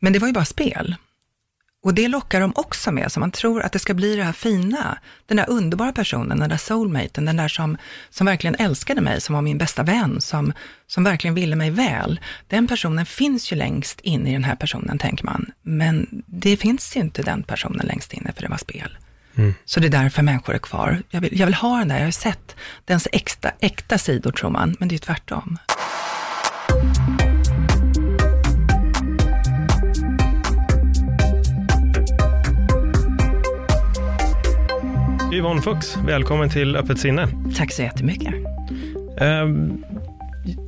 Men 0.00 0.12
det 0.12 0.18
var 0.18 0.26
ju 0.26 0.32
bara 0.32 0.44
spel. 0.44 0.96
Och 1.82 1.94
det 1.94 2.08
lockar 2.08 2.40
de 2.40 2.52
också 2.54 2.92
med, 2.92 3.12
så 3.12 3.20
man 3.20 3.30
tror 3.30 3.62
att 3.62 3.72
det 3.72 3.78
ska 3.78 3.94
bli 3.94 4.16
det 4.16 4.24
här 4.24 4.32
fina, 4.32 4.98
den 5.26 5.36
där 5.36 5.50
underbara 5.50 5.92
personen, 5.92 6.38
den 6.38 6.48
där 6.48 6.56
soulmaten, 6.56 7.24
den 7.24 7.36
där 7.36 7.48
som, 7.48 7.76
som 8.10 8.26
verkligen 8.26 8.54
älskade 8.54 9.00
mig, 9.00 9.20
som 9.20 9.34
var 9.34 9.42
min 9.42 9.58
bästa 9.58 9.82
vän, 9.82 10.20
som, 10.20 10.52
som 10.86 11.04
verkligen 11.04 11.34
ville 11.34 11.56
mig 11.56 11.70
väl. 11.70 12.20
Den 12.48 12.66
personen 12.66 13.06
finns 13.06 13.52
ju 13.52 13.56
längst 13.56 14.00
in 14.00 14.26
i 14.26 14.32
den 14.32 14.44
här 14.44 14.56
personen, 14.56 14.98
tänker 14.98 15.24
man. 15.24 15.52
Men 15.62 16.22
det 16.26 16.56
finns 16.56 16.96
ju 16.96 17.00
inte 17.00 17.22
den 17.22 17.42
personen 17.42 17.86
längst 17.86 18.12
inne, 18.12 18.32
för 18.32 18.42
det 18.42 18.48
var 18.48 18.56
spel. 18.58 18.98
Mm. 19.34 19.54
Så 19.64 19.80
det 19.80 19.86
är 19.86 19.90
därför 19.90 20.22
människor 20.22 20.54
är 20.54 20.58
kvar. 20.58 21.02
Jag 21.10 21.20
vill, 21.20 21.38
jag 21.38 21.46
vill 21.46 21.54
ha 21.54 21.78
den 21.78 21.88
där, 21.88 21.98
jag 21.98 22.04
har 22.04 22.10
sett 22.10 22.56
dens 22.84 23.08
äkta, 23.12 23.50
äkta 23.60 23.98
sidor, 23.98 24.32
tror 24.32 24.50
man, 24.50 24.76
men 24.78 24.88
det 24.88 24.94
är 24.94 24.98
tvärtom. 24.98 25.58
Yvonne 35.32 35.62
Fuchs, 35.62 35.96
välkommen 35.96 36.50
till 36.50 36.76
Öppet 36.76 36.98
sinne. 36.98 37.28
Tack 37.56 37.72
så 37.72 37.82
jättemycket. 37.82 38.34
Uh, 38.34 39.68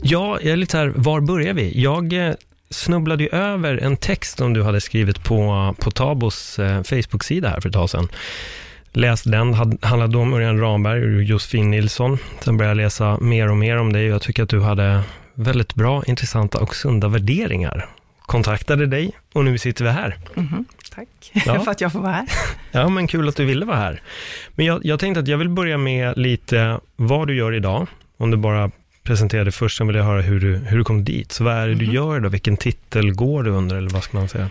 ja, 0.02 0.38
jag 0.42 0.46
är 0.46 0.56
lite 0.56 0.78
här, 0.78 0.92
var 0.96 1.20
börjar 1.20 1.54
vi? 1.54 1.82
Jag 1.82 2.12
uh, 2.12 2.32
snubblade 2.70 3.22
ju 3.22 3.28
över 3.28 3.78
en 3.78 3.96
text 3.96 4.38
som 4.38 4.52
du 4.52 4.62
hade 4.62 4.80
skrivit 4.80 5.24
på, 5.24 5.74
på 5.80 5.90
Tabos 5.90 6.58
uh, 6.58 6.82
Facebook-sida 6.82 7.48
här 7.48 7.60
för 7.60 7.68
ett 7.68 7.74
tag 7.74 7.90
sedan. 7.90 8.08
Läste 8.92 9.30
den, 9.30 9.54
handlade 9.82 10.18
om 10.18 10.34
Örjan 10.34 10.60
Ramberg 10.60 11.16
och 11.16 11.22
Josefin 11.22 11.70
Nilsson. 11.70 12.18
Sen 12.40 12.56
började 12.56 12.80
jag 12.80 12.84
läsa 12.84 13.18
mer 13.20 13.50
och 13.50 13.56
mer 13.56 13.76
om 13.76 13.92
dig 13.92 14.06
och 14.06 14.14
jag 14.14 14.22
tycker 14.22 14.42
att 14.42 14.48
du 14.48 14.60
hade 14.60 15.02
väldigt 15.34 15.74
bra, 15.74 16.02
intressanta 16.06 16.58
och 16.58 16.76
sunda 16.76 17.08
värderingar. 17.08 17.88
Kontaktade 18.32 18.86
dig 18.86 19.10
och 19.32 19.44
nu 19.44 19.58
sitter 19.58 19.84
vi 19.84 19.90
här. 19.90 20.16
Mm 20.36 20.48
-hmm. 20.48 20.64
Tack 20.94 21.08
ja. 21.46 21.60
för 21.60 21.70
att 21.70 21.80
jag 21.80 21.92
får 21.92 22.00
vara 22.00 22.12
här. 22.12 22.26
Ja, 22.72 22.88
men 22.88 23.06
kul 23.06 23.28
att 23.28 23.36
du 23.36 23.44
ville 23.44 23.64
vara 23.64 23.76
här. 23.76 24.02
Men 24.54 24.66
jag, 24.66 24.84
jag 24.84 25.00
tänkte 25.00 25.20
att 25.20 25.28
jag 25.28 25.38
vill 25.38 25.48
börja 25.48 25.78
med 25.78 26.18
lite 26.18 26.80
vad 26.96 27.28
du 27.28 27.36
gör 27.36 27.54
idag. 27.54 27.86
Om 28.16 28.30
du 28.30 28.36
bara 28.36 28.70
presenterar 29.02 29.44
dig 29.44 29.52
först, 29.52 29.78
sen 29.78 29.86
vill 29.86 29.96
jag 29.96 30.04
höra 30.04 30.20
hur 30.20 30.40
du, 30.40 30.56
hur 30.56 30.78
du 30.78 30.84
kom 30.84 31.04
dit. 31.04 31.32
Så 31.32 31.44
vad 31.44 31.54
är 31.54 31.68
det 31.68 31.74
du 31.74 31.84
mhm. 31.84 31.94
gör 31.94 32.20
då? 32.20 32.28
Vilken 32.28 32.56
titel 32.56 33.12
går 33.12 33.42
du 33.42 33.50
under, 33.50 33.76
eller 33.76 33.90
vad 33.90 34.02
ska 34.02 34.18
man 34.18 34.28
säga? 34.28 34.50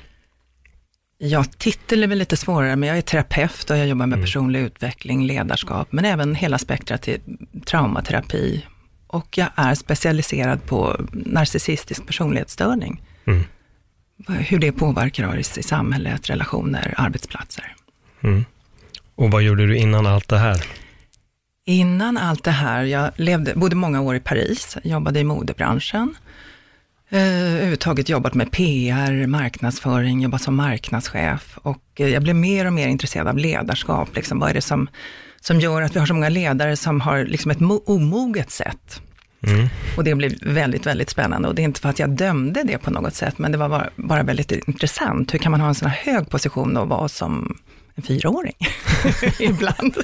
Ja, 1.18 1.44
titel 1.58 2.04
är 2.04 2.08
väl 2.08 2.18
lite 2.18 2.38
svårare, 2.38 2.76
men 2.76 2.90
jag 2.90 2.98
är 2.98 3.02
terapeut 3.02 3.70
och 3.70 3.78
jag 3.78 3.88
jobbar 3.88 4.06
med 4.06 4.18
mm. 4.18 4.26
personlig 4.26 4.60
utveckling, 4.60 5.28
ledarskap, 5.28 5.88
men 5.92 6.06
även 6.06 6.36
hela 6.36 6.58
spektrat 6.58 7.02
till 7.02 7.20
traumaterapi. 7.66 8.66
Och 9.08 9.38
jag 9.38 9.48
är 9.56 9.76
specialiserad 9.76 10.66
på 10.66 11.02
narcissistisk 11.12 12.08
personlighetsstörning. 12.08 13.02
Mm 13.26 13.44
hur 14.28 14.60
det 14.60 14.72
påverkar 14.72 15.40
oss 15.40 15.58
i 15.58 15.64
samhället, 15.64 16.30
relationer, 16.30 16.94
arbetsplatser. 16.98 17.76
Mm. 18.24 18.46
Och 19.16 19.32
vad 19.32 19.42
gjorde 19.42 19.68
du 19.68 19.78
innan 19.78 20.08
allt 20.08 20.30
det 20.30 20.38
här? 20.38 20.66
Innan 21.66 22.18
allt 22.18 22.44
det 22.44 22.52
här, 22.52 22.84
jag 22.84 23.12
levde, 23.16 23.54
bodde 23.56 23.76
många 23.76 24.02
år 24.02 24.16
i 24.16 24.20
Paris, 24.20 24.78
jobbade 24.84 25.20
i 25.20 25.24
modebranschen. 25.24 26.16
Eh, 27.10 27.54
överhuvudtaget 27.54 28.10
jobbat 28.10 28.34
med 28.34 28.52
PR, 28.52 29.28
marknadsföring, 29.28 30.22
jobbat 30.22 30.42
som 30.42 30.56
marknadschef 30.56 31.58
och 31.58 31.84
eh, 31.96 32.08
jag 32.08 32.24
blev 32.24 32.36
mer 32.36 32.66
och 32.66 32.74
mer 32.74 32.88
intresserad 32.88 33.28
av 33.28 33.38
ledarskap. 33.38 34.16
Liksom, 34.16 34.40
vad 34.40 34.50
är 34.50 34.54
det 34.54 34.62
som, 34.62 34.90
som 35.42 35.60
gör 35.60 35.82
att 35.82 35.96
vi 35.96 36.00
har 36.00 36.06
så 36.06 36.14
många 36.14 36.30
ledare 36.30 36.78
som 36.78 37.02
har 37.02 37.26
liksom 37.26 37.52
ett 37.52 37.62
omoget 37.86 38.52
sätt 38.52 39.02
Mm. 39.48 39.68
Och 39.98 40.04
det 40.04 40.16
blev 40.16 40.32
väldigt, 40.42 40.86
väldigt 40.86 41.10
spännande. 41.10 41.48
Och 41.48 41.56
det 41.56 41.62
är 41.62 41.64
inte 41.64 41.82
för 41.82 41.90
att 41.90 42.00
jag 42.00 42.10
dömde 42.10 42.64
det 42.64 42.78
på 42.78 42.92
något 42.92 43.14
sätt, 43.14 43.38
men 43.38 43.52
det 43.52 43.58
var 43.58 43.70
bara, 43.70 43.90
bara 43.96 44.24
väldigt 44.24 44.52
intressant. 44.52 45.34
Hur 45.34 45.40
kan 45.40 45.52
man 45.52 45.62
ha 45.62 45.68
en 45.68 45.76
sån 45.76 45.90
här 45.90 46.14
hög 46.14 46.30
position 46.30 46.78
och 46.78 46.88
vara 46.88 47.08
som 47.08 47.58
en 47.96 48.04
fyraåring 48.04 48.56
ibland? 49.40 49.98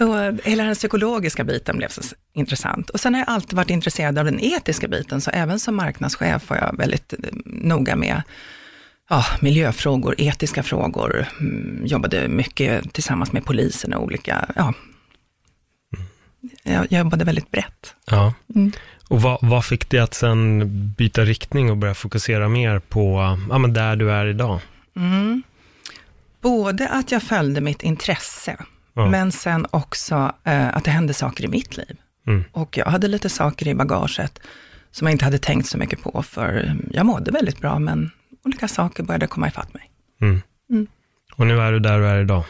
så 0.00 0.38
hela 0.44 0.64
den 0.64 0.74
psykologiska 0.74 1.44
biten 1.44 1.76
blev 1.76 1.88
så 1.88 2.00
intressant. 2.32 2.90
Och 2.90 3.00
sen 3.00 3.14
har 3.14 3.20
jag 3.20 3.28
alltid 3.28 3.56
varit 3.56 3.70
intresserad 3.70 4.18
av 4.18 4.24
den 4.24 4.40
etiska 4.40 4.88
biten, 4.88 5.20
så 5.20 5.30
även 5.30 5.60
som 5.60 5.76
marknadschef 5.76 6.50
var 6.50 6.56
jag 6.56 6.76
väldigt 6.76 7.12
eh, 7.12 7.18
noga 7.44 7.96
med 7.96 8.22
ja, 9.10 9.24
miljöfrågor, 9.40 10.14
etiska 10.18 10.62
frågor, 10.62 11.26
mm, 11.40 11.86
jobbade 11.86 12.28
mycket 12.28 12.92
tillsammans 12.92 13.32
med 13.32 13.44
polisen 13.44 13.94
och 13.94 14.02
olika 14.02 14.48
ja, 14.56 14.74
jag 16.62 16.92
jobbade 16.92 17.24
väldigt 17.24 17.50
brett. 17.50 17.94
Ja. 18.06 18.34
Mm. 18.54 18.72
Och 19.08 19.22
vad, 19.22 19.38
vad, 19.42 19.64
fick 19.64 19.90
dig 19.90 20.00
att 20.00 20.14
sen 20.14 20.62
byta 20.98 21.24
riktning 21.24 21.70
och 21.70 21.76
börja 21.76 21.94
fokusera 21.94 22.48
mer 22.48 22.78
på 22.78 23.36
ja, 23.50 23.58
men 23.58 23.72
där 23.72 23.96
du 23.96 24.12
är 24.12 24.26
idag? 24.26 24.60
Mm. 24.96 25.42
Både 26.40 26.88
att 26.88 27.12
jag 27.12 27.22
följde 27.22 27.60
mitt 27.60 27.82
intresse, 27.82 28.56
ja. 28.94 29.06
men 29.06 29.32
sen 29.32 29.66
också 29.70 30.32
eh, 30.44 30.76
att 30.76 30.84
det 30.84 30.90
hände 30.90 31.14
saker 31.14 31.44
i 31.44 31.48
mitt 31.48 31.76
liv. 31.76 31.96
Mm. 32.26 32.44
Och 32.52 32.76
jag 32.76 32.86
hade 32.86 33.08
lite 33.08 33.28
saker 33.28 33.68
i 33.68 33.74
bagaget 33.74 34.40
som 34.90 35.06
jag 35.06 35.12
inte 35.14 35.24
hade 35.24 35.38
tänkt 35.38 35.68
så 35.68 35.78
mycket 35.78 36.02
på, 36.02 36.22
för 36.22 36.76
jag 36.90 37.06
mådde 37.06 37.30
väldigt 37.30 37.60
bra, 37.60 37.78
men 37.78 38.10
olika 38.44 38.68
saker 38.68 39.02
började 39.02 39.26
komma 39.26 39.48
ifatt 39.48 39.74
mig. 39.74 39.90
Mm. 40.20 40.42
mm. 40.70 40.86
Och 41.36 41.46
nu 41.46 41.60
är 41.60 41.72
du 41.72 41.78
där 41.78 41.98
du 41.98 42.06
är 42.06 42.20
idag? 42.20 42.44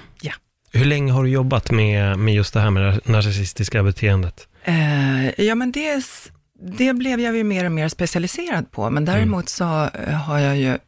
Hur 0.73 0.85
länge 0.85 1.13
har 1.13 1.23
du 1.23 1.31
jobbat 1.31 1.71
med, 1.71 2.19
med 2.19 2.35
just 2.35 2.55
det 2.55 2.61
här 2.61 2.71
med 2.71 2.83
det 2.83 3.09
narcissistiska 3.09 3.83
beteendet? 3.83 4.49
Eh, 4.65 5.41
ja, 5.45 5.55
men 5.55 5.73
det, 5.73 6.05
det 6.63 6.95
blev 6.95 7.21
jag 7.21 7.37
ju 7.37 7.45
mer 7.45 7.65
och 7.65 7.73
mer 7.73 7.89
specialiserad 7.89 8.71
på, 8.71 8.91
men 8.91 9.05
däremot 9.05 9.33
mm. 9.33 9.47
så 9.47 9.99
eh, 9.99 10.15
har 10.15 10.39
jag 10.39 10.57
ju 10.59 10.79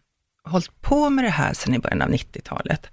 hållit 0.45 0.81
på 0.81 1.11
med 1.11 1.25
det 1.25 1.31
här 1.31 1.55
sedan 1.55 1.75
i 1.75 1.79
början 1.79 2.03
av 2.03 2.09
90-talet, 2.09 2.87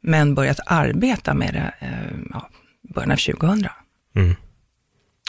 men 0.00 0.34
börjat 0.34 0.60
arbeta 0.66 1.34
med 1.34 1.54
det 1.54 1.86
eh, 1.86 2.18
ja, 2.30 2.48
början 2.94 3.12
av 3.12 3.16
2000. 3.16 3.68
Mm. 4.16 4.36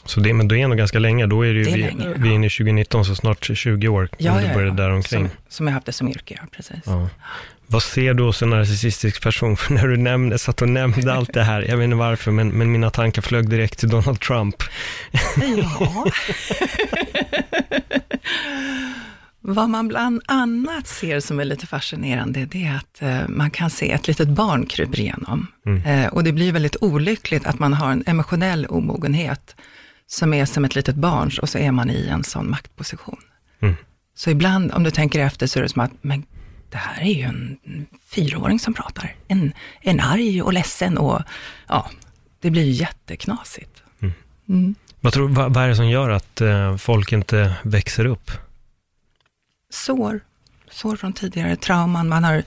Så 0.06 0.20
det, 0.20 0.34
men 0.34 0.48
det 0.48 0.60
är 0.60 0.64
ändå 0.64 0.76
ganska 0.76 1.00
länge, 1.00 1.26
då 1.26 1.46
är 1.46 1.54
det 1.54 1.60
ju, 1.60 1.64
det 1.64 1.72
är 1.72 1.76
vi, 1.76 1.82
länge, 1.82 2.14
vi 2.18 2.30
är 2.30 2.34
inne 2.34 2.48
i 2.48 2.50
2019, 2.50 3.06
så 3.06 3.16
snart 3.16 3.50
20 3.58 3.88
år, 3.88 4.10
ja, 4.18 4.42
ja, 4.42 4.48
du 4.48 4.54
började 4.54 4.82
ja. 4.82 4.88
där 4.88 4.96
omkring. 4.96 5.30
Som, 5.30 5.38
som 5.48 5.68
jag 5.68 5.74
haft 5.74 5.86
det 5.86 5.92
som 5.92 6.10
yrke, 6.10 6.38
ja, 6.42 6.48
precis. 6.52 6.84
Ja. 6.86 7.10
Vad 7.68 7.84
ser 7.84 8.14
du 8.14 8.24
hos 8.24 8.42
en 8.42 8.50
narcissistisk 8.50 9.24
person? 9.24 9.58
För 9.62 9.74
när 9.74 9.88
du 9.88 9.98
nämnde, 9.98 10.38
satt 10.38 10.62
och 10.62 10.70
nämnde 10.70 11.14
allt 11.14 11.34
det 11.34 11.44
här, 11.44 11.62
jag 11.62 11.78
vet 11.78 11.84
inte 11.84 11.96
varför, 11.96 12.32
men, 12.32 12.50
men 12.50 12.72
mina 12.72 12.90
tankar 12.90 13.22
flög 13.22 13.50
direkt 13.50 13.80
till 13.80 13.90
Donald 13.90 14.20
Trump. 14.20 14.56
Ja. 15.58 16.06
Vad 19.48 19.70
man 19.70 19.88
bland 19.88 20.22
annat 20.26 20.88
ser 20.88 21.20
som 21.20 21.40
är 21.40 21.46
lite 21.46 21.68
fascinerande, 21.68 22.46
det 22.46 22.66
är 22.66 22.76
att 22.76 23.02
eh, 23.02 23.28
man 23.28 23.52
kan 23.52 23.70
se 23.70 23.92
ett 23.92 24.08
litet 24.08 24.28
barn 24.28 24.66
kryper 24.66 25.00
igenom. 25.00 25.48
Mm. 25.66 25.84
Eh, 25.84 26.08
och 26.08 26.24
det 26.24 26.32
blir 26.32 26.52
väldigt 26.52 26.76
olyckligt 26.82 27.46
att 27.46 27.60
man 27.60 27.74
har 27.74 27.92
en 27.92 28.04
emotionell 28.06 28.66
omogenhet 28.66 29.56
som 30.08 30.34
är 30.34 30.46
som 30.46 30.66
ett 30.66 30.76
litet 30.76 30.96
barns 30.96 31.40
och 31.40 31.50
så 31.50 31.58
är 31.58 31.72
man 31.72 31.90
i 31.90 32.08
en 32.08 32.24
sån 32.24 32.50
maktposition. 32.50 33.22
Mm. 33.60 33.76
Så 34.16 34.30
ibland, 34.30 34.72
om 34.72 34.84
du 34.84 34.92
tänker 34.92 35.20
efter, 35.20 35.48
så 35.48 35.60
är 35.60 35.64
det 35.64 35.70
som 35.70 35.82
att, 35.82 35.92
men 36.02 36.26
det 36.70 36.78
här 36.78 37.02
är 37.02 37.14
ju 37.14 37.22
en 37.22 37.58
fyraåring 38.10 38.60
som 38.60 38.74
pratar. 38.74 39.16
En, 39.28 39.54
en 39.82 40.00
arg 40.00 40.42
och 40.42 40.54
ledsen 40.54 40.98
och 40.98 41.22
ja, 41.68 41.90
det 42.40 42.50
blir 42.50 42.64
ju 42.64 42.72
jätteknasigt. 42.72 43.84
Mm. 44.00 44.14
Mm. 44.50 44.76
Vad, 45.02 45.14
tror, 45.14 45.30
vad, 45.30 45.54
vad, 45.54 45.64
är 45.64 45.68
det 45.68 45.76
som 45.76 45.90
gör 45.90 46.10
att 46.10 46.42
eh, 46.42 46.78
folk 46.78 47.12
inte 47.12 47.56
växer 47.64 48.06
upp? 48.06 48.32
Sår. 49.70 50.20
Sår 50.70 50.96
från 50.96 51.14
tidigare 51.14 51.56
trauman. 51.56 52.08
Man 52.08 52.24
har 52.24 52.44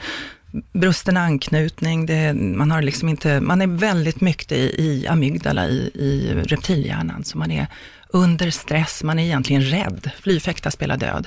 brusten 0.73 1.17
anknytning. 1.17 2.07
Det, 2.07 2.33
man, 2.35 2.71
har 2.71 2.83
liksom 2.83 3.09
inte, 3.09 3.41
man 3.41 3.63
är 3.63 3.67
väldigt 3.67 4.21
mycket 4.21 4.53
i, 4.53 4.75
i 4.79 5.07
amygdala, 5.09 5.69
i, 5.69 5.91
i 5.95 6.35
reptilhjärnan. 6.35 7.25
Så 7.25 7.39
man 7.39 7.51
är 7.51 7.67
under 8.09 8.51
stress, 8.51 9.03
man 9.03 9.19
är 9.19 9.25
egentligen 9.25 9.63
rädd. 9.63 10.11
Fly, 10.21 10.41
fäkta, 10.41 10.71
spela 10.71 10.97
död. 10.97 11.27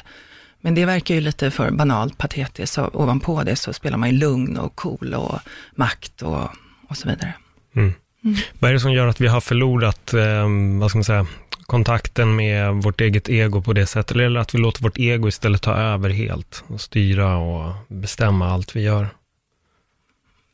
Men 0.61 0.75
det 0.75 0.85
verkar 0.85 1.15
ju 1.15 1.21
lite 1.21 1.51
för 1.51 1.71
banalt, 1.71 2.17
patetiskt. 2.17 2.73
Så 2.73 2.89
ovanpå 2.93 3.43
det 3.43 3.55
så 3.55 3.73
spelar 3.73 3.97
man 3.97 4.09
ju 4.09 4.17
lugn 4.17 4.57
och 4.57 4.75
cool 4.75 5.13
och 5.13 5.39
makt 5.75 6.21
och, 6.21 6.49
och 6.87 6.97
så 6.97 7.09
vidare. 7.09 7.33
Mm. 7.75 7.93
Mm. 8.23 8.37
Vad 8.59 8.69
är 8.69 8.73
det 8.73 8.79
som 8.79 8.93
gör 8.93 9.07
att 9.07 9.21
vi 9.21 9.27
har 9.27 9.41
förlorat, 9.41 10.13
eh, 10.13 10.47
vad 10.79 10.89
ska 10.89 10.97
man 10.97 11.03
säga, 11.03 11.25
kontakten 11.71 12.35
med 12.35 12.73
vårt 12.73 13.01
eget 13.01 13.29
ego 13.29 13.61
på 13.61 13.73
det 13.73 13.85
sättet? 13.85 14.17
Eller 14.17 14.39
att 14.39 14.55
vi 14.55 14.59
låter 14.59 14.83
vårt 14.83 14.97
ego 14.97 15.27
istället 15.27 15.61
ta 15.61 15.73
över 15.73 16.09
helt 16.09 16.63
och 16.67 16.81
styra 16.81 17.37
och 17.37 17.73
bestämma 17.87 18.49
allt 18.49 18.75
vi 18.75 18.81
gör? 18.81 19.09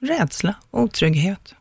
Rädsla, 0.02 0.54
otrygghet. 0.72 1.56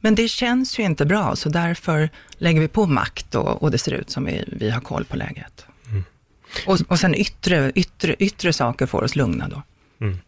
Men 0.00 0.14
det 0.14 0.28
känns 0.28 0.78
ju 0.78 0.82
inte 0.82 1.06
bra, 1.06 1.36
så 1.36 1.48
därför 1.48 2.10
lägger 2.38 2.60
vi 2.60 2.68
på 2.68 2.86
makt 2.86 3.34
och, 3.34 3.62
och 3.62 3.70
det 3.70 3.78
ser 3.78 3.92
ut 3.92 4.10
som 4.10 4.24
vi, 4.24 4.44
vi 4.46 4.70
har 4.70 4.80
koll 4.80 5.04
på 5.04 5.16
läget. 5.16 5.66
Mm. 5.88 6.04
Och, 6.66 6.78
och 6.88 6.98
sen 6.98 7.14
yttre, 7.14 7.72
yttre, 7.74 8.16
yttre 8.18 8.52
saker 8.52 8.86
får 8.86 9.02
oss 9.04 9.16
lugna 9.16 9.48
då. 9.48 9.62
Mm. 10.00 10.18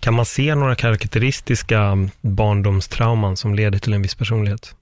Kan 0.00 0.14
man 0.14 0.26
se 0.26 0.54
några 0.54 0.74
karaktäristiska 0.74 2.08
barndomstrauman 2.20 3.36
som 3.36 3.54
leder 3.54 3.78
till 3.78 3.92
en 3.92 4.02
viss 4.02 4.14
personlighet? 4.14 4.74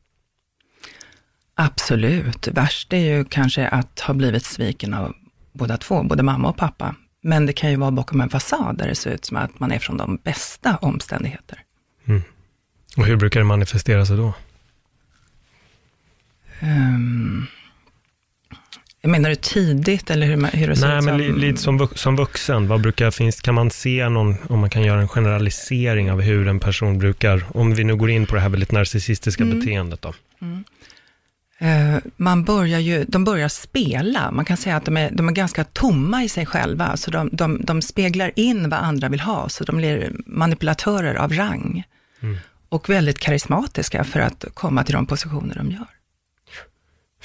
Absolut. 1.58 2.48
Värst 2.48 2.92
är 2.92 3.16
ju 3.16 3.24
kanske 3.24 3.68
att 3.68 4.00
ha 4.00 4.14
blivit 4.14 4.44
sviken 4.44 4.94
av 4.94 5.14
båda 5.52 5.76
två, 5.76 6.02
både 6.02 6.22
mamma 6.22 6.48
och 6.48 6.56
pappa. 6.56 6.94
Men 7.20 7.46
det 7.46 7.52
kan 7.52 7.70
ju 7.70 7.76
vara 7.76 7.90
bakom 7.90 8.20
en 8.20 8.28
fasad 8.28 8.76
där 8.78 8.88
det 8.88 8.94
ser 8.94 9.10
ut 9.10 9.24
som 9.24 9.36
att 9.36 9.60
man 9.60 9.72
är 9.72 9.78
från 9.78 9.96
de 9.96 10.16
bästa 10.16 10.76
omständigheter. 10.76 11.62
Mm. 12.04 12.22
Och 12.96 13.06
hur 13.06 13.16
brukar 13.16 13.40
det 13.40 13.46
manifestera 13.46 14.06
sig 14.06 14.16
då? 14.16 14.34
Um, 16.62 17.46
menar 19.02 19.30
du 19.30 19.36
tidigt 19.36 20.10
eller 20.10 20.26
hur, 20.26 20.56
hur 20.56 20.68
det 20.68 20.76
ser 20.76 20.88
Nej, 20.88 20.98
ut? 20.98 21.04
Nej, 21.04 21.28
men 21.30 21.40
lite 21.40 21.62
som, 21.62 21.88
som 21.94 22.16
vuxen, 22.16 22.68
vad 22.68 22.80
brukar 22.80 23.10
finns, 23.10 23.40
kan 23.40 23.54
man 23.54 23.70
se 23.70 24.08
någon, 24.08 24.36
om 24.48 24.60
man 24.60 24.70
kan 24.70 24.82
göra 24.82 25.00
en 25.00 25.08
generalisering 25.08 26.12
av 26.12 26.20
hur 26.20 26.48
en 26.48 26.60
person 26.60 26.98
brukar, 26.98 27.44
om 27.48 27.74
vi 27.74 27.84
nu 27.84 27.96
går 27.96 28.10
in 28.10 28.26
på 28.26 28.34
det 28.34 28.40
här 28.40 28.48
väldigt 28.48 28.72
narcissistiska 28.72 29.42
mm. 29.42 29.58
beteendet 29.58 30.02
då? 30.02 30.14
Mm. 30.42 30.64
Uh, 31.62 31.98
man 32.16 32.44
börjar 32.44 32.78
ju, 32.78 33.04
de 33.04 33.24
börjar 33.24 33.48
spela, 33.48 34.30
man 34.30 34.44
kan 34.44 34.56
säga 34.56 34.76
att 34.76 34.84
de 34.84 34.96
är, 34.96 35.10
de 35.10 35.28
är 35.28 35.32
ganska 35.32 35.64
tomma 35.64 36.24
i 36.24 36.28
sig 36.28 36.46
själva, 36.46 36.96
så 36.96 37.10
de, 37.10 37.28
de, 37.32 37.60
de 37.64 37.82
speglar 37.82 38.32
in 38.36 38.68
vad 38.68 38.80
andra 38.80 39.08
vill 39.08 39.20
ha, 39.20 39.48
så 39.48 39.64
de 39.64 39.76
blir 39.76 40.12
manipulatörer 40.26 41.14
av 41.14 41.32
rang. 41.32 41.84
Mm. 42.20 42.36
Och 42.68 42.90
väldigt 42.90 43.18
karismatiska 43.18 44.04
för 44.04 44.20
att 44.20 44.44
komma 44.54 44.84
till 44.84 44.94
de 44.94 45.06
positioner 45.06 45.54
de 45.54 45.70
gör. 45.70 45.95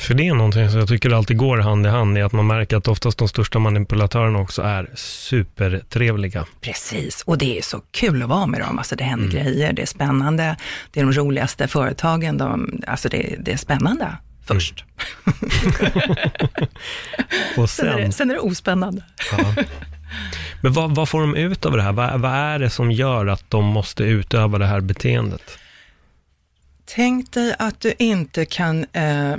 För 0.01 0.13
det 0.13 0.27
är 0.27 0.33
någonting 0.33 0.69
som 0.69 0.79
jag 0.79 0.87
tycker 0.87 1.09
alltid 1.09 1.37
går 1.37 1.57
hand 1.57 1.85
i 1.85 1.89
hand 1.89 2.17
i 2.17 2.21
att 2.21 2.31
man 2.31 2.47
märker 2.47 2.77
att 2.77 2.87
oftast 2.87 3.17
de 3.17 3.27
största 3.27 3.59
manipulatörerna 3.59 4.39
också 4.39 4.61
är 4.61 4.89
supertrevliga. 4.95 6.45
Precis, 6.61 7.23
och 7.25 7.37
det 7.37 7.57
är 7.57 7.61
så 7.61 7.81
kul 7.91 8.23
att 8.23 8.29
vara 8.29 8.45
med 8.45 8.61
dem. 8.61 8.77
Alltså 8.77 8.95
det 8.95 9.03
händer 9.03 9.37
mm. 9.37 9.43
grejer, 9.43 9.73
det 9.73 9.81
är 9.81 9.85
spännande, 9.85 10.55
det 10.91 10.99
är 10.99 11.03
de 11.03 11.13
roligaste 11.13 11.67
företagen, 11.67 12.37
de, 12.37 12.81
alltså 12.87 13.09
det, 13.09 13.35
det 13.39 13.51
är 13.53 13.57
spännande 13.57 14.17
först. 14.45 14.85
Mm. 15.25 16.15
och 17.57 17.69
sen, 17.69 17.85
sen, 17.85 17.87
är 17.87 18.05
det, 18.05 18.11
sen 18.11 18.29
är 18.29 18.33
det 18.33 18.39
ospännande. 18.39 19.03
Ja. 19.31 19.63
Men 20.61 20.73
vad, 20.73 20.95
vad, 20.95 21.09
får 21.09 21.21
de 21.21 21.35
ut 21.35 21.65
av 21.65 21.77
det 21.77 21.83
här? 21.83 21.91
Vad, 21.91 22.21
vad, 22.21 22.31
är 22.31 22.59
det 22.59 22.69
som 22.69 22.91
gör 22.91 23.27
att 23.27 23.49
de 23.49 23.65
måste 23.65 24.03
utöva 24.03 24.57
det 24.57 24.65
här 24.65 24.81
beteendet? 24.81 25.57
Tänk 26.85 27.31
dig 27.31 27.55
att 27.59 27.79
du 27.79 27.93
inte 27.97 28.45
kan 28.45 28.85
eh, 28.93 29.35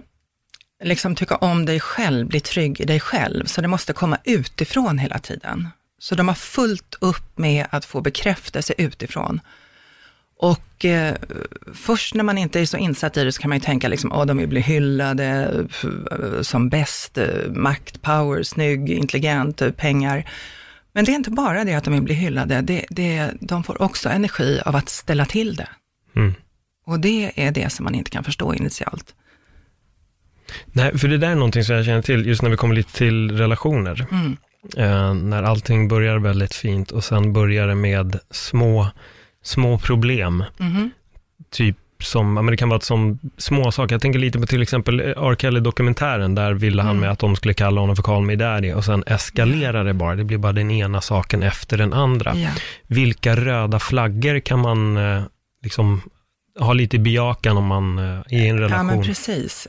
liksom 0.82 1.14
tycka 1.14 1.37
om 1.37 1.67
dig 1.67 1.81
själv, 1.81 2.26
bli 2.26 2.40
trygg 2.40 2.81
i 2.81 2.84
dig 2.84 3.00
själv, 3.00 3.44
så 3.44 3.61
det 3.61 3.69
måste 3.69 3.93
komma 3.93 4.19
utifrån 4.25 4.99
hela 4.99 5.19
tiden. 5.19 5.69
Så 5.99 6.14
de 6.14 6.29
har 6.29 6.34
fullt 6.34 6.96
upp 7.00 7.38
med 7.38 7.67
att 7.70 7.84
få 7.84 8.00
bekräftelse 8.00 8.75
utifrån. 8.79 9.40
Och 10.38 10.84
eh, 10.84 11.14
först 11.75 12.14
när 12.14 12.25
man 12.25 12.38
inte 12.38 12.61
är 12.61 12.67
så 12.67 12.76
insatt 12.76 13.17
i 13.17 13.25
det 13.25 13.32
så 13.32 13.40
kan 13.40 13.49
man 13.49 13.58
ju 13.58 13.64
tänka 13.64 13.88
liksom, 13.88 14.12
åh, 14.12 14.26
de 14.26 14.38
vill 14.38 14.49
bli 14.49 14.61
hyllade 14.61 15.55
som 16.43 16.69
bäst, 16.69 17.19
eh, 17.19 17.50
makt, 17.50 18.02
power, 18.02 18.43
snygg, 18.43 18.90
intelligent, 18.90 19.76
pengar. 19.76 20.31
Men 20.93 21.05
det 21.05 21.12
är 21.12 21.14
inte 21.14 21.31
bara 21.31 21.64
det 21.64 21.75
att 21.75 21.84
de 21.84 21.94
vill 21.94 22.02
bli 22.02 22.14
hyllade, 22.14 22.61
det, 22.61 22.87
det, 22.90 23.31
de 23.40 23.64
får 23.64 23.82
också 23.82 24.08
energi 24.08 24.61
av 24.64 24.76
att 24.76 24.88
ställa 24.88 25.26
till 25.26 25.56
det. 25.56 25.69
Mm. 26.17 26.34
Och 26.87 27.00
det 27.00 27.32
är 27.34 27.50
det 27.50 27.70
som 27.70 27.84
man 27.84 27.94
inte 27.94 28.11
kan 28.11 28.25
förstå 28.25 28.55
initialt. 28.55 29.14
Nej, 30.66 30.99
för 30.99 31.08
det 31.08 31.19
där 31.19 31.31
är 31.31 31.34
någonting 31.34 31.64
som 31.64 31.76
jag 31.76 31.84
känner 31.84 32.02
till, 32.02 32.26
just 32.26 32.43
när 32.43 32.50
vi 32.50 32.56
kommer 32.56 32.75
lite 32.75 32.93
till 32.93 33.37
relationer. 33.38 34.06
Mm. 34.10 34.37
Eh, 34.76 35.14
när 35.14 35.43
allting 35.43 35.88
börjar 35.88 36.19
väldigt 36.19 36.54
fint 36.54 36.90
och 36.90 37.04
sen 37.04 37.32
börjar 37.32 37.66
det 37.66 37.75
med 37.75 38.19
små, 38.31 38.88
små 39.43 39.78
problem. 39.78 40.44
Mm. 40.60 40.90
Typ 41.50 41.76
som, 42.04 42.34
men 42.34 42.46
det 42.46 42.56
kan 42.56 42.69
vara 42.69 42.81
som 42.81 43.19
små 43.38 43.72
saker. 43.72 43.94
Jag 43.94 44.02
tänker 44.02 44.19
lite 44.19 44.38
på 44.38 44.46
till 44.46 44.62
exempel 44.62 45.00
R. 45.00 45.37
Kelly-dokumentären, 45.38 46.34
där 46.34 46.52
ville 46.52 46.82
han 46.82 46.90
mm. 46.90 47.00
med 47.00 47.10
att 47.10 47.19
de 47.19 47.37
skulle 47.37 47.55
kalla 47.55 47.81
honom 47.81 47.96
för 47.96 48.20
Me 48.20 48.37
Daddy 48.37 48.72
och 48.72 48.84
sen 48.84 49.05
eskalerar 49.06 49.84
det 49.84 49.94
bara. 49.94 50.16
Det 50.16 50.25
blir 50.25 50.38
bara 50.38 50.52
den 50.52 50.70
ena 50.70 51.00
saken 51.00 51.43
efter 51.43 51.78
den 51.78 51.93
andra. 51.93 52.37
Yeah. 52.37 52.55
Vilka 52.87 53.37
röda 53.37 53.78
flaggor 53.78 54.40
kan 54.40 54.58
man 54.58 54.96
eh, 54.96 55.22
liksom 55.62 56.00
ha 56.58 56.72
lite 56.72 56.98
bejakan 56.98 57.56
om 57.56 57.66
man 57.66 57.98
är 57.98 58.25
eh, 58.31 58.43
i 58.44 58.48
en 58.48 58.58
relation? 58.58 58.88
Ja, 58.88 58.94
men 58.94 59.05
precis. 59.05 59.69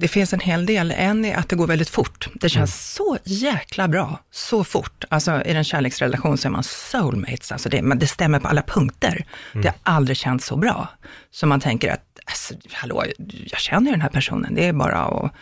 Det 0.00 0.08
finns 0.08 0.32
en 0.32 0.40
hel 0.40 0.66
del. 0.66 0.94
En 0.96 1.24
är 1.24 1.36
att 1.36 1.48
det 1.48 1.56
går 1.56 1.66
väldigt 1.66 1.88
fort. 1.88 2.28
Det 2.34 2.48
känns 2.48 2.98
mm. 3.00 3.18
så 3.18 3.18
jäkla 3.24 3.88
bra, 3.88 4.18
så 4.30 4.64
fort. 4.64 5.04
Alltså 5.08 5.42
i 5.44 5.50
en 5.50 5.64
kärleksrelation 5.64 6.38
så 6.38 6.48
är 6.48 6.52
man 6.52 6.64
soulmates, 6.64 7.52
alltså 7.52 7.68
det, 7.68 7.94
det 7.94 8.06
stämmer 8.06 8.40
på 8.40 8.48
alla 8.48 8.62
punkter. 8.62 9.26
Mm. 9.52 9.62
Det 9.62 9.68
har 9.68 9.94
aldrig 9.94 10.16
känts 10.16 10.46
så 10.46 10.56
bra. 10.56 10.88
Så 11.30 11.46
man 11.46 11.60
tänker 11.60 11.92
att, 11.92 12.04
alltså, 12.24 12.54
hallå, 12.72 13.04
jag 13.44 13.60
känner 13.60 13.90
den 13.90 14.00
här 14.00 14.08
personen, 14.08 14.54
det 14.54 14.68
är 14.68 14.72
bara 14.72 14.98
att 14.98 15.32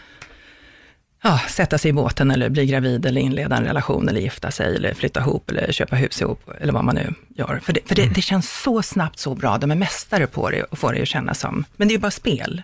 ja, 1.22 1.40
sätta 1.48 1.78
sig 1.78 1.88
i 1.88 1.92
båten 1.92 2.30
eller 2.30 2.48
bli 2.48 2.66
gravid 2.66 3.06
eller 3.06 3.20
inleda 3.20 3.56
en 3.56 3.64
relation 3.64 4.08
eller 4.08 4.20
gifta 4.20 4.50
sig 4.50 4.76
eller 4.76 4.94
flytta 4.94 5.20
ihop 5.20 5.50
eller 5.50 5.72
köpa 5.72 5.96
hus 5.96 6.20
ihop 6.20 6.50
eller 6.60 6.72
vad 6.72 6.84
man 6.84 6.94
nu 6.94 7.14
gör. 7.28 7.60
För 7.62 7.72
det, 7.72 7.80
för 7.86 7.94
det, 7.94 8.02
mm. 8.02 8.14
det 8.14 8.22
känns 8.22 8.62
så 8.62 8.82
snabbt, 8.82 9.18
så 9.18 9.34
bra. 9.34 9.58
De 9.58 9.70
är 9.70 9.76
mästare 9.76 10.26
på 10.26 10.50
det 10.50 10.62
och 10.62 10.78
får 10.78 10.92
det 10.92 11.02
att 11.02 11.08
kännas 11.08 11.40
som, 11.40 11.64
men 11.76 11.88
det 11.88 11.92
är 11.92 11.96
ju 11.96 12.00
bara 12.00 12.10
spel. 12.10 12.62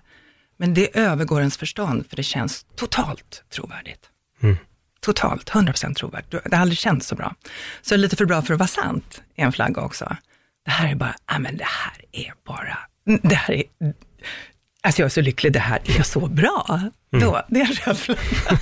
Men 0.57 0.75
det 0.75 0.99
övergår 0.99 1.41
ens 1.41 1.57
förstånd, 1.57 2.07
för 2.09 2.17
det 2.17 2.23
känns 2.23 2.67
totalt 2.77 3.45
trovärdigt. 3.51 4.11
Mm. 4.43 4.57
Totalt, 5.01 5.51
100% 5.51 5.95
trovärdigt. 5.95 6.31
Det 6.31 6.57
har 6.57 6.63
aldrig 6.63 6.79
känts 6.79 7.07
så 7.07 7.15
bra. 7.15 7.35
Så 7.83 7.97
lite 7.97 8.17
för 8.17 8.25
bra 8.25 8.43
för 8.43 8.55
att 8.55 8.61
vara 8.61 8.69
sant, 8.69 9.23
är 9.37 9.45
en 9.45 9.53
flagga 9.53 9.83
också. 9.83 10.17
Det 10.65 10.71
här 10.71 10.91
är 10.91 10.95
bara, 10.95 11.15
ja 11.27 11.39
men 11.39 11.57
det 11.57 11.65
här 11.65 12.05
är 12.13 12.33
bara, 12.47 12.79
det 13.23 13.35
här 13.35 13.55
är, 13.55 13.63
alltså 14.81 15.03
jag 15.03 15.07
är 15.07 15.11
så 15.11 15.21
lycklig, 15.21 15.53
det 15.53 15.59
här 15.59 15.81
är 15.99 16.03
så 16.03 16.27
bra. 16.27 16.81
Mm. 17.13 17.25
Då, 17.25 17.43
det 17.49 17.61
är 17.61 17.65
en 17.65 17.73
röd 17.73 17.99
flagga. 17.99 18.21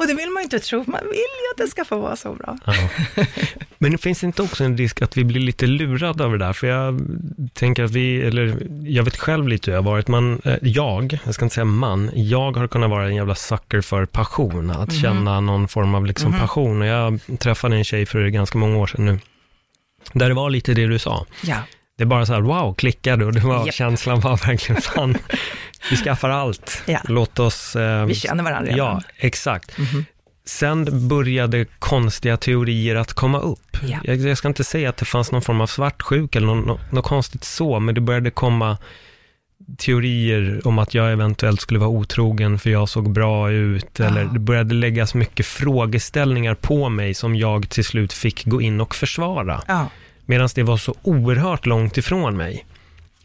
Och 0.00 0.06
det 0.06 0.14
vill 0.14 0.30
man 0.30 0.40
ju 0.40 0.44
inte 0.44 0.58
tro, 0.58 0.84
man 0.86 1.00
vill 1.00 1.18
ju 1.18 1.50
att 1.52 1.56
det 1.56 1.68
ska 1.68 1.84
få 1.84 1.98
vara 1.98 2.16
så 2.16 2.34
bra. 2.34 2.58
Ja. 2.66 2.74
Men 3.78 3.98
finns 3.98 4.20
det 4.20 4.26
inte 4.26 4.42
också 4.42 4.64
en 4.64 4.76
risk 4.76 5.02
att 5.02 5.16
vi 5.16 5.24
blir 5.24 5.40
lite 5.40 5.66
lurade 5.66 6.24
av 6.24 6.32
det 6.32 6.38
där? 6.38 6.52
För 6.52 6.66
jag 6.66 7.00
tänker 7.52 7.84
att 7.84 7.90
vi, 7.90 8.22
eller 8.22 8.56
jag 8.84 9.02
vet 9.02 9.16
själv 9.16 9.48
lite 9.48 9.70
hur 9.70 9.76
jag 9.76 9.82
har 9.82 9.90
varit, 9.90 10.08
man, 10.08 10.40
eh, 10.44 10.54
jag, 10.62 11.18
jag 11.24 11.34
ska 11.34 11.44
inte 11.44 11.54
säga 11.54 11.64
man, 11.64 12.10
jag 12.14 12.56
har 12.56 12.68
kunnat 12.68 12.90
vara 12.90 13.06
en 13.06 13.14
jävla 13.14 13.34
sucker 13.34 13.80
för 13.80 14.06
passion, 14.06 14.70
att 14.70 14.76
mm 14.76 15.02
känna 15.02 15.40
någon 15.40 15.68
form 15.68 15.94
av 15.94 16.06
liksom 16.06 16.28
mm 16.28 16.40
passion. 16.40 16.82
Och 16.82 16.88
jag 16.88 17.20
träffade 17.38 17.76
en 17.76 17.84
tjej 17.84 18.06
för 18.06 18.26
ganska 18.28 18.58
många 18.58 18.78
år 18.78 18.86
sedan 18.86 19.04
nu, 19.04 19.18
där 20.12 20.28
det 20.28 20.34
var 20.34 20.50
lite 20.50 20.74
det 20.74 20.86
du 20.86 20.98
sa. 20.98 21.26
Ja. 21.42 21.56
Det 22.00 22.04
är 22.04 22.06
bara 22.06 22.26
så 22.26 22.32
här, 22.32 22.40
wow, 22.40 22.74
klickade 22.74 23.24
och 23.24 23.32
det 23.32 23.40
var, 23.40 23.66
yep. 23.66 23.74
känslan 23.74 24.20
var 24.20 24.36
verkligen, 24.46 24.82
fan, 24.82 25.16
vi 25.90 25.96
skaffar 25.96 26.30
allt. 26.30 26.82
Ja. 26.86 27.00
Låt 27.04 27.38
oss... 27.38 27.76
Eh, 27.76 28.06
vi 28.06 28.14
känner 28.14 28.44
varandra 28.44 28.72
redan. 28.72 28.78
Ja, 28.78 29.02
exakt. 29.16 29.78
Mm 29.78 29.90
-hmm. 29.90 30.04
Sen 30.44 31.08
började 31.08 31.64
konstiga 31.78 32.36
teorier 32.36 32.96
att 32.96 33.12
komma 33.12 33.40
upp. 33.40 33.76
Ja. 33.82 33.98
Jag, 34.04 34.16
jag, 34.16 34.38
ska 34.38 34.48
inte 34.48 34.64
säga 34.64 34.88
att 34.90 34.96
det 34.96 35.04
fanns 35.04 35.32
någon 35.32 35.42
form 35.42 35.60
av 35.60 35.66
svartsjuka 35.66 36.38
eller 36.38 36.54
något, 36.54 36.92
något 36.92 37.04
konstigt 37.04 37.44
så, 37.44 37.80
men 37.80 37.94
det 37.94 38.00
började 38.00 38.30
komma 38.30 38.78
teorier 39.78 40.60
om 40.64 40.78
att 40.78 40.94
jag 40.94 41.12
eventuellt 41.12 41.60
skulle 41.60 41.78
vara 41.78 41.90
otrogen 41.90 42.58
för 42.58 42.70
jag 42.70 42.88
såg 42.88 43.10
bra 43.10 43.50
ut, 43.50 44.00
eller 44.00 44.24
det 44.24 44.38
började 44.38 44.74
läggas 44.74 45.14
mycket 45.14 45.46
frågeställningar 45.46 46.54
på 46.54 46.88
mig 46.88 47.14
som 47.14 47.36
jag 47.36 47.68
till 47.68 47.84
slut 47.84 48.12
fick 48.12 48.44
gå 48.44 48.60
in 48.60 48.80
och 48.80 48.94
försvara. 48.94 49.62
Ja. 49.66 49.86
Medan 50.26 50.48
det 50.54 50.62
var 50.62 50.76
så 50.76 50.94
oerhört 51.02 51.66
långt 51.66 51.98
ifrån 51.98 52.36
mig. 52.36 52.66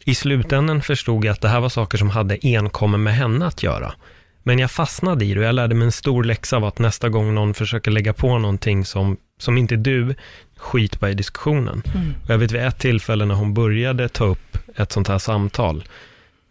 I 0.08 0.14
slutändan 0.14 0.82
förstod 0.82 1.24
jag 1.24 1.32
att 1.32 1.40
det 1.40 1.48
här 1.48 1.60
var 1.60 1.68
saker 1.68 1.98
som 1.98 2.10
hade 2.10 2.38
enkom 2.42 3.02
med 3.02 3.14
henne 3.14 3.46
att 3.46 3.62
göra. 3.62 3.94
Men 4.42 4.58
jag 4.58 4.70
fastnade 4.70 5.24
i 5.24 5.34
det 5.34 5.40
och 5.40 5.46
jag 5.46 5.54
lärde 5.54 5.74
mig 5.74 5.86
en 5.86 5.92
stor 5.92 6.24
läxa 6.24 6.56
av 6.56 6.64
att 6.64 6.78
nästa 6.78 7.08
gång 7.08 7.34
någon 7.34 7.54
försöker 7.54 7.90
lägga 7.90 8.12
på 8.12 8.38
någonting 8.38 8.84
som, 8.84 9.16
som 9.38 9.58
inte 9.58 9.76
du, 9.76 10.14
skit 10.56 11.00
på 11.00 11.08
i 11.08 11.14
diskussionen. 11.14 11.82
Mm. 11.94 12.14
Och 12.24 12.30
jag 12.30 12.38
vet 12.38 12.52
vid 12.52 12.60
ett 12.60 12.78
tillfälle 12.78 13.24
när 13.24 13.34
hon 13.34 13.54
började 13.54 14.08
ta 14.08 14.24
upp 14.24 14.58
ett 14.76 14.92
sånt 14.92 15.08
här 15.08 15.18
samtal, 15.18 15.84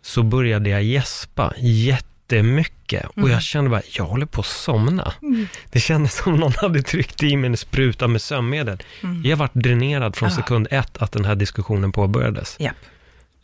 så 0.01 0.24
började 0.24 0.69
jag 0.69 0.83
gäspa 0.83 1.53
jättemycket. 1.57 3.05
Mm. 3.15 3.24
Och 3.24 3.29
jag 3.29 3.41
kände 3.41 3.69
bara, 3.69 3.81
jag 3.97 4.05
håller 4.05 4.25
på 4.25 4.41
att 4.41 4.47
somna. 4.47 5.13
Mm. 5.21 5.47
Det 5.71 5.79
kändes 5.79 6.15
som 6.15 6.35
någon 6.35 6.53
hade 6.57 6.81
tryckt 6.81 7.24
i 7.24 7.38
mig 7.38 7.50
en 7.50 7.57
spruta 7.57 8.07
med 8.07 8.21
sömnmedel. 8.21 8.77
Mm. 9.03 9.24
Jag 9.25 9.38
varit 9.38 9.53
dränerad 9.53 10.15
från 10.15 10.31
sekund 10.31 10.67
ett 10.71 10.97
att 10.97 11.12
den 11.12 11.25
här 11.25 11.35
diskussionen 11.35 11.91
påbörjades. 11.91 12.57
Yep. 12.59 12.75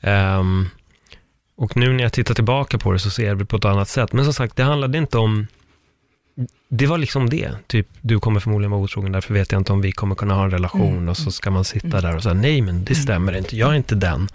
Um, 0.02 0.70
och 1.56 1.78
nu 1.78 1.94
när 1.94 2.04
jag 2.04 2.14
tittar 2.14 2.34
tillbaka 2.34 2.78
på 2.78 2.92
det 2.92 3.00
så 3.00 3.10
ser 3.10 3.28
jag 3.28 3.38
det 3.38 3.46
på 3.46 3.58
ett 3.58 3.66
annat 3.66 3.90
sätt. 3.90 4.14
Men 4.14 4.26
som 4.26 4.34
sagt, 4.34 4.56
det 4.56 4.64
handlade 4.64 4.98
inte 4.98 5.18
om... 5.18 5.48
Det 6.70 6.86
var 6.86 6.98
liksom 6.98 7.30
det. 7.30 7.52
Typ, 7.68 7.88
du 8.02 8.20
kommer 8.20 8.40
förmodligen 8.40 8.72
vara 8.72 8.82
otrogen, 8.82 9.12
därför 9.12 9.34
vet 9.34 9.52
jag 9.52 9.62
inte 9.62 9.74
om 9.74 9.82
vi 9.82 9.92
kommer 9.92 10.16
kunna 10.16 10.34
ha 10.34 10.44
en 10.44 10.52
relation. 10.52 10.98
Mm. 10.98 11.10
Och 11.10 11.18
så 11.18 11.32
ska 11.32 11.52
man 11.52 11.66
sitta 11.66 11.88
mm. 11.88 12.02
där 12.02 12.16
och 12.16 12.24
säga, 12.24 12.34
nej 12.34 12.62
men 12.62 12.86
det 12.86 12.94
mm. 12.94 13.04
stämmer 13.04 13.38
inte, 13.38 13.58
jag 13.58 13.72
är 13.72 13.76
inte 13.76 13.96
den. 13.96 14.30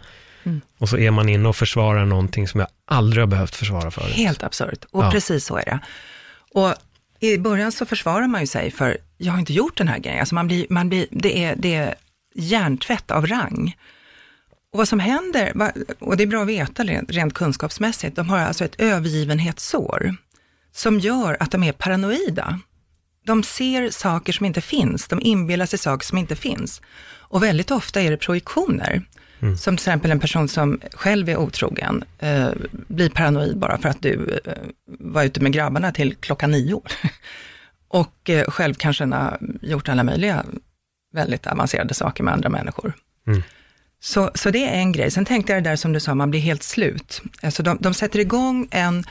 Mm. 0.44 0.60
Och 0.78 0.88
så 0.88 0.98
är 0.98 1.10
man 1.10 1.28
inne 1.28 1.48
och 1.48 1.56
försvarar 1.56 2.04
någonting 2.04 2.48
som 2.48 2.60
jag 2.60 2.68
aldrig 2.84 3.22
har 3.22 3.26
behövt 3.26 3.54
försvara 3.54 3.90
förut. 3.90 4.12
Helt 4.12 4.42
absurt, 4.42 4.84
och 4.90 5.04
ja. 5.04 5.10
precis 5.10 5.44
så 5.44 5.56
är 5.56 5.64
det. 5.64 5.78
Och 6.52 6.74
i 7.20 7.38
början 7.38 7.72
så 7.72 7.86
försvarar 7.86 8.26
man 8.26 8.40
ju 8.40 8.46
sig 8.46 8.70
för, 8.70 8.98
jag 9.16 9.32
har 9.32 9.38
inte 9.38 9.52
gjort 9.52 9.76
den 9.76 9.88
här 9.88 9.98
grejen. 9.98 10.20
Alltså 10.20 10.34
man 10.34 10.46
blir, 10.46 10.66
man 10.70 10.88
blir, 10.88 11.06
det, 11.10 11.44
är, 11.44 11.56
det 11.56 11.74
är 11.74 11.94
hjärntvätt 12.34 13.10
av 13.10 13.26
rang. 13.26 13.76
Och 14.72 14.78
vad 14.78 14.88
som 14.88 15.00
händer, 15.00 15.72
och 15.98 16.16
det 16.16 16.22
är 16.22 16.26
bra 16.26 16.42
att 16.42 16.48
veta 16.48 16.84
rent 16.84 17.34
kunskapsmässigt, 17.34 18.16
de 18.16 18.28
har 18.28 18.38
alltså 18.38 18.64
ett 18.64 18.80
övergivenhetssår 18.80 20.16
som 20.72 21.00
gör 21.00 21.36
att 21.40 21.50
de 21.50 21.62
är 21.62 21.72
paranoida. 21.72 22.60
De 23.26 23.42
ser 23.42 23.90
saker 23.90 24.32
som 24.32 24.46
inte 24.46 24.60
finns, 24.60 25.08
de 25.08 25.20
inbillar 25.22 25.66
sig 25.66 25.78
saker 25.78 26.06
som 26.06 26.18
inte 26.18 26.36
finns. 26.36 26.82
Och 27.28 27.42
väldigt 27.42 27.70
ofta 27.70 28.00
är 28.00 28.10
det 28.10 28.16
projektioner. 28.16 29.02
Mm. 29.40 29.56
Som 29.56 29.76
till 29.76 29.82
exempel 29.82 30.10
en 30.10 30.20
person 30.20 30.48
som 30.48 30.80
själv 30.92 31.28
är 31.28 31.36
otrogen, 31.36 32.04
eh, 32.18 32.48
blir 32.72 33.10
paranoid 33.10 33.58
bara 33.58 33.78
för 33.78 33.88
att 33.88 34.02
du 34.02 34.40
eh, 34.44 34.52
var 34.86 35.24
ute 35.24 35.40
med 35.40 35.52
grabbarna 35.52 35.92
till 35.92 36.14
klockan 36.14 36.50
nio. 36.50 36.82
och 37.88 38.30
eh, 38.30 38.50
själv 38.50 38.74
kanske 38.74 39.04
har 39.04 39.38
gjort 39.62 39.88
alla 39.88 40.04
möjliga 40.04 40.44
väldigt 41.12 41.46
avancerade 41.46 41.94
saker 41.94 42.24
med 42.24 42.34
andra 42.34 42.48
människor. 42.48 42.92
Mm. 43.26 43.42
Så, 44.06 44.30
så 44.34 44.50
det 44.50 44.64
är 44.64 44.72
en 44.72 44.92
grej. 44.92 45.10
Sen 45.10 45.24
tänkte 45.24 45.52
jag 45.52 45.62
det 45.62 45.70
där 45.70 45.76
som 45.76 45.92
du 45.92 46.00
sa, 46.00 46.14
man 46.14 46.30
blir 46.30 46.40
helt 46.40 46.62
slut. 46.62 47.22
Alltså 47.42 47.62
de, 47.62 47.78
de 47.80 47.94
sätter 47.94 48.18
igång 48.18 48.68
en, 48.70 49.04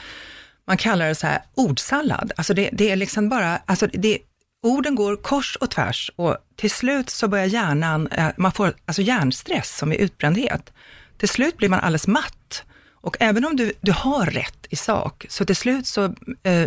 man 0.66 0.76
kallar 0.76 1.08
det 1.08 1.14
så 1.14 1.26
här 1.26 1.42
ordsallad. 1.54 2.32
Alltså 2.36 2.54
det, 2.54 2.70
det 2.72 2.90
är 2.90 2.96
liksom 2.96 3.28
bara, 3.28 3.56
alltså 3.66 3.86
det, 3.86 4.18
orden 4.62 4.94
går 4.94 5.16
kors 5.16 5.56
och 5.56 5.70
tvärs 5.70 6.10
och 6.16 6.36
till 6.56 6.70
slut 6.70 7.10
så 7.10 7.28
börjar 7.28 7.46
hjärnan, 7.46 8.06
eh, 8.06 8.28
man 8.36 8.52
får 8.52 8.74
alltså 8.86 9.02
hjärnstress 9.02 9.76
som 9.76 9.92
är 9.92 9.96
utbrändhet. 9.96 10.72
Till 11.18 11.28
slut 11.28 11.56
blir 11.56 11.68
man 11.68 11.80
alldeles 11.80 12.06
matt. 12.06 12.62
Och 12.90 13.16
även 13.20 13.44
om 13.44 13.56
du, 13.56 13.72
du 13.80 13.92
har 13.92 14.26
rätt 14.26 14.66
i 14.70 14.76
sak, 14.76 15.26
så 15.28 15.44
till 15.44 15.56
slut 15.56 15.86
så 15.86 16.04
eh, 16.42 16.66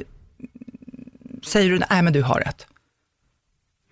säger 1.44 1.70
du, 1.70 1.80
nej 1.90 2.02
men 2.02 2.14
du 2.14 2.22
har 2.22 2.40
rätt. 2.40 2.68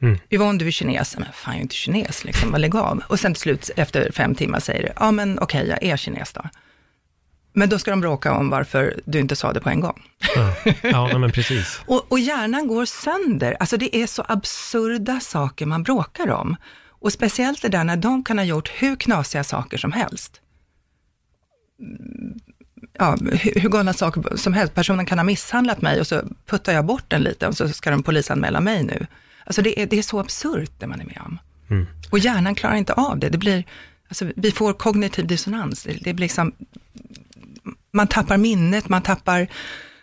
Mm. 0.01 0.17
Yvonne, 0.29 0.59
du 0.59 0.67
är 0.67 0.71
kines. 0.71 1.17
Men 1.17 1.27
fan, 1.33 1.53
jag 1.53 1.57
är 1.57 1.61
inte 1.61 1.75
kines, 1.75 2.23
liksom. 2.23 2.55
lägg 2.57 2.75
av. 2.75 3.03
Och 3.07 3.19
sen 3.19 3.33
till 3.33 3.41
slut, 3.41 3.69
efter 3.75 4.11
fem 4.11 4.35
timmar, 4.35 4.59
säger 4.59 4.83
du, 4.83 4.89
ja 4.95 5.11
men 5.11 5.39
okej, 5.39 5.61
okay, 5.63 5.69
jag 5.69 5.83
är 5.83 5.97
kines 5.97 6.33
då. 6.33 6.49
Men 7.53 7.69
då 7.69 7.79
ska 7.79 7.91
de 7.91 8.01
bråka 8.01 8.33
om 8.33 8.49
varför 8.49 8.99
du 9.05 9.19
inte 9.19 9.35
sa 9.35 9.53
det 9.53 9.59
på 9.59 9.69
en 9.69 9.79
gång. 9.79 10.01
Ja, 10.35 11.09
ja 11.11 11.17
men 11.17 11.31
precis. 11.31 11.81
och, 11.87 12.11
och 12.11 12.19
hjärnan 12.19 12.67
går 12.67 12.85
sönder. 12.85 13.57
Alltså 13.59 13.77
det 13.77 13.95
är 13.95 14.07
så 14.07 14.25
absurda 14.27 15.19
saker 15.19 15.65
man 15.65 15.83
bråkar 15.83 16.31
om. 16.31 16.55
Och 16.99 17.13
speciellt 17.13 17.61
det 17.61 17.69
där 17.69 17.83
när 17.83 17.97
de 17.97 18.23
kan 18.23 18.37
ha 18.37 18.45
gjort 18.45 18.71
hur 18.75 18.95
knasiga 18.95 19.43
saker 19.43 19.77
som 19.77 19.91
helst. 19.91 20.41
Ja, 22.93 23.17
hur, 23.21 23.59
hur 23.59 23.69
galna 23.69 23.93
saker 23.93 24.35
som 24.35 24.53
helst. 24.53 24.73
Personen 24.73 25.05
kan 25.05 25.19
ha 25.19 25.23
misshandlat 25.23 25.81
mig 25.81 25.99
och 25.99 26.07
så 26.07 26.21
puttar 26.45 26.73
jag 26.73 26.85
bort 26.85 27.05
den 27.07 27.21
lite 27.21 27.47
och 27.47 27.57
så 27.57 27.69
ska 27.69 27.91
de 27.91 28.03
polisanmäla 28.03 28.59
mig 28.61 28.83
nu. 28.83 29.07
Alltså 29.47 29.61
det 29.61 29.81
är, 29.81 29.85
det 29.85 29.97
är 29.97 30.01
så 30.01 30.19
absurt 30.19 30.71
det 30.77 30.87
man 30.87 31.01
är 31.01 31.05
med 31.05 31.21
om. 31.25 31.39
Mm. 31.69 31.87
Och 32.09 32.19
hjärnan 32.19 32.55
klarar 32.55 32.75
inte 32.75 32.93
av 32.93 33.19
det. 33.19 33.29
det 33.29 33.37
blir, 33.37 33.63
alltså 34.07 34.25
vi 34.35 34.51
får 34.51 34.73
kognitiv 34.73 35.27
dissonans. 35.27 35.83
Det, 35.83 35.93
det 35.93 36.13
blir 36.13 36.25
liksom, 36.25 36.51
man 37.91 38.07
tappar 38.07 38.37
minnet, 38.37 38.89
man 38.89 39.01
tappar, 39.01 39.47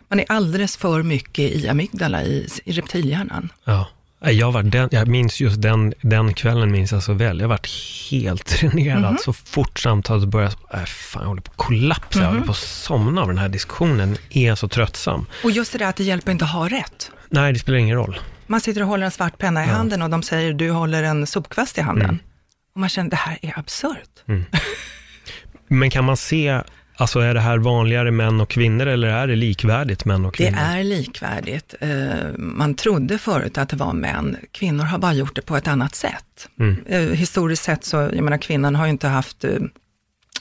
man 0.09 0.21
är 0.21 0.25
alldeles 0.29 0.77
för 0.77 1.03
mycket 1.03 1.53
i 1.53 1.69
amygdala, 1.69 2.23
i, 2.23 2.49
i 2.65 2.73
reptilhjärnan. 2.73 3.53
Ja. 3.65 3.89
Jag, 4.31 4.53
var 4.53 4.63
den, 4.63 4.89
jag 4.93 5.09
minns 5.09 5.41
just 5.41 5.63
den, 5.63 5.95
den 6.01 6.35
kvällen, 6.35 6.73
minns 6.73 6.93
jag 6.93 7.03
så 7.03 7.13
väl. 7.13 7.41
Jag 7.41 7.49
varit 7.49 7.71
helt 8.11 8.61
dränerad 8.61 8.99
mm 8.99 9.15
-hmm. 9.15 9.19
så 9.25 9.33
fort 9.33 9.79
samtalet 9.79 10.29
började. 10.29 10.55
Äh, 10.73 10.85
fan, 10.85 11.23
jag 11.23 11.29
håller 11.29 11.43
på 11.43 11.51
att 11.51 11.57
kollapsa, 11.57 12.19
mm 12.19 12.23
-hmm. 12.23 12.23
jag 12.23 12.29
håller 12.29 12.41
mhm. 12.41 12.47
på 12.47 12.53
att 12.53 12.59
somna 12.59 13.23
av 13.23 13.29
den 13.29 13.39
här 13.39 13.49
diskussionen. 13.49 14.17
är 14.31 14.55
så 14.55 14.69
tröttsam. 14.69 15.27
Och 15.45 15.51
just 15.51 15.73
det 15.73 15.79
där 15.79 15.87
att 15.87 15.97
det 15.97 16.05
hjälper 16.05 16.33
inte 16.33 16.45
att 16.45 16.53
ha 16.53 16.69
rätt. 16.69 17.11
Nej, 17.29 17.53
det 17.53 17.59
spelar 17.59 17.79
ingen 17.79 17.97
roll. 17.97 18.19
Man 18.55 18.61
sitter 18.61 18.81
och 18.81 18.89
håller 18.89 19.05
en 19.05 19.11
svart 19.11 19.39
penna 19.39 19.65
i 19.65 19.69
handen 19.69 20.03
och 20.03 20.11
de 20.11 20.23
säger, 20.23 20.53
du 20.53 20.71
håller 20.71 21.03
en 21.03 21.27
sopkvast 21.27 21.79
i 21.79 21.81
handen. 21.81 22.05
Mm. 22.05 22.19
Och 22.75 22.81
man 22.81 22.89
känner, 22.89 23.11
det 23.11 23.17
här 23.17 23.39
är 23.43 23.59
absurt. 23.59 24.25
Mm. 24.29 24.45
Men 25.69 25.91
kan 25.91 26.05
man 26.05 26.17
se, 26.17 26.61
alltså 26.97 27.21
är 27.21 27.35
det 27.35 27.41
här 27.41 27.59
vanligare 27.59 28.11
män 28.11 28.41
och 28.41 28.51
kvinnor 28.51 28.87
eller 28.87 29.09
är 29.09 29.27
det 29.27 29.37
likvärdigt 29.37 30.05
män 30.05 30.25
och 30.25 30.35
kvinnor? 30.35 30.57
Det 30.57 30.79
är 30.79 30.85
likvärdigt. 30.85 31.75
Eh, 31.81 31.89
man 32.39 32.75
trodde 32.75 33.19
förut 33.19 33.59
att 33.59 33.69
det 33.69 33.77
var 33.77 33.93
män. 33.93 34.37
Kvinnor 34.53 34.85
har 34.85 34.99
bara 34.99 35.13
gjort 35.13 35.37
det 35.37 35.43
på 35.43 35.57
ett 35.57 35.69
annat 35.69 35.95
sätt. 35.95 36.49
Mm. 36.59 36.85
Eh, 36.87 37.01
historiskt 37.01 37.65
sett 37.65 37.85
så, 37.85 37.97
jag 37.97 38.23
menar 38.23 38.39
kvinnan 38.39 38.75
har 38.75 38.85
ju 38.85 38.91
inte 38.91 39.09
haft 39.09 39.45
eh, 39.45 39.51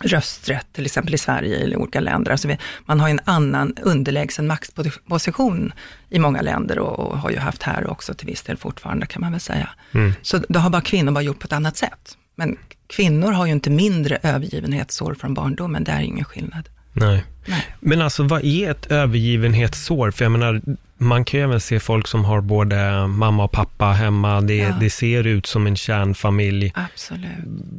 rösträtt, 0.01 0.67
till 0.73 0.85
exempel 0.85 1.13
i 1.13 1.17
Sverige 1.17 1.59
eller 1.59 1.73
i 1.73 1.77
olika 1.77 1.99
länder. 1.99 2.31
Alltså 2.31 2.47
vi, 2.47 2.57
man 2.85 2.99
har 2.99 3.09
en 3.09 3.19
annan 3.23 3.75
underlägsen 3.81 4.47
maktposition 4.47 5.73
i 6.09 6.19
många 6.19 6.41
länder 6.41 6.79
och, 6.79 6.99
och, 6.99 7.17
har 7.17 7.29
ju 7.29 7.37
haft 7.37 7.63
här 7.63 7.89
också 7.89 8.13
till 8.13 8.27
viss 8.27 8.43
del 8.43 8.57
fortfarande 8.57 9.05
kan 9.05 9.21
man 9.21 9.31
väl 9.31 9.41
säga. 9.41 9.69
Mm. 9.91 10.13
Så 10.21 10.37
det 10.49 10.59
har 10.59 10.69
bara 10.69 10.81
kvinnor 10.81 11.11
bara 11.11 11.21
gjort 11.21 11.39
på 11.39 11.45
ett 11.45 11.53
annat 11.53 11.77
sätt. 11.77 12.17
Men 12.35 12.57
kvinnor 12.87 13.31
har 13.31 13.45
ju 13.45 13.51
inte 13.51 13.69
mindre 13.69 14.19
övergivenhetsår 14.23 15.13
från 15.13 15.33
barndomen, 15.33 15.83
det 15.83 15.91
är 15.91 16.01
ingen 16.01 16.25
skillnad. 16.25 16.69
Nej. 16.93 17.23
Nej. 17.45 17.67
Men 17.79 18.01
alltså 18.01 18.23
vad 18.23 18.43
är 18.43 18.71
ett 18.71 18.91
övergivenhetssår? 18.91 20.11
För 20.11 20.25
jag 20.25 20.31
menar, 20.31 20.61
man 21.03 21.25
kan 21.25 21.39
ju 21.39 21.43
även 21.43 21.59
se 21.59 21.79
folk 21.79 22.07
som 22.07 22.25
har 22.25 22.41
både 22.41 23.07
mamma 23.07 23.43
och 23.43 23.51
pappa 23.51 23.85
hemma. 23.85 24.41
Det, 24.41 24.55
ja. 24.55 24.77
det 24.79 24.89
ser 24.89 25.27
ut 25.27 25.45
som 25.45 25.67
en 25.67 25.75
kärnfamilj. 25.75 26.73
Absolut. 26.75 27.29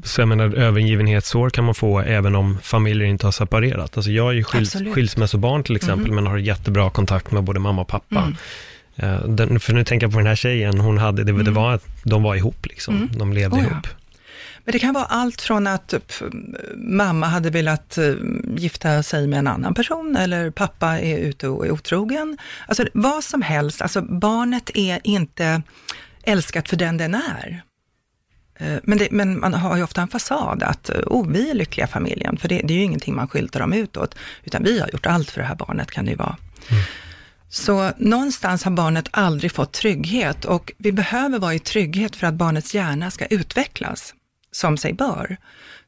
Så 0.05 0.21
jag 0.21 0.29
menar, 0.29 0.55
övergivenhetsår 0.55 1.51
kan 1.51 1.65
man 1.65 1.75
få 1.75 2.01
även 2.01 2.35
om 2.35 2.59
familjer 2.63 3.07
inte 3.07 3.27
har 3.27 3.33
separerat. 3.33 3.97
Alltså 3.97 4.11
jag 4.11 4.29
är 4.29 4.33
ju 4.33 4.45
skils, 4.45 4.77
skilsmässobarn 4.95 5.63
till 5.63 5.77
exempel, 5.77 6.11
mm. 6.11 6.15
men 6.15 6.27
har 6.27 6.39
jättebra 6.39 6.91
kontakt 6.91 7.31
med 7.31 7.43
både 7.43 7.61
mamma 7.61 7.83
och 7.83 7.89
pappa. 7.89 8.19
Mm. 8.19 8.37
Uh, 9.03 9.29
den, 9.29 9.61
för 9.61 9.73
nu 9.73 9.85
tänker 9.85 10.07
jag 10.07 10.13
på 10.13 10.19
den 10.19 10.27
här 10.27 10.37
tjejen, 10.37 10.81
hon 10.81 10.99
hade, 10.99 11.25
det, 11.25 11.31
mm. 11.31 11.45
det 11.45 11.51
var 11.51 11.73
att 11.73 11.87
de 12.03 12.23
var 12.23 12.35
ihop 12.35 12.67
liksom. 12.67 12.97
Mm. 12.97 13.09
De 13.19 13.33
levde 13.33 13.57
oh, 13.57 13.63
ihop. 13.63 13.73
Ja. 13.83 14.04
Men 14.65 14.73
det 14.73 14.79
kan 14.79 14.95
vara 14.95 15.05
allt 15.05 15.43
från 15.43 15.67
att 15.67 15.89
typ, 15.89 16.13
mamma 16.77 17.27
hade 17.27 17.51
velat 17.51 17.99
uh, 17.99 18.17
gifta 18.57 19.03
sig 19.03 19.27
med 19.27 19.39
en 19.39 19.47
annan 19.47 19.75
person 19.75 20.17
eller 20.17 20.51
pappa 20.51 21.01
är 21.01 21.19
ute 21.19 21.49
och 21.49 21.67
är 21.67 21.71
otrogen. 21.71 22.39
Alltså 22.69 22.87
vad 22.95 23.25
som 23.25 23.43
helst, 23.43 23.83
alltså 23.83 24.03
barnet 24.03 24.71
är 24.75 25.01
inte 25.05 25.63
älskat 26.23 26.69
för 26.69 26.77
den 26.77 26.97
den 26.97 27.15
är. 27.15 27.63
Uh, 28.61 28.79
men, 28.83 28.99
det, 28.99 29.09
men, 29.11 29.41
man 29.41 29.55
har 29.55 29.77
ju 29.77 29.83
ofta 29.83 30.03
en 30.03 30.09
fasad 30.09 30.63
att, 30.63 30.91
oh, 30.91 31.29
vi 31.29 31.51
är 31.51 31.55
lyckliga 31.55 31.87
familjen, 31.87 32.37
för 32.37 32.49
det, 32.49 32.61
det, 32.65 32.75
är 32.75 32.79
ju 32.79 32.85
ingenting 32.85 33.15
man 33.15 33.29
skyltar 33.29 33.61
dem 33.61 33.73
utåt, 33.73 34.15
utan 34.45 34.63
vi 34.63 34.81
har 34.81 34.89
gjort 34.89 35.07
allt 35.07 35.31
för 35.31 35.41
det 35.41 35.47
här 35.47 35.55
barnet, 35.55 35.91
kan 35.91 36.05
det 36.05 36.11
ju 36.11 36.17
vara. 36.17 36.37
Mm. 36.69 36.83
Så 37.49 37.93
någonstans 37.97 38.65
har 38.65 38.71
barnet 38.71 39.09
aldrig 39.11 39.53
fått 39.53 39.73
trygghet 39.73 40.45
och 40.45 40.73
vi 40.79 40.93
behöver 40.93 41.39
vara 41.39 41.55
i 41.55 41.59
trygghet 41.59 42.17
för 42.17 42.27
att 42.27 42.35
barnets 42.35 42.75
hjärna 42.75 43.11
ska 43.11 43.27
utvecklas 43.27 44.15
som 44.55 44.77
sig 44.77 44.93
bör. 44.93 45.37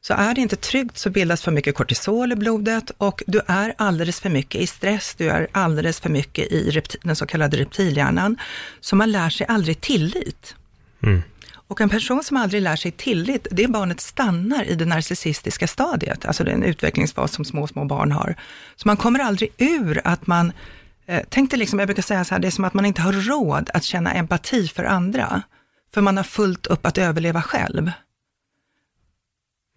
Så 0.01 0.13
är 0.13 0.33
det 0.35 0.41
inte 0.41 0.55
tryggt 0.55 0.97
så 0.97 1.09
bildas 1.09 1.41
för 1.41 1.51
mycket 1.51 1.75
kortisol 1.75 2.31
i 2.31 2.35
blodet 2.35 2.91
och 2.97 3.23
du 3.27 3.41
är 3.47 3.73
alldeles 3.77 4.19
för 4.19 4.29
mycket 4.29 4.61
i 4.61 4.67
stress, 4.67 5.15
du 5.17 5.29
är 5.29 5.47
alldeles 5.51 5.99
för 5.99 6.09
mycket 6.09 6.51
i 6.51 6.81
den 7.01 7.15
så 7.15 7.25
kallade 7.25 7.57
reptilhjärnan. 7.57 8.37
Så 8.79 8.95
man 8.95 9.11
lär 9.11 9.29
sig 9.29 9.47
aldrig 9.47 9.81
tillit. 9.81 10.55
Mm. 11.03 11.21
Och 11.67 11.81
en 11.81 11.89
person 11.89 12.23
som 12.23 12.37
aldrig 12.37 12.61
lär 12.61 12.75
sig 12.75 12.91
tillit, 12.91 13.47
det 13.51 13.67
barnet 13.67 14.01
stannar 14.01 14.63
i 14.63 14.75
det 14.75 14.85
narcissistiska 14.85 15.67
stadiet, 15.67 16.25
alltså 16.25 16.43
den 16.43 16.63
utvecklingsfas 16.63 17.31
som 17.31 17.45
små, 17.45 17.67
små 17.67 17.85
barn 17.85 18.11
har. 18.11 18.35
Så 18.75 18.87
man 18.87 18.97
kommer 18.97 19.19
aldrig 19.19 19.51
ur 19.57 20.01
att 20.03 20.27
man, 20.27 20.51
eh, 21.05 21.23
tänk 21.29 21.49
dig 21.49 21.59
liksom, 21.59 21.79
jag 21.79 21.87
brukar 21.87 22.03
säga 22.03 22.25
så 22.25 22.35
här, 22.35 22.39
det 22.39 22.47
är 22.47 22.51
som 22.51 22.65
att 22.65 22.73
man 22.73 22.85
inte 22.85 23.01
har 23.01 23.13
råd 23.13 23.69
att 23.73 23.83
känna 23.83 24.13
empati 24.13 24.67
för 24.67 24.83
andra, 24.83 25.41
för 25.93 26.01
man 26.01 26.17
har 26.17 26.23
fullt 26.23 26.67
upp 26.67 26.85
att 26.85 26.97
överleva 26.97 27.41
själv. 27.41 27.91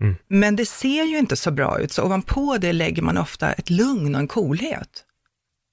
Mm. 0.00 0.16
Men 0.28 0.57
det 0.57 0.66
ser 0.66 1.04
ju 1.04 1.19
inte 1.19 1.37
så 1.37 1.50
bra 1.50 1.80
ut, 1.80 1.92
så 1.92 2.04
ovanpå 2.04 2.59
det 2.61 2.73
lägger 2.73 3.02
man 3.02 3.19
ofta 3.19 3.52
ett 3.52 3.71
lugn 3.71 4.14
och 4.14 4.21
en 4.21 4.28
coolhet. 4.28 5.04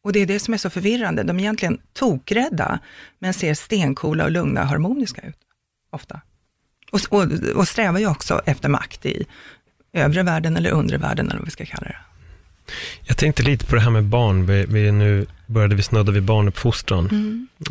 Och 0.03 0.13
det 0.13 0.19
är 0.19 0.25
det 0.25 0.39
som 0.39 0.53
är 0.53 0.57
så 0.57 0.69
förvirrande. 0.69 1.24
De 1.24 1.38
är 1.38 1.43
egentligen 1.43 1.81
tokrädda, 1.93 2.79
men 3.19 3.34
ser 3.34 3.53
stenkola 3.53 4.24
och 4.24 4.31
lugna 4.31 4.62
och 4.62 4.67
harmoniska 4.67 5.22
ut, 5.22 5.38
ofta. 5.89 6.22
Och, 6.91 7.00
och, 7.10 7.25
och 7.55 7.67
strävar 7.67 8.00
ju 8.00 8.07
också 8.07 8.41
efter 8.46 8.69
makt 8.69 9.05
i 9.05 9.25
övre 9.93 10.24
världen 10.24 10.57
eller 10.57 10.72
undre 10.72 10.98
världen, 10.98 11.25
eller 11.29 11.39
vad 11.39 11.46
vi 11.46 11.51
ska 11.51 11.65
kalla 11.65 11.88
det. 11.88 11.98
Jag 13.03 13.17
tänkte 13.17 13.43
lite 13.43 13.65
på 13.65 13.75
det 13.75 13.81
här 13.81 13.89
med 13.89 14.03
barn. 14.03 14.46
Vi, 14.46 14.65
vi 14.65 14.91
nu 14.91 15.25
började 15.46 15.75
vi 15.75 15.84
snudda 15.84 16.12
vid 16.12 16.24
barnuppfostran. 16.24 17.10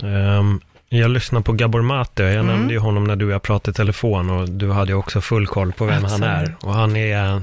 Mm. 0.02 0.38
Um, 0.38 0.60
jag 0.88 1.10
lyssnar 1.10 1.40
på 1.40 1.52
Gabor 1.52 1.82
Mate, 1.82 2.22
jag 2.22 2.32
mm. 2.32 2.46
nämnde 2.46 2.74
ju 2.74 2.80
honom 2.80 3.04
när 3.04 3.16
du 3.16 3.26
och 3.26 3.32
jag 3.32 3.42
pratade 3.42 3.70
i 3.70 3.74
telefon 3.74 4.30
och 4.30 4.48
du 4.48 4.70
hade 4.70 4.92
ju 4.92 4.98
också 4.98 5.20
full 5.20 5.46
koll 5.46 5.72
på 5.72 5.84
vem 5.84 6.04
Absolut. 6.04 6.28
han 6.28 6.44
är. 6.44 6.56
Och 6.60 6.74
han 6.74 6.96
är 6.96 7.40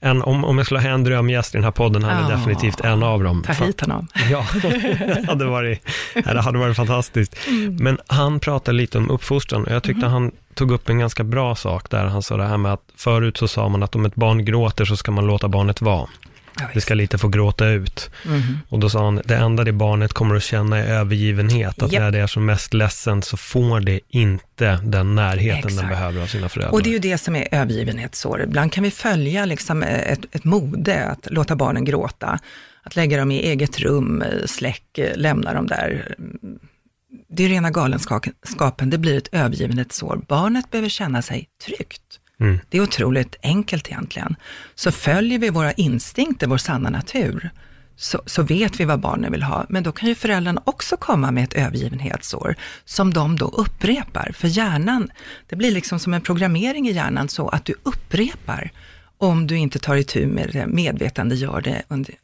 en, 0.00 0.22
om, 0.22 0.44
om 0.44 0.58
jag 0.58 0.66
skulle 0.66 0.80
ha 0.80 0.88
en 0.88 1.04
drömgäst 1.04 1.54
i 1.54 1.58
den 1.58 1.64
här 1.64 1.70
podden, 1.70 2.02
han 2.02 2.24
är 2.24 2.36
definitivt 2.36 2.80
en 2.80 3.02
av 3.02 3.22
dem. 3.22 3.44
Ta 3.46 3.52
hit 3.52 3.80
honom. 3.80 4.08
Ja, 4.30 4.46
det 4.62 5.24
hade 5.28 5.44
varit, 5.44 5.82
det 6.14 6.40
hade 6.40 6.58
varit 6.58 6.76
fantastiskt. 6.76 7.36
Men 7.80 7.98
han 8.06 8.40
pratade 8.40 8.76
lite 8.76 8.98
om 8.98 9.10
uppfostran 9.10 9.64
och 9.64 9.72
jag 9.72 9.82
tyckte 9.82 10.06
han 10.06 10.32
tog 10.54 10.70
upp 10.70 10.88
en 10.88 10.98
ganska 10.98 11.24
bra 11.24 11.54
sak 11.54 11.90
där. 11.90 12.04
Han 12.04 12.22
sa 12.22 12.36
det 12.36 12.44
här 12.44 12.56
med 12.56 12.72
att 12.72 12.82
förut 12.96 13.36
så 13.36 13.48
sa 13.48 13.68
man 13.68 13.82
att 13.82 13.94
om 13.94 14.04
ett 14.04 14.14
barn 14.14 14.44
gråter 14.44 14.84
så 14.84 14.96
ska 14.96 15.10
man 15.10 15.26
låta 15.26 15.48
barnet 15.48 15.80
vara. 15.80 16.08
Ja, 16.60 16.68
Det 16.74 16.80
ska 16.80 16.94
lite 16.94 17.18
få 17.18 17.28
gråta 17.28 17.68
ut. 17.68 18.10
Mhm. 18.26 18.58
Och 18.68 18.78
då 18.78 18.90
sa 18.90 19.04
han, 19.04 19.22
det 19.24 19.36
enda 19.36 19.64
det 19.64 19.72
barnet 19.72 20.12
kommer 20.12 20.34
att 20.36 20.42
känna 20.42 20.78
är 20.78 20.86
övergivenhet. 20.86 21.82
Att 21.82 21.92
Japp. 21.92 22.02
när 22.02 22.10
det 22.10 22.18
är 22.18 22.26
som 22.26 22.46
mest 22.46 22.74
ledsen 22.74 23.22
så 23.22 23.36
får 23.36 23.80
det 23.80 24.00
inte 24.08 24.80
den 24.82 25.14
närheten 25.14 25.60
den 25.60 25.70
Exakt. 25.70 25.88
behöver 25.88 26.22
av 26.22 26.26
sina 26.26 26.48
föräldrar. 26.48 26.72
Och 26.72 26.82
det 26.82 26.90
är 26.90 26.92
ju 26.92 26.98
det 26.98 27.18
som 27.18 27.36
är 27.36 27.48
övergivenhetssår. 27.52 28.42
Ibland 28.42 28.72
kan 28.72 28.84
vi 28.84 28.90
följa 28.90 29.44
liksom 29.44 29.82
ett, 29.82 30.20
ett 30.32 30.44
mode, 30.44 31.04
att 31.04 31.28
låta 31.30 31.56
barnen 31.56 31.84
gråta. 31.84 32.38
Att 32.82 32.96
lägga 32.96 33.18
dem 33.18 33.30
i 33.30 33.38
eget 33.38 33.78
rum, 33.80 34.24
släck, 34.46 34.98
lämna 35.14 35.52
dem 35.54 35.66
där. 35.66 36.14
Det 37.28 37.44
är 37.44 37.48
rena 37.48 37.70
galenskapen, 37.70 38.90
det 38.90 38.98
blir 38.98 39.18
ett 39.18 39.28
övergivenhetssår. 39.32 40.20
Barnet 40.28 40.70
behöver 40.70 40.88
känna 40.88 41.22
sig 41.22 41.48
tryggt. 41.66 42.02
Mm. 42.40 42.58
Det 42.68 42.78
är 42.78 42.82
otroligt 42.82 43.36
enkelt 43.42 43.88
egentligen. 43.88 44.36
Så 44.74 44.92
följer 44.92 45.38
vi 45.38 45.50
våra 45.50 45.72
instinkter, 45.72 46.46
vår 46.46 46.58
sanna 46.58 46.90
natur, 46.90 47.50
så, 47.96 48.22
så 48.26 48.42
vet 48.42 48.80
vi 48.80 48.84
vad 48.84 49.00
barnen 49.00 49.32
vill 49.32 49.42
ha. 49.42 49.66
Men 49.68 49.82
då 49.82 49.92
kan 49.92 50.08
ju 50.08 50.14
föräldrarna 50.14 50.62
också 50.64 50.96
komma 50.96 51.30
med 51.30 51.44
ett 51.44 51.54
övergivenhetsår, 51.54 52.54
som 52.84 53.14
de 53.14 53.36
då 53.36 53.46
upprepar. 53.46 54.32
För 54.34 54.48
hjärnan, 54.48 55.10
det 55.46 55.56
blir 55.56 55.70
liksom 55.70 55.98
som 55.98 56.14
en 56.14 56.20
programmering 56.20 56.88
i 56.88 56.92
hjärnan, 56.92 57.28
så 57.28 57.48
att 57.48 57.64
du 57.64 57.74
upprepar 57.82 58.70
om 59.18 59.46
du 59.46 59.56
inte 59.56 59.78
tar 59.78 59.96
itu 59.96 60.26
med 60.26 60.50
det, 60.52 60.66
medvetande 60.66 61.34
gör 61.34 61.60
det 61.60 61.82
under, 61.88 62.14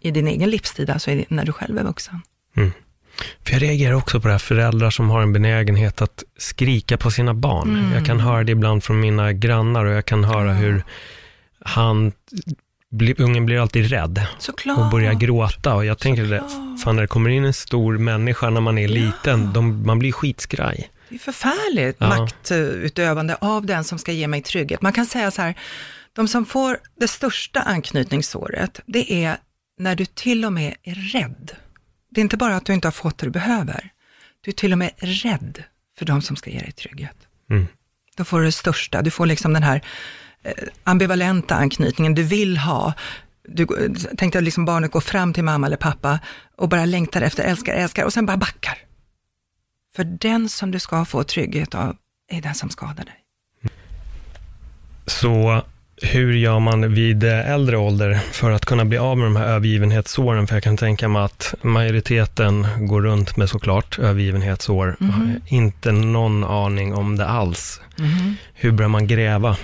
i 0.00 0.10
din 0.10 0.28
egen 0.28 0.50
livstid, 0.50 0.90
alltså 0.90 1.10
när 1.28 1.44
du 1.44 1.52
själv 1.52 1.78
är 1.78 1.84
vuxen. 1.84 2.20
För 3.44 3.52
jag 3.52 3.62
reagerar 3.62 3.94
också 3.94 4.20
på 4.20 4.26
det 4.28 4.34
här 4.34 4.38
föräldrar 4.38 4.90
som 4.90 5.10
har 5.10 5.22
en 5.22 5.32
benägenhet 5.32 6.02
att 6.02 6.22
skrika 6.38 6.96
på 6.96 7.10
sina 7.10 7.34
barn. 7.34 7.76
Mm. 7.78 7.92
Jag 7.92 8.06
kan 8.06 8.20
höra 8.20 8.44
det 8.44 8.52
ibland 8.52 8.84
från 8.84 9.00
mina 9.00 9.32
grannar 9.32 9.84
och 9.84 9.92
jag 9.92 10.04
kan 10.04 10.24
höra 10.24 10.52
hur 10.52 10.84
han, 11.64 12.12
ungen 13.18 13.46
blir 13.46 13.60
alltid 13.60 13.90
rädd 13.90 14.22
Såklart. 14.38 14.78
och 14.78 14.90
börjar 14.90 15.12
gråta. 15.14 15.74
Och 15.74 15.84
jag 15.84 15.98
tänker, 15.98 16.24
det, 16.24 16.44
fan 16.84 16.94
när 16.96 17.02
det 17.02 17.08
kommer 17.08 17.30
in 17.30 17.44
en 17.44 17.54
stor 17.54 17.98
människa 17.98 18.50
när 18.50 18.60
man 18.60 18.78
är 18.78 18.88
liten, 18.88 19.52
de, 19.52 19.86
man 19.86 19.98
blir 19.98 20.12
skitskraj. 20.12 20.90
Det 21.08 21.14
är 21.14 21.18
förfärligt 21.18 21.96
Ja. 22.00 22.08
maktutövande 22.08 23.36
av 23.40 23.66
den 23.66 23.84
som 23.84 23.98
ska 23.98 24.12
ge 24.12 24.26
mig 24.28 24.42
trygghet. 24.42 24.82
Man 24.82 24.92
kan 24.92 25.06
säga 25.06 25.30
så 25.30 25.42
här, 25.42 25.54
de 26.12 26.28
som 26.28 26.46
får 26.46 26.78
det 27.00 27.08
största 27.08 27.60
anknytningssåret, 27.60 28.80
det 28.86 29.24
är 29.24 29.36
när 29.78 29.96
du 29.96 30.04
till 30.06 30.44
och 30.44 30.52
med 30.52 30.74
är 30.82 30.94
rädd. 30.94 31.50
Det 32.14 32.20
är 32.20 32.22
inte 32.22 32.36
bara 32.36 32.56
att 32.56 32.66
du 32.66 32.72
inte 32.72 32.86
har 32.86 32.92
fått 32.92 33.18
det 33.18 33.26
du 33.26 33.30
behöver, 33.30 33.92
du 34.40 34.50
är 34.50 34.52
till 34.52 34.72
och 34.72 34.78
med 34.78 34.90
rädd 34.96 35.62
för 35.98 36.04
de 36.04 36.22
som 36.22 36.36
ska 36.36 36.50
ge 36.50 36.58
dig 36.58 36.72
trygghet. 36.72 37.16
Mm. 37.50 37.66
Då 38.16 38.24
får 38.24 38.38
du 38.38 38.44
det 38.44 38.52
största, 38.52 39.02
du 39.02 39.10
får 39.10 39.26
liksom 39.26 39.52
den 39.52 39.62
här 39.62 39.82
eh, 40.42 40.52
ambivalenta 40.84 41.54
anknytningen 41.54 42.14
du 42.14 42.22
vill 42.22 42.58
ha. 42.58 42.92
Du 43.42 43.66
tänkte 44.16 44.38
att 44.38 44.44
liksom 44.44 44.64
barnet 44.64 44.90
går 44.90 45.00
fram 45.00 45.32
till 45.32 45.44
mamma 45.44 45.66
eller 45.66 45.76
pappa 45.76 46.20
och 46.56 46.68
bara 46.68 46.84
längtar 46.84 47.22
efter, 47.22 47.44
älskar, 47.44 47.74
älskar 47.74 48.04
och 48.04 48.12
sen 48.12 48.26
bara 48.26 48.36
backar. 48.36 48.78
För 49.96 50.04
den 50.04 50.48
som 50.48 50.70
du 50.70 50.78
ska 50.78 51.04
få 51.04 51.24
trygghet 51.24 51.74
av 51.74 51.96
är 52.28 52.42
den 52.42 52.54
som 52.54 52.70
skadar 52.70 53.04
dig. 53.04 53.24
Så 55.06 55.62
hur 56.04 56.32
gör 56.32 56.58
man 56.60 56.94
vid 56.94 57.24
äldre 57.24 57.76
ålder 57.76 58.20
för 58.32 58.50
att 58.50 58.66
kunna 58.66 58.84
bli 58.84 58.98
av 58.98 59.18
med 59.18 59.26
de 59.26 59.36
här 59.36 59.46
övergivenhetssåren? 59.46 60.46
För 60.46 60.56
jag 60.56 60.62
kan 60.62 60.76
tänka 60.76 61.08
mig 61.08 61.22
att 61.22 61.54
majoriteten 61.62 62.66
går 62.78 63.02
runt 63.02 63.36
med 63.36 63.48
såklart 63.48 63.98
övergivenhetsår. 63.98 64.96
Mhm. 64.98 65.40
Inte 65.46 65.92
någon 65.92 66.44
aning 66.44 66.94
om 66.94 67.16
det 67.16 67.26
alls. 67.26 67.80
Hur 68.54 68.72
börjar 68.72 68.88
man 68.88 69.06
gräva? 69.06 69.56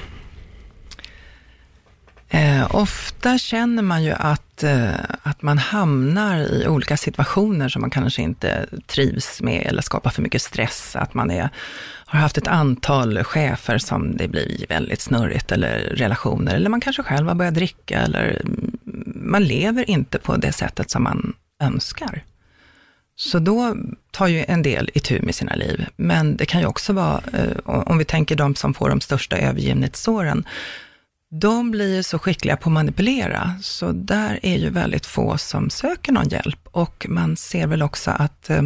Eh, 2.32 2.74
ofta 2.74 3.38
känner 3.38 3.82
man 3.82 4.04
ju 4.04 4.12
att, 4.12 4.62
eh, 4.62 4.90
att 5.22 5.42
man 5.42 5.58
hamnar 5.58 6.38
i 6.38 6.68
olika 6.68 6.96
situationer 6.96 7.68
som 7.68 7.80
man 7.80 7.90
kanske 7.90 8.22
inte 8.22 8.66
trivs 8.86 9.42
med 9.42 9.66
eller 9.66 9.82
skapar 9.82 10.10
för 10.10 10.22
mycket 10.22 10.42
stress. 10.42 10.96
Att 10.96 11.14
man 11.14 11.30
är, 11.30 11.48
har 12.10 12.20
haft 12.20 12.38
ett 12.38 12.46
antal 12.46 13.24
chefer 13.24 13.78
som 13.78 14.16
det 14.16 14.28
blir 14.28 14.66
väldigt 14.68 15.00
snurrigt 15.00 15.52
eller 15.52 15.78
relationer. 15.78 16.54
Eller 16.54 16.70
man 16.70 16.80
kanske 16.80 17.02
själv 17.02 17.28
har 17.28 17.34
börjat 17.34 17.54
dricka 17.54 18.00
eller 18.00 18.42
mm, 18.44 18.78
man 19.14 19.44
lever 19.44 19.90
inte 19.90 20.18
på 20.18 20.36
det 20.36 20.52
sättet 20.52 20.90
som 20.90 21.02
man 21.02 21.32
önskar. 21.62 22.24
Så 23.16 23.38
då 23.38 23.76
tar 24.10 24.26
ju 24.26 24.44
en 24.48 24.62
del 24.62 24.90
itu 24.94 25.22
med 25.22 25.34
sina 25.34 25.54
liv. 25.54 25.86
Men 25.96 26.36
det 26.36 26.46
kan 26.46 26.60
ju 26.60 26.66
också 26.66 26.92
vara, 26.92 27.22
eh, 27.32 27.56
om 27.64 27.98
vi 27.98 28.04
tänker 28.04 28.36
de 28.36 28.54
som 28.54 28.74
får 28.74 28.88
de 28.88 29.00
största 29.00 29.38
övergivningssåren, 29.38 30.44
de 31.30 31.70
blir 31.70 31.96
ju 31.96 32.02
så 32.02 32.18
skickliga 32.18 32.56
på 32.56 32.68
att 32.68 32.72
manipulera, 32.72 33.54
så 33.62 33.92
där 33.92 34.40
är 34.42 34.56
ju 34.56 34.70
väldigt 34.70 35.06
få 35.06 35.38
som 35.38 35.70
söker 35.70 36.12
någon 36.12 36.28
hjälp. 36.28 36.60
Och 36.64 37.06
man 37.08 37.36
ser 37.36 37.66
väl 37.66 37.82
också 37.82 38.10
att 38.10 38.50
eh, 38.50 38.62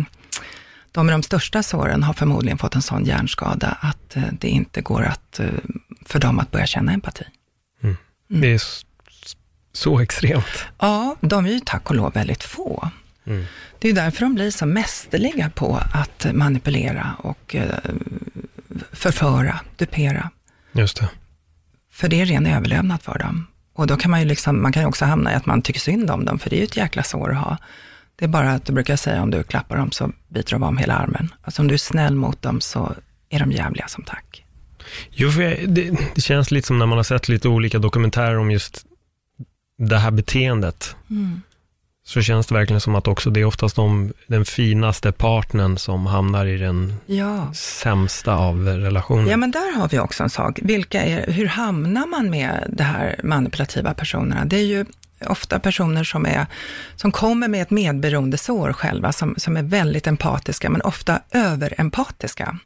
de 0.94 1.06
med 1.06 1.14
de 1.14 1.22
största 1.22 1.62
såren 1.62 2.02
har 2.02 2.12
förmodligen 2.12 2.58
fått 2.58 2.74
en 2.74 2.82
sån 2.82 3.04
hjärnskada 3.04 3.78
att 3.80 4.16
eh, 4.16 4.22
det 4.40 4.48
inte 4.48 4.80
går 4.80 5.02
att, 5.02 5.40
eh, 5.40 5.48
för 6.06 6.18
dem 6.18 6.38
att 6.38 6.50
börja 6.50 6.66
känna 6.66 6.92
empati. 6.92 7.24
Mm. 7.82 7.96
Det 8.28 8.54
är 8.54 8.62
så 9.72 10.00
extremt. 10.00 10.64
Ja, 10.78 11.16
de 11.20 11.46
är 11.46 11.50
ju 11.50 11.60
tack 11.60 11.90
och 11.90 11.96
lov 11.96 12.12
väldigt 12.12 12.42
få. 12.42 12.90
Mm. 13.26 13.44
Det 13.78 13.88
är 13.88 13.92
därför 13.92 14.20
de 14.20 14.34
blir 14.34 14.50
så 14.50 14.66
mästerliga 14.66 15.50
på 15.50 15.80
att 15.92 16.26
manipulera 16.32 17.16
och 17.18 17.54
eh, 17.54 17.78
förföra, 18.92 19.60
dupera. 19.76 20.30
Just 20.72 21.00
det. 21.00 21.08
För 21.90 22.08
det 22.08 22.20
är 22.20 22.26
ren 22.26 22.46
överlevnad 22.46 23.02
för 23.02 23.18
dem. 23.18 23.46
Och 23.72 23.86
då 23.86 23.96
kan 23.96 24.10
man 24.10 24.20
ju 24.20 24.26
liksom, 24.26 24.62
man 24.62 24.72
kan 24.72 24.82
ju 24.82 24.88
också 24.88 25.04
hamna 25.04 25.32
i 25.32 25.34
att 25.34 25.46
man 25.46 25.62
tycker 25.62 25.80
synd 25.80 26.10
om 26.10 26.24
dem, 26.24 26.38
för 26.38 26.50
det 26.50 26.56
är 26.56 26.58
ju 26.58 26.64
ett 26.64 26.76
jäkla 26.76 27.02
sår 27.02 27.32
att 27.32 27.38
ha. 27.38 27.58
Det 28.16 28.24
är 28.24 28.28
bara 28.28 28.50
att 28.52 28.64
du 28.64 28.72
brukar 28.72 28.96
säga 28.96 29.22
om 29.22 29.30
du 29.30 29.42
klappar 29.42 29.76
dem 29.76 29.90
så 29.90 30.10
biter 30.28 30.52
de 30.52 30.62
om 30.62 30.76
hela 30.78 30.94
armen. 30.94 31.34
Alltså 31.42 31.62
om 31.62 31.68
du 31.68 31.74
är 31.74 31.78
snäll 31.78 32.14
mot 32.14 32.42
dem 32.42 32.60
så 32.60 32.94
är 33.30 33.38
de 33.40 33.52
jävliga 33.52 33.88
som 33.88 34.04
tack. 34.04 34.44
Jo, 35.10 35.30
för 35.30 35.42
jag, 35.42 35.68
det, 35.68 35.90
det 36.14 36.20
känns 36.20 36.50
lite 36.50 36.66
som 36.66 36.78
när 36.78 36.86
man 36.86 36.98
har 36.98 37.02
sett 37.04 37.28
lite 37.28 37.48
olika 37.48 37.78
dokumentärer 37.78 38.38
om 38.38 38.50
just 38.50 38.86
det 39.78 39.98
här 39.98 40.10
beteendet. 40.10 40.96
Så 42.06 42.22
känns 42.22 42.46
det 42.46 42.54
verkligen 42.54 42.80
som 42.80 42.94
att 42.94 43.08
också 43.08 43.30
det 43.30 43.40
är 43.40 43.44
oftast 43.44 43.76
de, 43.76 44.12
den 44.26 44.44
finaste 44.44 45.12
partnern 45.12 45.78
som 45.78 46.06
hamnar 46.06 46.46
i 46.46 46.56
den 46.56 46.94
Ja. 47.06 47.52
sämsta 47.54 48.34
av 48.34 48.66
relationer. 48.66 49.30
Ja, 49.30 49.36
men 49.36 49.50
där 49.50 49.76
har 49.76 49.88
vi 49.88 49.98
också 49.98 50.22
en 50.22 50.30
sak. 50.30 50.58
Vilka 50.62 51.02
är, 51.02 51.32
hur 51.32 51.46
hamnar 51.46 52.06
man 52.06 52.30
med 52.30 52.66
de 52.72 52.82
här 52.84 53.20
manipulativa 53.24 53.94
personerna? 53.94 54.44
Det 54.44 54.56
är 54.56 54.64
ju 54.64 54.84
ofta 55.26 55.58
personer 55.60 56.04
som, 56.04 56.26
är, 56.26 56.46
som 56.96 57.12
kommer 57.12 57.48
med 57.48 57.62
ett 57.62 57.70
medberoendesår 57.70 58.72
själva, 58.72 59.12
som, 59.12 59.34
som 59.36 59.56
är 59.56 59.62
väldigt 59.62 60.06
empatiska, 60.06 60.70
men 60.70 60.80
ofta 60.82 61.20
överempatiska. 61.30 62.58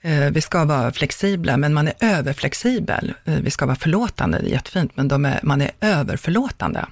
Eh, 0.00 0.30
Vi 0.30 0.40
ska 0.40 0.64
vara 0.64 0.92
flexibla, 0.92 1.56
men 1.56 1.74
man 1.74 1.88
är 1.88 1.94
överflexibel. 2.00 3.14
Eh, 3.24 3.34
Vi 3.40 3.50
ska 3.50 3.66
vara 3.66 3.76
förlåtande, 3.76 4.38
det 4.38 4.48
är 4.48 4.52
jättefint, 4.52 4.92
men 4.96 5.08
de 5.08 5.24
är, 5.24 5.40
man 5.42 5.62
är 5.62 5.70
överförlåtande. 5.80 6.86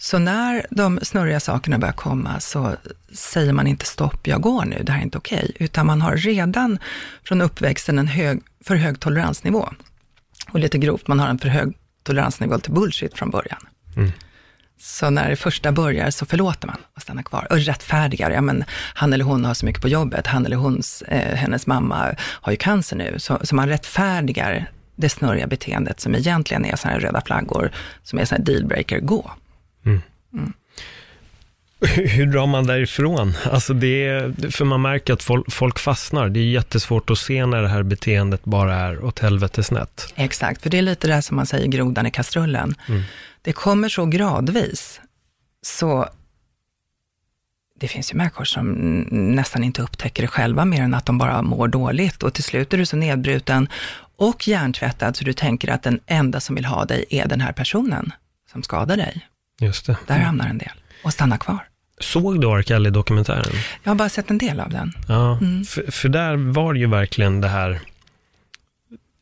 Så 0.00 0.18
när 0.18 0.66
de 0.70 0.98
snurriga 1.02 1.40
sakerna 1.40 1.78
börjar 1.78 1.92
komma 1.92 2.40
så 2.40 2.76
säger 3.12 3.52
man 3.52 3.66
inte 3.66 3.86
stopp, 3.86 4.26
jag 4.26 4.40
går 4.40 4.64
nu, 4.64 4.82
det 4.82 4.92
här 4.92 4.98
är 4.98 5.02
inte 5.04 5.18
okej, 5.18 5.52
utan 5.58 5.86
man 5.86 6.02
har 6.02 6.16
redan 6.16 6.78
från 7.24 7.40
uppväxten 7.42 7.98
en 7.98 8.08
hög, 8.08 8.40
för 8.64 8.76
hög 8.76 9.00
toleransnivå. 9.00 9.68
Och 10.50 10.58
lite 10.58 10.78
grovt, 10.78 11.08
man 11.08 11.20
har 11.20 11.28
en 11.28 11.38
för 11.38 11.48
hög 11.48 11.76
toleransnivå 12.02 12.58
till 12.58 12.72
bullshit 12.72 13.18
från 13.18 13.30
början. 13.30 13.60
Så 14.80 15.10
när 15.10 15.30
det 15.30 15.36
första 15.36 15.72
börjar 15.72 16.10
så 16.10 16.26
förlåter 16.26 16.66
man 16.66 16.76
och 16.96 17.02
stannar 17.02 17.22
kvar 17.22 17.46
och 17.50 17.58
rättfärdigar. 17.58 18.30
Ja, 18.30 18.40
men 18.40 18.64
han 18.94 19.12
eller 19.12 19.24
hon 19.24 19.44
har 19.44 19.54
så 19.54 19.66
mycket 19.66 19.82
på 19.82 19.88
jobbet, 19.88 20.26
han 20.26 20.46
eller 20.46 20.56
hons, 20.56 21.02
eh, 21.02 21.34
hennes 21.34 21.66
mamma 21.66 22.14
har 22.20 22.52
ju 22.52 22.56
cancer 22.56 22.96
nu. 22.96 23.18
Så, 23.18 23.38
så 23.42 23.54
man 23.54 23.68
rättfärdigar 23.68 24.70
det 24.96 25.08
snurriga 25.08 25.46
beteendet 25.46 26.00
som 26.00 26.14
egentligen 26.14 26.64
är 26.64 26.76
sådana 26.76 26.94
här 26.94 27.00
röda 27.00 27.20
flaggor, 27.20 27.70
som 28.02 28.18
är 28.18 28.24
sådana 28.24 28.44
här 28.44 28.54
dealbreaker, 28.54 29.00
gå. 29.00 29.30
Hur 31.80 32.26
drar 32.26 32.46
man 32.46 32.66
därifrån? 32.66 33.34
Alltså 33.44 33.74
det 33.74 34.06
är, 34.06 34.50
för 34.50 34.64
man 34.64 34.82
märker 34.82 35.12
att 35.12 35.22
folk, 35.22 35.52
folk 35.52 35.78
fastnar. 35.78 36.28
Det 36.28 36.40
är 36.40 36.44
jättesvårt 36.44 37.10
att 37.10 37.18
se 37.18 37.46
när 37.46 37.62
det 37.62 37.68
här 37.68 37.82
beteendet 37.82 38.44
bara 38.44 38.74
är 38.74 39.04
åt 39.04 39.18
helvete 39.18 39.62
snett. 39.62 40.12
Exakt, 40.16 40.62
för 40.62 40.70
det 40.70 40.78
är 40.78 40.82
lite 40.82 41.06
det 41.06 41.14
här 41.14 41.20
som 41.20 41.36
man 41.36 41.46
säger 41.46 41.66
grodan 41.66 42.06
i 42.06 42.10
kastrullen. 42.10 42.74
Det 43.42 43.52
kommer 43.52 43.88
så 43.88 44.06
gradvis, 44.06 45.00
så 45.62 46.08
det 47.80 47.88
finns 47.88 48.12
ju 48.12 48.16
människor 48.16 48.44
som 48.44 48.72
nästan 49.10 49.64
inte 49.64 49.82
upptäcker 49.82 50.22
det 50.22 50.28
själva 50.28 50.64
mer 50.64 50.82
än 50.82 50.94
att 50.94 51.06
de 51.06 51.18
bara 51.18 51.42
mår 51.42 51.68
dåligt 51.68 52.22
och 52.22 52.34
till 52.34 52.44
slut 52.44 52.72
är 52.72 52.78
du 52.78 52.86
så 52.86 52.96
nedbruten 52.96 53.68
och 54.16 54.48
hjärntvättad 54.48 55.16
så 55.16 55.24
du 55.24 55.32
tänker 55.32 55.68
att 55.68 55.82
den 55.82 56.00
enda 56.06 56.40
som 56.40 56.54
vill 56.54 56.64
ha 56.64 56.84
dig 56.84 57.04
är 57.10 57.28
den 57.28 57.40
här 57.40 57.52
personen 57.52 58.12
som 58.52 58.62
skadar 58.62 58.96
dig. 58.96 59.28
Just 59.60 59.86
det. 59.86 59.96
Där 60.06 60.18
hamnar 60.18 60.48
en 60.48 60.58
del 60.58 60.72
och 61.02 61.12
stannar 61.12 61.36
kvar. 61.36 61.58
Såg 62.00 62.40
du 62.40 62.48
R. 62.48 62.62
Kelly-dokumentären? 62.62 63.52
Jag 63.82 63.90
har 63.90 63.94
bara 63.96 64.08
sett 64.08 64.30
en 64.30 64.38
del 64.38 64.60
av 64.60 64.70
den. 64.70 64.92
Ja, 65.08 65.38
för, 65.68 65.90
för 65.90 66.08
där 66.08 66.52
var 66.52 66.74
ju 66.74 66.86
verkligen 66.86 67.40
det 67.40 67.48
här 67.48 67.80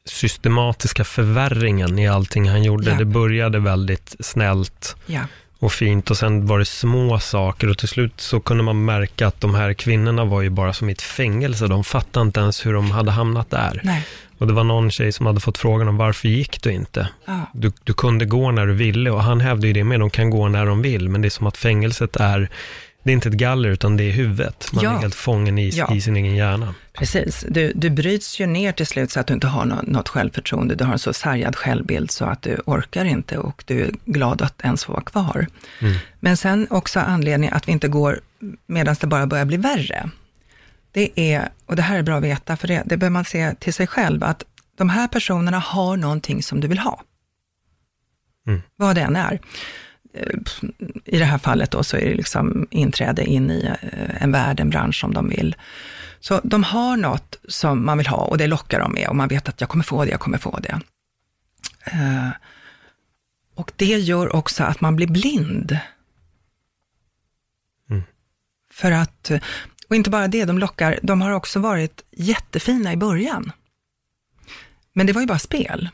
systematiska 0.05 1.05
förvärringen 1.05 1.99
i 1.99 2.09
allting 2.09 2.49
han 2.49 2.63
gjorde. 2.63 2.91
Ja. 2.91 2.97
Det 2.97 3.05
började 3.05 3.59
väldigt 3.59 4.17
snällt 4.21 4.97
Ja, 5.07 5.21
och 5.59 5.73
fint 5.73 6.11
och 6.11 6.17
sen 6.17 6.47
var 6.47 6.59
det 6.59 6.65
små 6.65 7.19
saker 7.21 7.69
och 7.71 7.79
till 7.79 7.89
slut 7.89 8.21
så 8.21 8.41
kunde 8.41 8.63
man 8.65 8.85
märka 8.85 9.27
att 9.27 9.41
de 9.41 9.55
här 9.55 9.73
kvinnorna 9.73 10.25
var 10.25 10.43
ju 10.43 10.51
bara 10.51 10.73
som 10.73 10.89
i 10.89 10.93
ett 10.93 11.03
fängelse. 11.03 11.67
De 11.67 11.85
fattade 11.85 12.27
inte 12.27 12.41
ens 12.41 12.67
hur 12.67 12.73
de 12.75 12.91
hade 12.91 13.11
hamnat 13.11 13.51
där. 13.51 13.81
nej. 13.85 14.07
Och 14.39 14.47
det 14.47 14.53
var 14.53 14.65
någon 14.65 14.91
tjej 14.91 15.13
som 15.13 15.27
hade 15.27 15.41
fått 15.41 15.59
frågan 15.59 15.89
om 15.89 15.97
varför 15.97 16.29
gick 16.29 16.63
du 16.63 16.73
inte? 16.73 17.09
Ja, 17.25 17.41
Du, 17.55 17.73
du 17.85 17.95
kunde 17.95 18.25
gå 18.25 18.51
när 18.51 18.67
du 18.67 18.73
ville 18.75 19.11
och 19.11 19.23
han 19.23 19.41
hävdade 19.41 19.67
ju 19.67 19.73
det 19.73 19.85
med, 19.85 20.01
de 20.01 20.11
kan 20.11 20.31
gå 20.31 20.49
när 20.49 20.67
de 20.67 20.83
vill, 20.83 21.09
men 21.09 21.23
det 21.23 21.29
är 21.29 21.31
som 21.31 21.47
att 21.47 21.57
fängelset 21.57 22.17
är, 22.17 22.51
det 23.03 23.11
är 23.11 23.15
inte 23.15 23.29
ett 23.29 23.35
galler 23.35 23.69
utan 23.69 23.97
det 23.97 24.05
är 24.05 24.13
huvudet. 24.13 24.69
Man 24.73 24.85
Ja. 24.85 24.97
är 24.97 25.01
helt 25.01 25.15
fången 25.15 25.59
i, 25.59 25.69
Ja. 25.69 25.95
i 25.95 26.01
sin 26.01 26.17
egen 26.17 26.37
hjärna. 26.37 26.75
precis. 26.99 27.45
Du, 27.49 27.73
du 27.75 27.91
bryts 27.91 28.41
ju 28.41 28.47
ner 28.47 28.73
till 28.73 28.87
slut 28.87 29.11
så 29.11 29.21
att 29.21 29.27
du 29.27 29.35
inte 29.35 29.47
har 29.47 29.65
nå- 29.65 29.83
något 29.83 30.09
självförtroende. 30.09 30.75
Du 30.75 30.85
har 30.85 30.93
en 30.93 30.99
så 30.99 31.13
sargad 31.13 31.57
självbild 31.57 32.11
så 32.11 32.25
att 32.25 32.43
du 32.43 32.61
orkar 32.67 33.05
inte 33.05 33.39
och 33.39 33.63
du 33.67 33.81
är 33.85 33.91
glad 34.05 34.43
att 34.43 34.61
ens 34.65 34.85
få 34.85 34.93
vara 34.93 35.03
kvar. 35.03 35.47
Men 36.21 36.37
sen 36.37 36.67
också 36.71 37.01
anledningen 37.01 37.55
att 37.55 37.69
vi 37.69 37.73
inte 37.73 37.89
går 37.89 38.21
medan 38.67 38.97
det 39.01 39.07
bara 39.07 39.27
börjar 39.27 39.45
bli 39.45 39.57
värre. 39.57 40.11
Det 40.97 41.21
är, 41.35 41.49
och 41.67 41.77
det 41.77 41.83
här 41.83 41.99
är 41.99 42.03
bra 42.03 42.17
att 42.17 42.23
veta, 42.23 42.57
för 42.57 42.69
det, 42.69 42.83
det 42.87 42.97
bör 42.97 43.11
man 43.11 43.25
se 43.25 43.55
till 43.55 43.75
sig 43.75 43.87
själv, 43.87 44.25
att 44.25 44.45
de 44.77 44.89
här 44.89 45.09
personerna 45.09 45.59
har 45.59 45.97
någonting 45.97 46.43
som 46.43 46.61
du 46.61 46.69
vill 46.69 46.79
ha. 46.79 47.03
Mm. 48.47 48.63
Vad 48.77 48.95
det 48.97 49.01
än 49.01 49.17
är. 49.17 49.41
Eh, 50.15 50.39
I 51.05 51.19
det 51.19 51.25
här 51.25 51.39
fallet 51.39 51.71
då 51.71 51.85
så 51.85 51.97
är 51.97 52.01
det 52.09 52.15
liksom 52.15 52.67
inträde 52.71 53.25
in 53.25 53.51
i 53.51 53.65
eh, 53.65 54.23
en 54.23 54.33
värld, 54.33 54.61
en 54.61 54.71
bransch 54.71 55.01
som 55.01 55.15
de 55.15 55.29
vill. 55.29 55.57
Så 56.21 56.41
de 56.45 56.65
har 56.65 56.97
något 56.97 57.37
som 57.49 57.87
man 57.87 57.99
vill 57.99 58.07
ha 58.07 58.25
och 58.25 58.39
det 58.39 58.47
lockar 58.47 58.81
de 58.81 58.93
med 58.93 59.09
och 59.09 59.17
man 59.17 59.29
vet 59.29 59.49
att 59.49 59.61
jag 59.61 59.71
kommer 59.71 59.85
få 59.85 60.05
det, 60.05 60.11
jag 60.11 60.21
kommer 60.21 60.39
få 60.39 60.59
det. 60.59 60.81
Eh, 61.85 62.29
Och 63.55 63.73
det 63.77 63.85
gör 63.99 64.37
också 64.37 64.65
att 64.65 64.81
man 64.81 64.97
blir 64.97 65.07
blind. 65.07 65.79
Mm. 67.91 68.03
För 68.71 68.93
att, 68.93 69.31
och 69.89 69.97
inte 69.97 70.11
bara 70.11 70.29
det, 70.29 70.45
de 70.45 70.59
lockar, 70.59 70.99
de 71.03 71.21
har 71.21 71.31
också 71.31 71.59
varit 71.59 72.03
jättefina 72.11 72.93
i 72.93 72.97
början. 72.97 73.53
Men 74.93 75.07
det 75.07 75.13
var 75.13 75.21
ju 75.21 75.27
bara 75.27 75.39
spel. 75.39 75.89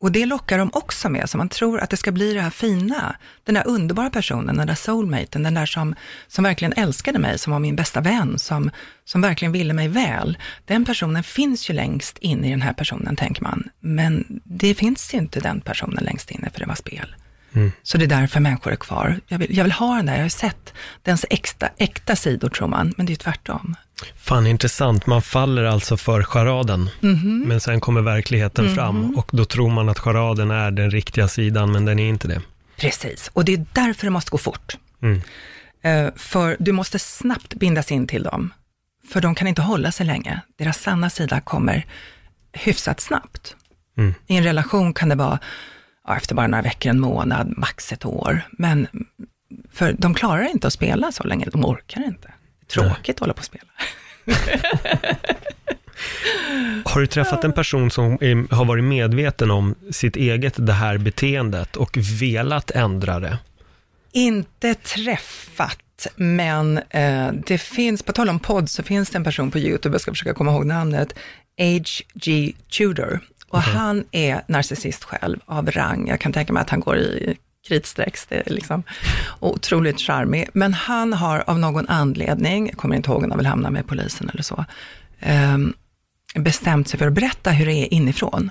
Och 0.00 0.12
det 0.12 0.26
lockar 0.26 0.58
de 0.58 0.70
också 0.72 1.08
med, 1.08 1.30
så 1.30 1.38
man 1.38 1.48
tror 1.48 1.80
att 1.80 1.90
det 1.90 1.96
ska 1.96 2.12
bli 2.12 2.34
det 2.34 2.40
här 2.40 2.50
fina, 2.50 3.16
den 3.44 3.54
där 3.54 3.66
underbara 3.66 4.10
personen, 4.10 4.56
den 4.56 4.66
där 4.66 4.74
soulmaten, 4.74 5.42
den 5.42 5.54
där 5.54 5.66
som, 5.66 5.94
som 6.26 6.44
verkligen 6.44 6.72
älskade 6.72 7.18
mig, 7.18 7.38
som 7.38 7.52
var 7.52 7.60
min 7.60 7.76
bästa 7.76 8.00
vän, 8.00 8.38
som, 8.38 8.70
som 9.04 9.20
verkligen 9.20 9.52
ville 9.52 9.72
mig 9.72 9.88
väl. 9.88 10.38
Den 10.64 10.84
personen 10.84 11.22
finns 11.22 11.70
ju 11.70 11.74
längst 11.74 12.18
in 12.18 12.44
i 12.44 12.50
den 12.50 12.62
här 12.62 12.72
personen, 12.72 13.16
tänker 13.16 13.42
man. 13.42 13.68
Men 13.80 14.40
det 14.44 14.74
finns 14.74 15.14
ju 15.14 15.18
inte 15.18 15.40
den 15.40 15.60
personen 15.60 16.04
längst 16.04 16.30
inne, 16.30 16.50
för 16.50 16.60
det 16.60 16.66
var 16.66 16.74
spel. 16.74 17.14
Så 17.82 17.98
det 17.98 18.04
är 18.04 18.08
därför 18.08 18.40
människor 18.40 18.72
är 18.72 18.76
kvar. 18.76 19.20
Jag 19.26 19.38
vill, 19.38 19.56
jag 19.56 19.64
vill 19.64 19.72
ha 19.72 19.96
den 19.96 20.06
där, 20.06 20.14
jag 20.16 20.22
har 20.22 20.28
sett 20.28 20.74
dens 21.02 21.24
äkta, 21.30 21.68
äkta 21.78 22.16
sidor, 22.16 22.48
tror 22.48 22.68
man, 22.68 22.94
men 22.96 23.06
det 23.06 23.12
är 23.12 23.16
tvärtom. 23.16 23.74
Fan 24.16 24.46
intressant, 24.46 25.06
man 25.06 25.22
faller 25.22 25.64
alltså 25.64 25.96
för 25.96 26.22
charaden, 26.22 26.90
Mhm. 27.00 27.44
men 27.46 27.60
sen 27.60 27.80
kommer 27.80 28.00
verkligheten 28.02 28.74
fram 28.74 29.14
och 29.16 29.30
då 29.32 29.44
tror 29.44 29.70
man 29.70 29.88
att 29.88 29.98
charaden 29.98 30.50
är 30.50 30.70
den 30.70 30.90
riktiga 30.90 31.28
sidan, 31.28 31.72
men 31.72 31.84
den 31.84 31.98
är 31.98 32.08
inte 32.08 32.28
det. 32.28 32.40
Precis, 32.80 33.30
och 33.32 33.44
det 33.44 33.52
är 33.54 33.66
därför 33.72 34.06
det 34.06 34.10
måste 34.10 34.30
gå 34.30 34.38
fort. 34.38 34.76
Mm. 35.02 35.20
Eh, 35.82 36.12
För 36.16 36.56
du 36.60 36.72
måste 36.72 36.98
snabbt 36.98 37.54
bindas 37.54 37.90
in 37.92 38.06
till 38.06 38.22
dem, 38.22 38.52
för 39.12 39.20
de 39.20 39.34
kan 39.34 39.46
inte 39.48 39.62
hålla 39.62 39.92
sig 39.92 40.06
länge. 40.06 40.40
Deras 40.58 40.78
sanna 40.78 41.10
sida 41.10 41.40
kommer 41.40 41.86
hyfsat 42.52 43.00
snabbt. 43.00 43.56
Mm. 43.98 44.14
I 44.26 44.36
en 44.36 44.44
relation 44.44 44.94
kan 44.94 45.08
det 45.08 45.14
vara 45.14 45.38
efter 46.16 46.34
bara 46.34 46.46
några 46.46 46.62
veckor, 46.62 46.90
en 46.90 47.00
månad, 47.00 47.54
max 47.56 47.92
ett 47.92 48.04
år. 48.04 48.40
Men 48.50 48.86
för 49.72 49.94
de 49.98 50.14
klarar 50.14 50.50
inte 50.50 50.66
att 50.66 50.72
spela 50.72 51.12
så 51.12 51.24
länge, 51.24 51.46
de 51.52 51.64
orkar 51.64 52.04
inte. 52.04 52.32
Tråkigt 52.66 53.16
att 53.16 53.20
hålla 53.20 53.32
på 53.32 53.38
och 53.38 53.44
spela. 53.44 53.64
Har 56.84 57.00
du 57.00 57.06
träffat 57.06 57.44
en 57.44 57.52
person 57.52 57.90
som 57.90 58.12
är, 58.20 58.54
har 58.54 58.64
varit 58.64 58.84
medveten 58.84 59.50
om 59.50 59.74
sitt 59.90 60.16
eget 60.16 60.66
det 60.66 60.72
här 60.72 60.98
beteendet 60.98 61.76
och 61.76 61.98
velat 62.20 62.70
ändra 62.70 63.20
det? 63.20 63.38
Inte 64.12 64.74
träffat, 64.74 66.06
men 66.16 66.78
eh, 66.90 67.32
det 67.46 67.58
finns, 67.58 68.02
på 68.02 68.12
tal 68.12 68.28
om 68.28 68.38
podd, 68.38 68.70
så 68.70 68.82
finns 68.82 69.10
det 69.10 69.18
en 69.18 69.24
person 69.24 69.50
på 69.50 69.58
YouTube, 69.58 69.94
jag 69.94 70.00
ska 70.00 70.10
försöka 70.10 70.34
komma 70.34 70.52
ihåg 70.52 70.66
namnet, 70.66 71.14
H.G. 71.58 72.52
Tudor. 72.78 73.20
Och 73.50 73.62
han 73.62 74.04
är 74.10 74.42
narcissist 74.46 75.04
själv, 75.04 75.40
av 75.46 75.70
rang. 75.70 76.08
Jag 76.08 76.20
kan 76.20 76.32
tänka 76.32 76.52
mig 76.52 76.60
att 76.60 76.70
han 76.70 76.80
går 76.80 76.96
i 76.96 77.36
kritstreck, 77.68 78.16
det 78.28 78.46
är 78.46 78.50
liksom 78.50 78.82
otroligt 79.40 80.00
charmig. 80.00 80.48
Men 80.52 80.74
han 80.74 81.12
har 81.12 81.44
av 81.46 81.58
någon 81.58 81.88
anledning, 81.88 82.66
jag 82.66 82.76
kommer 82.76 82.96
inte 82.96 83.10
ihåg 83.10 83.24
om 83.24 83.30
han 83.30 83.38
vill 83.38 83.46
hamna 83.46 83.70
med 83.70 83.86
polisen 83.86 84.28
eller 84.28 84.42
så, 84.42 84.64
ehm, 85.20 85.74
bestämt 86.34 86.88
sig 86.88 86.98
för 86.98 87.06
att 87.06 87.12
berätta 87.12 87.50
hur 87.50 87.66
det 87.66 87.72
är 87.72 87.94
inifrån. 87.94 88.50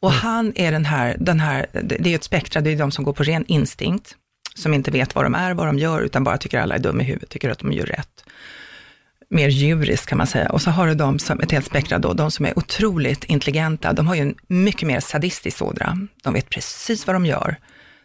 Och 0.00 0.12
han 0.12 0.52
är 0.54 0.72
den 0.72 0.84
här, 0.84 1.16
den 1.20 1.40
här, 1.40 1.66
det 1.72 1.80
det 1.82 2.06
är 2.06 2.08
ju 2.08 2.14
ett 2.14 2.24
spektra, 2.24 2.60
det 2.60 2.70
är 2.70 2.76
de 2.76 2.90
som 2.90 3.04
går 3.04 3.12
på 3.12 3.22
ren 3.22 3.44
instinkt, 3.48 4.16
som 4.54 4.74
inte 4.74 4.90
vet 4.90 5.14
vad 5.14 5.24
de 5.24 5.34
är, 5.34 5.54
vad 5.54 5.66
de 5.66 5.78
gör, 5.78 6.00
utan 6.00 6.24
bara 6.24 6.38
tycker 6.38 6.60
alla 6.60 6.74
är 6.74 6.78
dumma 6.78 7.02
i 7.02 7.04
huvudet, 7.04 7.28
tycker 7.28 7.50
att 7.50 7.58
de 7.58 7.72
gör 7.72 7.86
rätt. 7.86 8.24
Mer 9.30 9.48
djuriskt 9.48 10.06
kan 10.06 10.18
man 10.18 10.26
säga. 10.26 10.48
Och 10.48 10.62
så 10.62 10.70
har 10.70 10.86
du 10.86 10.94
de 10.94 11.18
som, 11.18 11.40
ett 11.40 11.52
helt 11.52 11.66
spektra 11.66 11.98
då, 11.98 12.12
de 12.12 12.30
som 12.30 12.46
är 12.46 12.58
otroligt 12.58 13.24
intelligenta, 13.24 13.92
de 13.92 14.06
har 14.06 14.14
ju 14.14 14.20
en 14.20 14.34
mycket 14.46 14.86
mer 14.86 15.00
sadistisk 15.00 15.62
ådra. 15.62 15.98
De 16.22 16.34
vet 16.34 16.50
precis 16.50 17.06
vad 17.06 17.16
de 17.16 17.26
gör. 17.26 17.56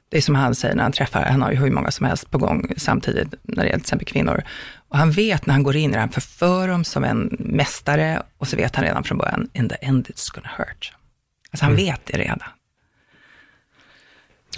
Det 0.10 0.18
är 0.18 0.22
som 0.22 0.36
han 0.36 0.56
säger 0.56 0.76
när 0.76 0.84
han 0.84 0.92
träffar, 0.92 1.22
han 1.22 1.42
har 1.42 1.52
ju 1.52 1.58
hur 1.58 1.72
många 1.72 1.92
som 1.92 2.06
helst 2.06 2.32
på 2.32 2.38
gång 2.38 2.74
samtidigt, 2.78 3.34
när 3.44 3.64
det 3.64 3.70
gäller 3.70 3.72
till 3.72 3.82
exempel 3.82 4.08
kvinnor. 4.08 4.44
Och 4.90 4.98
han 4.98 5.12
vet 5.12 5.46
när 5.46 5.54
han 5.54 5.64
går 5.64 5.76
in 5.76 5.90
i 5.90 5.94
det, 5.94 6.00
han 6.00 6.10
förför 6.10 6.68
dem 6.68 6.84
som 6.84 7.04
en 7.04 7.38
mästare, 7.40 8.24
och 8.38 8.48
så 8.48 8.56
vet 8.56 8.76
han 8.76 8.86
redan 8.86 9.04
från 9.04 9.18
början, 9.18 9.50
in 9.54 9.70
the 9.70 9.76
end 9.76 10.08
it's 10.08 10.36
gonna 10.36 10.50
hurt. 10.58 10.94
Alltså 11.52 11.66
han 11.66 11.76
vet 11.76 12.06
det 12.06 12.18
redan. 12.18 12.40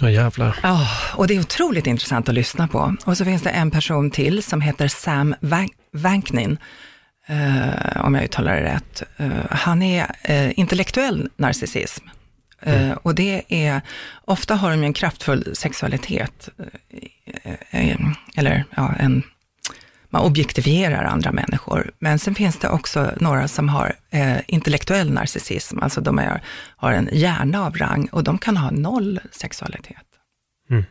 Ja, 0.00 0.10
jävlar. 0.10 0.58
Ja, 0.62 0.88
och 1.14 1.26
det 1.26 1.34
är 1.34 1.40
otroligt 1.40 1.86
intressant 1.86 2.28
att 2.28 2.34
lyssna 2.34 2.68
på. 2.68 2.94
Och 3.04 3.16
så 3.16 3.24
finns 3.24 3.42
det 3.42 3.50
en 3.50 3.70
person 3.70 4.10
till 4.10 4.42
som 4.42 4.60
heter 4.60 4.88
Sam 4.88 5.34
Van- 5.40 5.68
Vanknin, 5.92 6.58
eh, 7.26 8.04
om 8.04 8.14
jag 8.14 8.24
uttalar 8.24 8.54
det 8.56 8.62
rätt. 8.64 9.02
Eh, 9.16 9.28
han 9.50 9.82
är 9.82 10.06
eh, 10.22 10.58
intellektuell 10.58 11.28
narcissism. 11.36 12.04
Eh, 12.62 12.90
och 12.92 13.14
det 13.14 13.42
är, 13.48 13.80
ofta 14.24 14.54
har 14.54 14.70
de 14.70 14.82
en 14.84 14.92
kraftfull 14.92 15.56
sexualitet, 15.56 16.48
eh, 17.70 17.90
eh, 17.90 17.96
eller 18.36 18.64
ja, 18.76 18.92
en, 18.98 19.22
man 20.10 20.22
objektifierar 20.22 21.04
andra 21.04 21.32
människor. 21.32 21.90
Men 21.98 22.18
sen 22.18 22.34
finns 22.34 22.58
det 22.58 22.68
också 22.68 23.10
några 23.20 23.48
som 23.48 23.68
har 23.68 23.94
eh, 24.10 24.36
intellektuell 24.48 25.12
narcissism, 25.12 25.78
alltså 25.82 26.00
de 26.00 26.18
är, 26.18 26.42
har 26.76 26.92
en 26.92 27.08
hjärna 27.12 27.66
av 27.66 27.76
rang 27.76 28.08
och 28.12 28.24
de 28.24 28.38
kan 28.38 28.56
ha 28.56 28.70
noll 28.70 29.20
sexualitet. 29.32 30.06
Mm. 30.70 30.84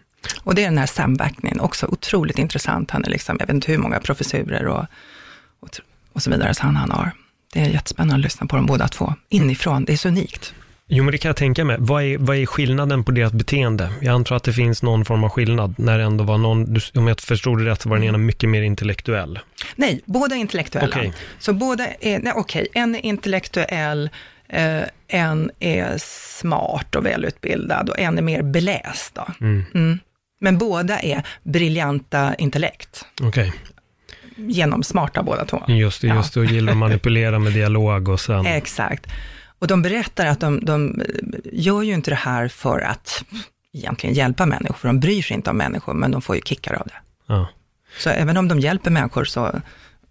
Och 0.44 0.56
det 0.56 0.62
är 0.62 0.66
den 0.66 0.78
här 0.78 0.86
Sam 0.86 1.16
Backnin, 1.16 1.60
också 1.60 1.88
otroligt 1.88 2.40
intressant. 2.40 2.92
Han 2.92 3.06
är 3.06 3.10
liksom, 3.10 3.38
jag 3.40 3.48
vet 3.48 3.56
inte 3.56 3.72
hur 3.72 3.78
många 3.78 4.00
professurer 4.00 4.68
och, 4.68 4.86
och, 5.60 5.70
och 6.14 6.24
så 6.24 6.30
vidare 6.30 6.54
som 6.54 6.76
han 6.76 6.92
har. 6.92 7.12
Det 7.54 7.62
är 7.62 7.70
jättespännande 7.70 8.16
att 8.16 8.22
lyssna 8.22 8.48
på 8.48 8.56
dem 8.56 8.66
båda 8.66 8.88
två, 8.88 9.14
inifrån. 9.30 9.86
Det 9.86 9.94
är 9.94 9.98
så 9.98 10.08
unikt. 10.08 10.54
Jo, 10.88 11.04
men 11.04 11.12
det 11.12 11.18
kan 11.18 11.30
jag 11.30 11.36
tänka 11.36 11.66
mig. 11.66 11.78
Vad 11.80 12.04
är, 12.04 12.18
vad 12.18 12.38
är 12.38 12.46
skillnaden 12.46 13.04
på 13.04 13.12
deras 13.12 13.34
beteende? 13.34 13.92
Jag 14.02 14.14
antar 14.16 14.36
att 14.36 14.44
det 14.44 14.54
finns 14.54 14.84
någon 14.84 15.06
form 15.06 15.24
av 15.24 15.30
skillnad, 15.30 15.76
när 15.78 15.98
det 15.98 16.04
ändå 16.04 16.24
var 16.24 16.38
någon, 16.38 16.78
om 16.96 17.08
jag 17.08 17.20
förstod 17.20 17.60
det 17.60 17.66
rätt, 17.66 17.82
så 17.82 17.90
var 17.90 17.98
den 17.98 18.06
ena 18.06 18.18
mycket 18.18 18.50
mer 18.50 18.62
intellektuell. 18.62 19.40
Nej, 19.76 20.02
båda 20.06 20.36
är 20.36 20.40
intellektuella. 20.40 20.88
Okej. 20.88 21.14
Så 21.40 21.54
båda 21.54 21.88
är, 22.00 22.20
nej 22.20 22.34
okej, 22.36 22.68
en 22.74 22.96
är 22.96 23.06
intellektuell, 23.06 24.10
eh, 24.50 24.82
en 25.08 25.52
är 25.60 25.96
smart 26.40 26.96
och 26.96 27.06
välutbildad 27.06 27.90
och 27.90 28.00
en 28.00 28.18
är 28.18 28.22
mer 28.22 28.42
beläst. 28.42 29.16
Då. 29.16 29.28
Mm. 29.42 30.00
Men 30.42 30.58
båda 30.58 31.00
är 31.00 31.24
briljanta 31.44 32.36
intellekt, 32.36 33.06
Okej, 33.22 33.54
genomsmarta 34.36 35.24
båda 35.24 35.46
två. 35.46 35.64
just 35.68 36.02
det, 36.02 36.08
just 36.08 36.34
det, 36.34 36.40
och 36.40 36.46
gillar 36.46 36.72
att 36.72 36.78
manipulera 36.78 37.40
med 37.40 37.54
dialog 37.54 38.10
och 38.10 38.20
sen... 38.20 38.46
Exakt. 38.46 39.08
Och 39.60 39.68
de 39.68 39.82
berättar 39.82 40.26
att 40.26 40.40
de, 40.40 40.66
de 40.66 41.02
gör 41.44 41.82
ju 41.82 41.94
inte 41.94 42.12
det 42.12 42.16
här 42.16 42.48
för 42.48 42.80
att 42.80 43.24
egentligen 43.74 44.16
hjälpa 44.16 44.46
människor, 44.46 44.76
för 44.76 44.88
de 44.88 45.00
bryr 45.00 45.22
sig 45.22 45.36
inte 45.36 45.50
om 45.50 45.58
människor, 45.58 45.94
men 45.94 46.12
de 46.12 46.22
får 46.22 46.36
ju 46.36 46.42
kickar 46.42 46.74
av 46.74 46.88
det. 46.88 46.98
Ja. 47.28 47.48
Så 48.00 48.10
även 48.10 48.38
om 48.38 48.48
de 48.48 48.60
hjälper 48.60 48.92
människor 48.92 49.26
så 49.26 49.46
är 49.46 49.62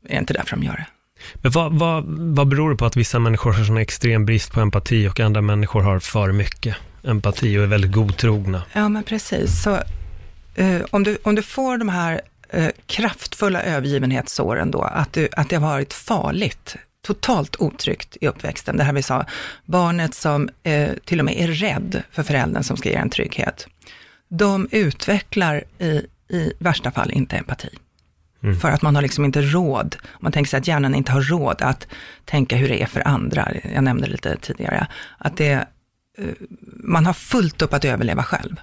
det 0.03 0.17
inte 0.19 0.35
därför 0.35 0.57
de 0.57 0.63
gör 0.63 0.77
det. 0.77 0.87
Men 1.35 1.53
vad, 1.53 1.73
vad, 1.73 2.05
vad 2.07 2.49
beror 2.49 2.71
det 2.71 2.77
på 2.77 2.87
att 2.87 2.97
vissa 2.97 3.19
människor 3.19 3.53
har 3.53 3.65
sån 3.65 3.77
extrem 3.77 4.27
brist 4.27 4.53
på 4.53 4.61
empati 4.61 5.09
och 5.09 5.21
andra 5.21 5.41
människor 5.41 5.83
har 5.83 5.99
för 5.99 6.33
mycket 6.33 6.77
empati 7.03 7.59
och 7.59 7.63
är 7.63 7.67
väldigt 7.67 7.93
godtrogna? 7.93 8.63
Ja, 8.73 8.89
men 8.89 9.03
precis. 9.03 9.63
Så, 9.63 9.79
eh, 10.55 10.83
om, 10.91 11.03
du, 11.03 11.19
om 11.23 11.35
du 11.35 11.43
får 11.43 11.79
de 11.79 11.89
här 11.89 12.21
eh, 12.49 12.69
kraftfulla 12.87 13.63
övergivenhetsåren 13.63 14.71
då, 14.71 14.83
att, 14.83 15.13
du, 15.13 15.29
att 15.33 15.49
det 15.49 15.57
har 15.57 15.69
varit 15.69 15.93
farligt, 15.93 16.77
totalt 17.05 17.57
otryggt 17.57 18.17
i 18.21 18.27
uppväxten. 18.27 18.77
Det 18.77 18.85
här 18.85 18.93
vi 18.93 19.03
sa, 19.03 19.27
barnet 19.65 20.15
som 20.15 20.49
eh, 20.63 20.91
till 21.05 21.19
och 21.19 21.25
med 21.25 21.41
är 21.41 21.49
rädd 21.49 22.03
för 22.11 22.23
föräldern 22.23 22.63
som 22.63 22.77
ska 22.77 22.89
ge 22.89 22.95
en 22.95 23.11
trygghet. 23.11 23.67
De 24.29 24.69
utvecklar 24.71 25.65
i, 25.79 26.07
i 26.29 26.53
värsta 26.59 26.91
fall 26.91 27.11
inte 27.11 27.37
empati. 27.37 27.69
Mm. 28.43 28.57
För 28.57 28.71
att 28.71 28.83
man 28.83 28.95
har 28.95 29.03
liksom 29.03 29.25
inte 29.25 29.43
råd, 29.43 29.97
man 30.21 30.33
tänker 30.33 30.49
sig 30.49 30.59
att 30.59 30.69
hjärnan 30.69 30.95
inte 30.95 31.13
har 31.13 31.21
råd 31.21 31.63
att 31.63 31.87
tänka 32.25 32.57
hur 32.57 32.69
det 32.69 32.83
är 32.83 32.87
för 32.87 33.09
andra. 33.09 33.53
Jag 33.75 33.85
nämnde 33.85 34.07
lite 34.07 34.37
tidigare, 34.37 34.87
att 35.19 35.37
det, 35.37 35.53
eh, 36.19 36.27
man 36.77 37.07
har 37.07 37.13
fullt 37.13 37.63
upp 37.63 37.73
att 37.73 37.85
överleva 37.85 38.23
själv. 38.23 38.57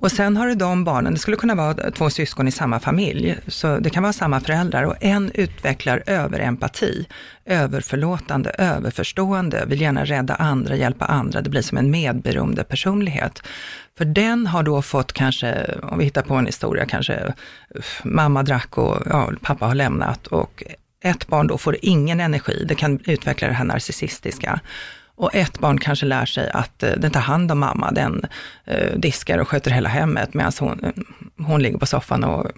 Och 0.00 0.12
sen 0.12 0.36
har 0.36 0.46
du 0.46 0.54
de 0.54 0.84
barnen, 0.84 1.12
det 1.12 1.18
skulle 1.18 1.36
kunna 1.36 1.54
vara 1.54 1.90
två 1.90 2.10
syskon 2.10 2.48
i 2.48 2.50
samma 2.50 2.80
familj, 2.80 3.38
så 3.46 3.78
det 3.78 3.90
kan 3.90 4.02
vara 4.02 4.12
samma 4.12 4.40
föräldrar. 4.40 4.82
Och 4.82 4.94
en 5.00 5.30
utvecklar 5.34 6.02
överempati, 6.06 7.06
överförlåtande, 7.44 8.50
överförstående, 8.50 9.64
vill 9.66 9.80
gärna 9.80 10.04
rädda 10.04 10.34
andra, 10.34 10.76
hjälpa 10.76 11.04
andra, 11.04 11.40
det 11.40 11.50
blir 11.50 11.62
som 11.62 11.78
en 11.78 11.90
medberoende 11.90 12.64
personlighet. 12.64 13.42
För 13.98 14.04
den 14.04 14.46
har 14.46 14.62
då 14.62 14.82
fått 14.82 15.12
kanske, 15.12 15.74
om 15.82 15.98
vi 15.98 16.04
hittar 16.04 16.22
på 16.22 16.34
en 16.34 16.46
historia, 16.46 16.86
kanske 16.86 17.34
mamma 18.04 18.42
drack 18.42 18.78
och 18.78 19.02
ja, 19.10 19.32
pappa 19.42 19.66
har 19.66 19.74
lämnat. 19.74 20.26
Och 20.26 20.62
ett 21.04 21.26
barn 21.26 21.46
då 21.46 21.58
får 21.58 21.76
ingen 21.82 22.20
energi, 22.20 22.64
det 22.68 22.74
kan 22.74 23.00
utveckla 23.04 23.48
det 23.48 23.54
här 23.54 23.64
narcissistiska. 23.64 24.60
Och 25.18 25.34
ett 25.34 25.58
barn 25.58 25.78
kanske 25.78 26.06
lär 26.06 26.26
sig 26.26 26.50
att 26.50 26.82
eh, 26.82 26.90
den 26.90 27.10
tar 27.10 27.20
hand 27.20 27.52
om 27.52 27.58
mamma, 27.58 27.90
den 27.90 28.26
eh, 28.64 28.96
diskar 28.96 29.38
och 29.38 29.48
sköter 29.48 29.70
hela 29.70 29.88
hemmet 29.88 30.34
medan 30.34 30.52
hon, 30.60 30.92
hon 31.38 31.62
ligger 31.62 31.78
på 31.78 31.86
soffan 31.86 32.24
och 32.24 32.50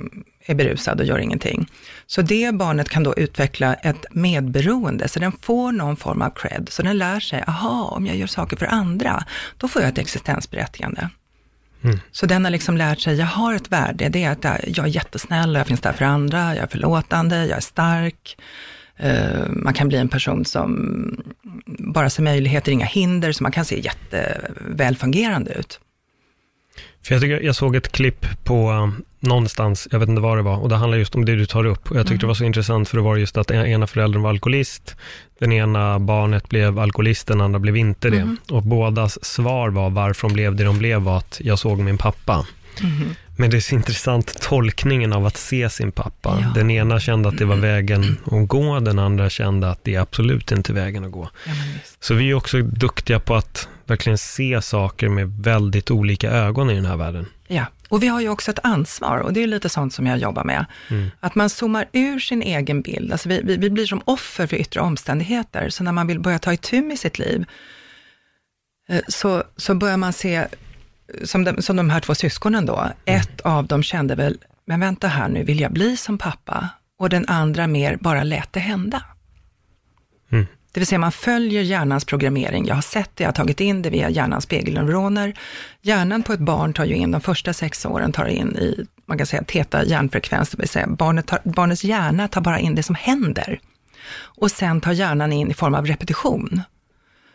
är 0.47 0.55
berusad 0.55 1.01
och 1.01 1.07
gör 1.07 1.19
ingenting. 1.19 1.71
Så 2.07 2.23
det 2.23 2.55
barnet 2.55 2.89
kan 2.89 3.03
då 3.03 3.15
utveckla 3.15 3.75
ett 3.75 4.07
medberoende, 4.11 5.09
så 5.09 5.19
den 5.19 5.33
får 5.33 5.73
någon 5.73 5.97
form 5.97 6.23
av 6.23 6.31
cred. 6.31 6.69
Så 6.71 6.83
den 6.83 6.99
lär 6.99 7.21
sig, 7.21 7.45
aha, 7.47 7.85
om 7.97 8.07
jag 8.07 8.17
gör 8.17 8.27
saker 8.27 8.57
för 8.57 8.67
andra, 8.67 9.25
då 9.57 9.69
får 9.69 9.83
jag 9.83 9.89
ett 9.89 9.99
existensberättigande. 9.99 11.09
Mm. 11.83 12.01
Så 12.13 12.27
den 12.27 12.45
har 12.45 12.51
liksom 12.51 12.77
lärt 12.77 13.01
sig, 13.01 13.15
jag 13.15 13.27
har 13.27 13.55
ett 13.55 13.73
värde, 13.73 14.09
det 14.09 14.25
är 14.25 14.31
att 14.31 14.45
jag 14.67 14.87
är 14.87 14.91
jättesnäll, 14.91 15.55
jag 15.55 15.67
finns 15.67 15.81
där 15.81 15.93
för 15.93 16.05
andra, 16.05 16.55
jag 16.55 16.65
är 16.65 16.67
förlåtande, 16.67 17.47
jag 17.47 17.57
är 17.57 17.61
stark. 17.61 18.37
Uh, 19.05 19.49
man 19.49 19.75
kan 19.75 19.89
bli 19.89 19.99
en 19.99 20.09
person 20.09 20.45
som 20.45 20.71
bara 21.67 22.11
ser 22.11 22.23
möjligheter, 22.23 22.73
inga 22.73 22.87
hinder, 22.87 23.33
så 23.33 23.43
man 23.43 23.53
kan 23.53 23.65
se 23.65 23.81
jättevälfungerande 23.81 25.53
ut. 25.53 25.81
För 27.03 27.15
jag, 27.15 27.23
tycker, 27.23 27.41
jag 27.41 27.57
såg 27.57 27.77
ett 27.77 27.93
klipp 27.93 28.27
på 28.45 28.71
um, 28.71 29.03
någonstans, 29.21 29.89
jag 29.91 29.99
vet 29.99 30.09
inte 30.09 30.23
vad 30.23 30.39
det 30.39 30.43
var, 30.43 30.57
och 30.57 30.69
det 30.69 30.77
handlar 30.77 30.99
just 30.99 31.15
om 31.15 31.25
det 31.25 31.37
du 31.37 31.47
tar 31.47 31.65
upp. 31.65 31.91
Och 31.91 31.97
jag 31.97 32.07
tyckte 32.07 32.13
mm. 32.13 32.21
det 32.21 32.27
var 32.27 32.35
så 32.35 32.45
intressant, 32.45 32.89
för 32.89 32.97
det 32.97 33.03
var 33.03 33.17
just 33.17 33.37
att 33.37 33.51
ena 33.51 33.87
föräldern 33.87 34.23
var 34.23 34.31
alkoholist, 34.31 34.97
den 35.39 35.53
ena 35.53 35.99
barnet 35.99 36.49
blev 36.49 36.79
alkoholist, 36.79 37.27
den 37.27 37.41
andra 37.41 37.59
blev 37.59 37.77
inte 37.77 38.11
det. 38.11 38.21
Mm. 38.21 38.37
Och 38.51 38.63
bådas 38.63 39.25
svar 39.25 39.71
var 39.71 39.91
varför 39.91 40.29
de 40.29 40.35
blev 40.35 40.57
det 40.57 40.65
de 40.65 40.79
blev 40.79 41.01
var 41.01 41.19
att 41.19 41.41
jag 41.45 41.59
såg 41.59 41.79
min 41.79 41.99
pappa. 41.99 42.47
Mm. 42.81 43.15
Men 43.37 43.51
det 43.51 43.57
är 43.57 43.61
så 43.61 43.75
intressant 43.75 44.43
tolkningen 44.43 45.13
av 45.13 45.27
att 45.27 45.37
se 45.37 45.71
sin 45.71 45.93
pappa. 45.93 46.39
Ja. 46.41 46.53
Den 46.55 46.71
ena 46.71 47.01
kände 47.01 47.29
att 47.29 47.39
det 47.39 47.45
var 47.45 47.57
vägen 47.57 48.17
att 48.25 48.49
gå, 48.49 48.81
den 48.81 48.99
andra 48.99 49.31
kände 49.31 49.71
att 49.71 49.85
det 49.85 49.95
är 49.95 50.01
absolut 50.01 50.53
inte 50.53 50.73
vägen 50.73 51.05
att 51.05 51.13
gå. 51.13 51.31
Ja, 51.47 51.53
så 52.01 52.15
vi 52.15 52.31
är 52.31 52.35
också 52.35 52.63
duktiga 52.63 53.21
på 53.21 53.35
att 53.35 53.69
verkligen 53.87 54.19
se 54.19 54.63
saker 54.63 55.09
med 55.09 55.43
väldigt 55.43 55.91
olika 55.91 56.31
ögon 56.31 56.71
i 56.71 56.75
den 56.75 56.87
här 56.87 56.97
världen. 56.97 57.27
Ja, 57.49 57.67
och 57.89 58.03
vi 58.03 58.07
har 58.07 58.21
ju 58.21 58.29
också 58.29 58.51
ett 58.51 58.59
ansvar 58.63 59.19
och 59.19 59.33
det 59.33 59.43
är 59.43 59.47
lite 59.47 59.69
sånt 59.69 59.95
som 59.95 60.07
jag 60.07 60.19
jobbar 60.19 60.45
med. 60.45 60.67
Mm. 60.89 61.11
Att 61.21 61.35
man 61.35 61.51
zoomar 61.51 61.89
ur 61.93 62.19
sin 62.19 62.43
egen 62.43 62.83
bild. 62.83 63.13
Alltså 63.13 63.29
vi, 63.29 63.41
vi, 63.45 63.57
vi 63.57 63.71
blir 63.71 63.87
som 63.87 64.03
offer 64.05 64.47
för 64.47 64.57
yttre 64.57 64.81
omständigheter, 64.81 65.69
så 65.69 65.85
när 65.85 65.93
man 65.93 66.07
vill 66.07 66.21
börja 66.21 66.39
ta 66.39 66.53
itu 66.53 66.83
med 66.83 66.99
sitt 66.99 67.19
liv, 67.19 67.45
eh, 68.89 69.01
så, 69.09 69.45
så 69.57 69.75
börjar 69.75 69.97
man 69.97 70.13
se 70.13 70.47
som 71.25 71.45
de, 71.45 71.63
som 71.63 71.77
de 71.77 71.91
här 71.91 72.01
två 72.01 72.15
syskonen 72.15 72.67
då, 72.67 72.77
mm. 72.77 72.93
ett 73.05 73.41
av 73.41 73.67
dem 73.67 73.83
kände 73.83 74.15
väl, 74.15 74.39
men 74.65 74.81
vänta 74.81 75.09
här 75.09 75.29
nu, 75.29 75.45
vill 75.45 75.61
jag 75.61 75.73
bli 75.73 75.97
som 75.97 76.19
pappa? 76.19 76.69
Och 76.99 77.09
den 77.09 77.25
andra 77.29 77.67
mer 77.67 77.97
bara 77.97 78.23
lät 78.23 78.53
det 78.53 78.61
hända. 78.61 79.03
Mm. 80.33 80.47
Det 80.73 80.81
vill 80.81 80.87
säga 80.87 80.99
man 80.99 81.13
följer 81.13 81.63
hjärnans 81.63 82.05
programmering. 82.05 82.67
Jag 82.67 82.75
har 82.75 82.83
sett 82.83 83.11
det, 83.15 83.25
jag 83.25 83.29
har 83.29 83.33
tagit 83.33 83.61
in 83.61 83.83
det 83.83 83.91
via 83.91 84.11
hjärnans 84.11 84.45
spegelneuroner. 84.45 85.39
Hjärnan 85.83 86.23
på 86.23 86.33
ett 86.33 86.41
barn 86.41 86.73
tar 86.73 86.85
ju 86.85 86.95
in, 86.95 87.11
de 87.11 87.21
första 87.21 87.53
sex 87.53 87.87
åren 87.87 88.13
tar 88.13 88.27
in 88.27 88.57
i, 88.57 88.87
man 89.07 89.19
kan 89.19 89.27
säga 89.27 89.45
teta 89.45 89.85
hjärnfrekvens, 89.85 90.51
det 90.51 90.59
vill 90.59 90.69
säga 90.69 90.87
barnet 90.87 91.27
tar, 91.27 91.41
barnets 91.45 91.85
hjärna 91.85 92.29
tar 92.29 92.41
bara 92.41 92.59
in 92.59 92.75
det 92.75 92.83
som 92.83 92.95
händer. 92.95 93.61
Och 94.21 94.51
sen 94.51 94.81
tar 94.81 94.93
hjärnan 94.93 95.33
in 95.33 95.51
i 95.51 95.55
form 95.55 95.75
av 95.75 95.87
repetition. 95.87 96.63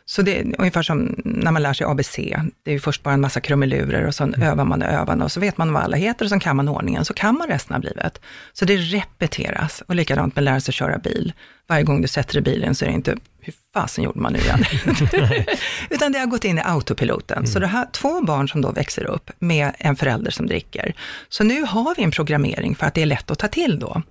Så 0.08 0.22
det 0.22 0.40
är 0.40 0.56
ungefär 0.58 0.82
som 0.82 1.16
när 1.26 1.52
man 1.52 1.64
lär 1.64 1.74
sig 1.74 1.88
ABC. 1.88 2.16
Det 2.64 2.72
är 2.72 2.74
ju 2.74 2.80
först 2.80 3.04
bara 3.04 3.14
en 3.14 3.22
massa 3.22 3.40
krumelurer 3.40 4.08
och 4.08 4.16
sen 4.16 4.34
mm. 4.34 4.48
övar 4.50 4.66
man 4.66 4.82
och 4.82 4.90
övar 4.90 5.24
och 5.24 5.32
så 5.32 5.40
vet 5.40 5.58
man 5.58 5.74
vad 5.74 5.84
alla 5.84 5.98
heter 5.98 6.26
och 6.26 6.30
sen 6.30 6.40
kan 6.40 6.56
man 6.56 6.70
ordningen, 6.70 7.06
så 7.06 7.14
kan 7.14 7.38
man 7.38 7.48
resten 7.48 7.76
av 7.76 7.84
livet. 7.84 8.22
Så 8.54 8.66
det 8.66 8.78
repeteras 8.78 9.84
och 9.88 9.96
likadant 9.96 10.36
med 10.36 10.42
att 10.42 10.46
lära 10.46 10.60
sig 10.60 10.74
köra 10.74 10.98
bil. 10.98 11.34
Varje 11.68 11.84
gång 11.84 12.02
du 12.02 12.08
sätter 12.08 12.42
dig 12.42 12.54
i 12.54 12.56
bilen 12.56 12.76
så 12.76 12.86
är 12.86 12.90
det 12.90 12.96
inte, 12.96 13.16
hur 13.42 13.54
fasen 13.74 14.04
gjorde 14.04 14.20
man 14.20 14.34
nu 14.34 14.40
igen? 14.40 14.64
Utan 15.90 16.12
det 16.12 16.20
har 16.20 16.26
gått 16.26 16.44
in 16.44 16.58
i 16.58 16.62
autopiloten. 16.62 17.38
Mm. 17.38 17.48
Så 17.48 17.60
det 17.60 17.68
här 17.68 17.88
två 17.92 18.22
barn 18.22 18.50
som 18.50 18.62
då 18.62 18.72
växer 18.72 19.04
upp 19.04 19.32
med 19.40 19.72
en 19.78 19.96
förälder 19.96 20.32
som 20.32 20.48
dricker. 20.48 20.94
Så 21.30 21.44
nu 21.44 21.64
har 21.64 21.96
vi 21.96 22.04
en 22.04 22.12
programmering 22.12 22.76
för 22.76 22.86
att 22.86 22.94
det 22.94 23.02
är 23.02 23.06
lätt 23.06 23.32
att 23.32 23.40
ta 23.40 23.48
till 23.48 23.80
då 23.80 24.02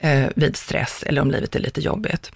eh, 0.00 0.26
vid 0.36 0.56
stress 0.56 1.02
eller 1.06 1.22
om 1.22 1.30
livet 1.30 1.56
är 1.56 1.60
lite 1.60 1.80
jobbigt. 1.80 2.32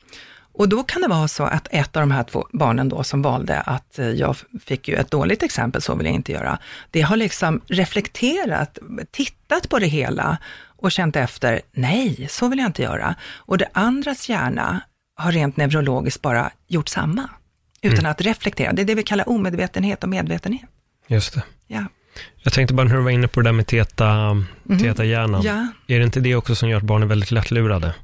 Och 0.57 0.69
då 0.69 0.83
kan 0.83 1.03
det 1.03 1.09
vara 1.09 1.29
så 1.29 1.43
att 1.45 1.69
ett 1.71 1.97
av 1.97 2.01
de 2.01 2.11
här 2.11 2.23
två 2.23 2.49
barnen 2.53 2.89
då 2.89 3.03
som 3.03 3.23
valde 3.23 3.61
att 3.61 3.99
eh, 3.99 4.09
jag 4.09 4.37
fick 4.65 4.89
ju 4.89 4.95
ett 4.95 5.11
dåligt 5.11 5.43
exempel, 5.43 5.83
så 5.83 5.95
vill 5.95 6.07
jag 6.07 6.15
inte 6.15 6.33
göra. 6.33 6.59
Det 6.91 7.01
har 7.01 7.17
liksom 7.17 7.61
reflekterat, 7.67 8.79
tittat 9.11 9.69
på 9.69 9.79
det 9.79 9.87
hela 9.87 10.39
och 10.77 10.93
känt 10.93 11.17
efter, 11.17 11.61
nej, 11.73 12.27
så 12.31 12.49
vill 12.49 12.59
jag 12.59 12.69
inte 12.69 12.83
göra. 12.83 13.15
Och 13.35 13.59
det 13.59 13.69
andras 13.73 14.29
hjärna 14.29 14.81
har 15.17 15.33
rent 15.33 15.57
neurologiskt 15.57 16.23
bara 16.23 16.51
gjort 16.69 16.89
samma, 16.89 17.29
utan 17.83 17.99
mm. 17.99 18.11
att 18.11 18.21
reflektera. 18.21 18.73
Det 18.73 18.83
är 18.83 18.87
det 18.87 18.95
vi 18.95 19.03
kallar 19.03 19.29
omedvetenhet 19.29 20.03
och 20.03 20.09
medvetenhet. 20.09 20.71
Just 21.07 21.35
det. 21.35 21.43
Ja. 21.67 21.85
Jag 22.43 22.53
tänkte 22.53 22.75
bara 22.75 22.89
när 22.89 22.97
du 22.97 23.03
var 23.03 23.11
inne 23.11 23.29
på 23.29 23.41
det 23.41 23.49
där 23.49 23.53
med 23.53 23.67
teta, 23.67 24.09
mm. 24.11 24.47
teta-hjärnan. 24.83 25.43
Ja. 25.43 25.67
Är 25.87 25.99
det 25.99 26.05
inte 26.05 26.21
det 26.21 26.35
också 26.35 26.55
som 26.55 26.69
gör 26.69 26.77
att 26.79 26.83
barn 26.83 27.03
är 27.03 27.07
väldigt 27.07 27.31
lättlurade? 27.31 27.95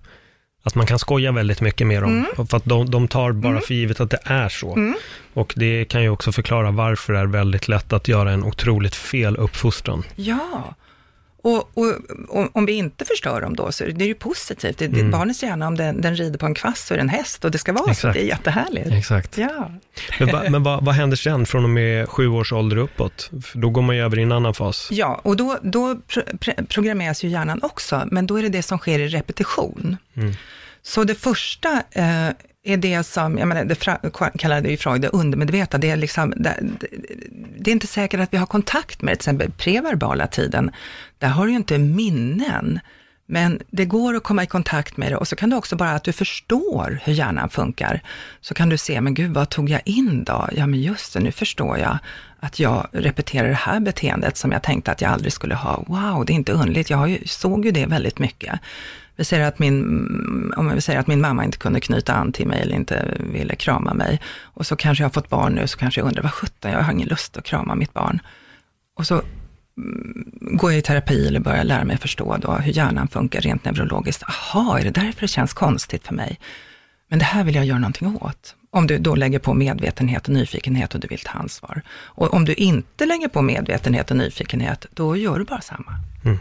Att 0.62 0.74
man 0.74 0.86
kan 0.86 0.98
skoja 0.98 1.32
väldigt 1.32 1.60
mycket 1.60 1.86
med 1.86 2.02
dem, 2.02 2.10
mm. 2.10 2.46
för 2.46 2.56
att 2.56 2.64
de, 2.64 2.90
de 2.90 3.08
tar 3.08 3.32
bara 3.32 3.50
mm. 3.50 3.62
för 3.62 3.74
givet 3.74 4.00
att 4.00 4.10
det 4.10 4.20
är 4.24 4.48
så. 4.48 4.74
Mm. 4.74 4.94
Och 5.34 5.52
det 5.56 5.84
kan 5.84 6.02
ju 6.02 6.08
också 6.08 6.32
förklara 6.32 6.70
varför 6.70 7.12
det 7.12 7.18
är 7.18 7.26
väldigt 7.26 7.68
lätt 7.68 7.92
att 7.92 8.08
göra 8.08 8.32
en 8.32 8.44
otroligt 8.44 8.94
fel 8.94 9.36
uppfostran. 9.36 10.04
Ja, 10.16 10.74
och, 11.42 11.70
och, 11.74 11.94
och, 12.28 12.56
om 12.56 12.66
vi 12.66 12.72
inte 12.72 13.04
förstör 13.04 13.40
dem 13.40 13.56
då, 13.56 13.72
så 13.72 13.84
är 13.84 13.88
det 13.88 14.04
ju 14.04 14.14
positivt. 14.14 14.78
Det, 14.78 14.84
mm. 14.84 15.10
Barnets 15.10 15.42
hjärna, 15.42 15.68
om 15.68 15.76
den, 15.76 16.00
den, 16.00 16.16
rider 16.16 16.38
på 16.38 16.46
en 16.46 16.54
kvast 16.54 16.86
så 16.86 16.94
är 16.94 16.98
det 16.98 17.02
en 17.02 17.08
häst 17.08 17.44
och 17.44 17.50
det 17.50 17.58
ska 17.58 17.72
vara 17.72 17.90
Exakt. 17.90 18.00
så. 18.00 18.08
Det 18.08 18.24
är 18.24 18.28
jättehärligt. 18.28 18.92
Exakt. 18.92 19.38
Ja. 19.38 19.70
Men, 20.18 20.28
ba, 20.28 20.42
men 20.50 20.62
vad, 20.62 20.84
vad 20.84 20.94
händer 20.94 21.16
sen 21.16 21.46
från 21.46 21.64
och 21.64 21.70
med 21.70 22.08
sju 22.08 22.28
års 22.28 22.52
ålder 22.52 22.76
uppåt? 22.76 23.30
För 23.44 23.58
då 23.58 23.70
går 23.70 23.82
man 23.82 23.96
ju 23.96 24.02
över 24.02 24.18
i 24.18 24.22
en 24.22 24.32
annan 24.32 24.54
fas. 24.54 24.88
Ja, 24.90 25.20
och 25.24 25.36
då, 25.36 25.58
då 25.62 25.96
pro, 25.96 26.22
programmeras 26.68 27.24
ju 27.24 27.28
hjärnan 27.28 27.60
också, 27.62 28.08
men 28.10 28.26
då 28.26 28.36
är 28.36 28.42
det 28.42 28.48
det 28.48 28.62
som 28.62 28.78
sker 28.78 28.98
i 28.98 29.08
repetition. 29.08 29.96
Mm. 30.14 30.32
Så 30.82 31.04
det 31.04 31.14
första 31.14 31.82
eh, 31.90 32.28
är 32.64 32.76
det 32.76 33.02
som, 33.02 33.38
jag 33.38 33.48
menar, 33.48 33.64
det 33.64 34.38
kallade 34.38 34.70
ju 34.70 34.76
Freud 34.76 35.00
det 35.00 35.08
undermedvetna, 35.08 35.78
det 35.78 35.90
är 35.90 35.96
liksom, 35.96 36.34
det, 36.36 36.56
det, 37.58 37.70
är 37.70 37.72
inte 37.72 37.86
säkert 37.86 38.20
att 38.20 38.32
vi 38.32 38.36
har 38.36 38.46
kontakt 38.46 39.02
med 39.02 39.12
det, 39.12 39.16
till 39.16 39.20
exempel 39.20 39.50
preverbala 39.50 40.26
tiden, 40.26 40.70
där 41.18 41.28
har 41.28 41.44
du 41.46 41.50
ju 41.50 41.56
inte 41.56 41.78
minnen, 41.78 42.80
men 43.26 43.60
det 43.70 43.84
går 43.84 44.14
att 44.14 44.22
komma 44.22 44.42
i 44.42 44.46
kontakt 44.46 44.96
med 44.96 45.12
det 45.12 45.16
och 45.16 45.28
så 45.28 45.36
kan 45.36 45.50
du 45.50 45.56
också 45.56 45.76
bara 45.76 45.90
att 45.90 46.04
du 46.04 46.12
förstår 46.12 47.00
hur 47.04 47.12
hjärnan 47.12 47.50
funkar, 47.50 48.02
så 48.40 48.54
kan 48.54 48.68
du 48.68 48.78
se, 48.78 49.00
men 49.00 49.14
gud, 49.14 49.34
vad 49.34 49.48
tog 49.48 49.68
jag 49.68 49.80
in 49.84 50.24
då? 50.24 50.48
Ja, 50.52 50.66
men 50.66 50.80
just 50.80 51.14
det, 51.14 51.20
nu 51.20 51.32
förstår 51.32 51.78
jag 51.78 51.98
att 52.40 52.58
jag 52.58 52.88
repeterar 52.92 53.48
det 53.48 53.54
här 53.54 53.80
beteendet 53.80 54.36
som 54.36 54.52
jag 54.52 54.62
tänkte 54.62 54.92
att 54.92 55.00
jag 55.00 55.10
aldrig 55.10 55.32
skulle 55.32 55.54
ha. 55.54 55.84
Wow, 55.86 56.24
det 56.26 56.32
är 56.32 56.34
inte 56.34 56.52
underligt, 56.52 56.90
jag 56.90 57.10
ju, 57.10 57.18
såg 57.26 57.64
ju 57.64 57.70
det 57.70 57.86
väldigt 57.86 58.18
mycket. 58.18 58.60
Vi 59.16 59.24
säger 59.24 59.48
att 59.48 59.58
min, 59.58 60.52
om 60.56 60.74
vi 60.74 60.80
säger 60.80 61.00
att 61.00 61.06
min 61.06 61.20
mamma 61.20 61.44
inte 61.44 61.58
kunde 61.58 61.80
knyta 61.80 62.14
an 62.14 62.32
till 62.32 62.46
mig 62.46 62.60
eller 62.60 62.76
inte 62.76 63.16
ville 63.32 63.56
krama 63.56 63.94
mig. 63.94 64.20
Och 64.40 64.66
så 64.66 64.76
kanske 64.76 65.04
jag 65.04 65.08
har 65.08 65.12
fått 65.12 65.28
barn 65.28 65.52
nu, 65.54 65.66
så 65.66 65.78
kanske 65.78 66.00
jag 66.00 66.06
undrar, 66.06 66.22
vad 66.22 66.32
sjutton, 66.32 66.70
jag 66.70 66.82
har 66.82 66.92
ingen 66.92 67.08
lust 67.08 67.36
att 67.36 67.44
krama 67.44 67.74
mitt 67.74 67.92
barn. 67.92 68.20
Och 68.96 69.06
så 69.06 69.14
mm, 69.76 70.30
går 70.56 70.70
jag 70.70 70.78
i 70.78 70.82
terapi 70.82 71.26
eller 71.28 71.40
börjar 71.40 71.64
lära 71.64 71.84
mig 71.84 71.98
förstå 71.98 72.36
då 72.36 72.52
hur 72.52 72.72
hjärnan 72.72 73.08
funkar 73.08 73.40
rent 73.40 73.64
neurologiskt. 73.64 74.22
Aha, 74.22 74.78
är 74.78 74.84
det 74.84 74.90
därför 74.90 75.20
det 75.20 75.28
känns 75.28 75.52
konstigt 75.52 76.06
för 76.06 76.14
mig? 76.14 76.38
Men 77.08 77.18
det 77.18 77.24
här 77.24 77.44
vill 77.44 77.54
jag 77.54 77.64
göra 77.64 77.78
någonting 77.78 78.16
åt. 78.20 78.54
Om 78.70 78.86
du 78.86 78.98
då 78.98 79.14
lägger 79.14 79.38
på 79.38 79.54
medvetenhet 79.54 80.28
och 80.28 80.34
nyfikenhet 80.34 80.94
och 80.94 81.00
du 81.00 81.08
vill 81.08 81.20
ta 81.20 81.38
ansvar. 81.38 81.82
Och 81.92 82.34
om 82.34 82.44
du 82.44 82.54
inte 82.54 83.06
lägger 83.06 83.28
på 83.28 83.42
medvetenhet 83.42 84.10
och 84.10 84.16
nyfikenhet, 84.16 84.86
då 84.94 85.16
gör 85.16 85.38
du 85.38 85.44
bara 85.44 85.60
samma. 85.60 85.92
Mm. 86.24 86.38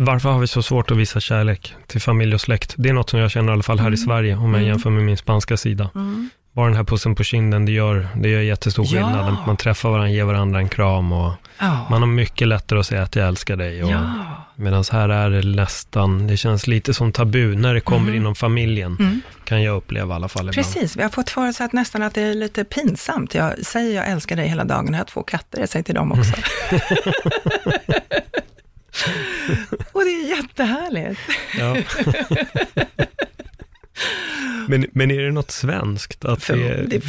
Varför 0.00 0.28
har 0.28 0.38
vi 0.38 0.46
så 0.46 0.62
svårt 0.62 0.90
att 0.90 0.96
visa 0.96 1.20
kärlek 1.20 1.74
till 1.86 2.00
familj 2.00 2.34
och 2.34 2.40
släkt? 2.40 2.74
Det 2.76 2.88
är 2.88 2.92
något 2.92 3.10
som 3.10 3.20
jag 3.20 3.30
känner 3.30 3.48
i 3.48 3.52
alla 3.52 3.62
fall 3.62 3.78
här 3.78 3.86
mm. 3.86 3.94
i 3.94 3.96
Sverige, 3.96 4.36
om 4.36 4.54
jag 4.54 4.62
mm. 4.62 4.66
jämför 4.66 4.90
med 4.90 5.02
min 5.02 5.16
spanska 5.16 5.56
sida. 5.56 5.90
Mm. 5.94 6.30
Bara 6.52 6.66
den 6.66 6.76
här 6.76 6.84
pussen 6.84 7.14
på 7.14 7.24
kinden, 7.24 7.66
det 7.66 7.72
gör, 7.72 8.08
det 8.16 8.28
gör 8.28 8.40
jättestor 8.40 8.84
skillnad. 8.84 9.28
Ja. 9.28 9.46
Man 9.46 9.56
träffar 9.56 9.90
varandra, 9.90 10.10
ger 10.10 10.24
varandra 10.24 10.58
en 10.58 10.68
kram 10.68 11.12
och 11.12 11.32
ja. 11.58 11.86
man 11.90 12.02
har 12.02 12.06
mycket 12.06 12.48
lättare 12.48 12.78
att 12.78 12.86
säga 12.86 13.02
att 13.02 13.16
jag 13.16 13.28
älskar 13.28 13.56
dig. 13.56 13.84
Och, 13.84 13.90
ja. 13.90 14.14
Medan 14.56 14.84
här 14.92 15.08
är 15.08 15.30
det 15.30 15.42
nästan, 15.42 16.26
det 16.26 16.36
känns 16.36 16.66
lite 16.66 16.94
som 16.94 17.12
tabu 17.12 17.56
när 17.56 17.74
det 17.74 17.80
kommer 17.80 18.08
mm. 18.08 18.14
inom 18.14 18.34
familjen, 18.34 18.96
mm. 19.00 19.20
kan 19.44 19.62
jag 19.62 19.76
uppleva 19.76 20.14
i 20.14 20.16
alla 20.16 20.28
fall. 20.28 20.52
Precis, 20.52 20.76
ibland. 20.76 20.96
vi 20.96 21.02
har 21.02 21.10
fått 21.10 21.30
för 21.30 21.48
oss 21.48 21.60
att 21.60 21.72
nästan 21.72 22.02
att 22.02 22.14
det 22.14 22.22
är 22.22 22.34
lite 22.34 22.64
pinsamt. 22.64 23.34
Jag 23.34 23.66
säger 23.66 23.96
jag 23.96 24.08
älskar 24.08 24.36
dig 24.36 24.48
hela 24.48 24.64
dagen, 24.64 24.88
jag 24.90 24.98
har 25.00 25.04
två 25.04 25.22
katter, 25.22 25.60
jag 25.60 25.68
säger 25.68 25.84
till 25.84 25.94
dem 25.94 26.12
också. 26.12 26.32
och 29.92 30.04
det 30.04 30.10
är 30.10 30.36
jättehärligt. 30.36 31.20
Ja. 31.58 31.76
men, 34.68 34.86
men 34.92 35.10
är 35.10 35.22
det 35.22 35.30
något 35.30 35.50
svenskt? 35.50 36.24
Att 36.24 36.46
det, 36.46 36.86
det 36.86 37.02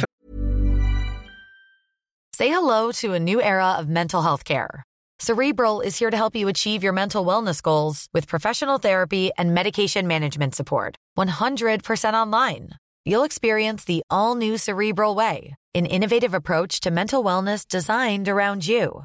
Say 2.36 2.48
hello 2.48 2.92
to 2.92 3.12
a 3.14 3.18
new 3.18 3.40
era 3.40 3.78
of 3.78 3.86
mental 3.86 4.22
health 4.22 4.44
care. 4.44 4.82
Cerebral 5.18 5.82
is 5.82 5.98
here 5.98 6.10
to 6.10 6.16
help 6.16 6.34
you 6.34 6.48
achieve 6.48 6.82
your 6.82 6.94
mental 6.94 7.26
wellness 7.26 7.62
goals 7.62 8.08
with 8.14 8.26
professional 8.26 8.78
therapy 8.78 9.30
and 9.36 9.54
medication 9.54 10.06
management 10.06 10.54
support. 10.54 10.96
100% 11.18 12.14
online. 12.14 12.70
You'll 13.04 13.24
experience 13.24 13.84
the 13.84 14.02
all 14.08 14.34
new 14.34 14.56
Cerebral 14.56 15.14
Way, 15.14 15.54
an 15.74 15.84
innovative 15.84 16.32
approach 16.32 16.80
to 16.80 16.90
mental 16.90 17.22
wellness 17.22 17.68
designed 17.68 18.28
around 18.28 18.66
you. 18.66 19.04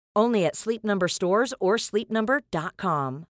Only 0.19 0.45
at 0.45 0.55
Sleep 0.55 0.83
Number 0.83 1.07
stores 1.07 1.53
or 1.59 1.77
sleepnumber.com. 1.77 3.25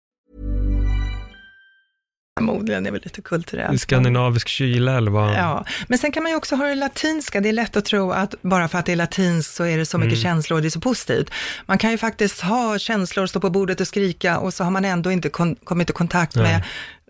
Förmodligen 2.39 2.87
är 2.87 2.91
väl 2.91 3.01
lite 3.05 3.23
kulturellt. 3.23 3.81
Skandinavisk 3.81 4.49
kyla 4.49 4.97
eller 4.97 5.11
vad? 5.11 5.35
Ja, 5.35 5.65
men 5.89 5.99
sen 5.99 6.13
kan 6.13 6.23
man 6.23 6.33
ju 6.33 6.37
också 6.37 6.57
ha 6.57 6.67
det 6.67 6.75
latinska. 6.75 7.41
Det 7.41 7.49
är 7.49 7.53
lätt 7.53 7.77
att 7.77 7.85
tro 7.85 8.11
att 8.11 8.35
bara 8.43 8.69
för 8.69 8.79
att 8.79 8.87
det 8.87 8.93
är 8.93 8.97
latinskt 8.97 9.55
så 9.55 9.65
är 9.65 9.79
det 9.79 9.87
så 9.87 9.99
mycket 9.99 10.13
mm. 10.13 10.23
känslor 10.23 10.57
och 10.57 10.63
det 10.63 10.69
är 10.69 10.71
så 10.71 10.81
positivt. 10.81 11.31
Man 11.67 11.79
kan 11.79 11.91
ju 11.91 11.99
faktiskt 11.99 12.41
ha 12.41 12.79
känslor, 12.79 13.27
stå 13.27 13.41
på 13.41 13.51
bordet 13.51 13.81
och 13.81 13.87
skrika 13.87 14.39
och 14.39 14.55
så 14.55 14.65
har 14.65 14.71
man 14.71 14.85
ändå 14.85 15.13
inte 15.13 15.29
kommit 15.65 15.91
i 15.91 15.93
kontakt 15.93 16.37
Nej. 16.37 16.45
med 16.45 16.65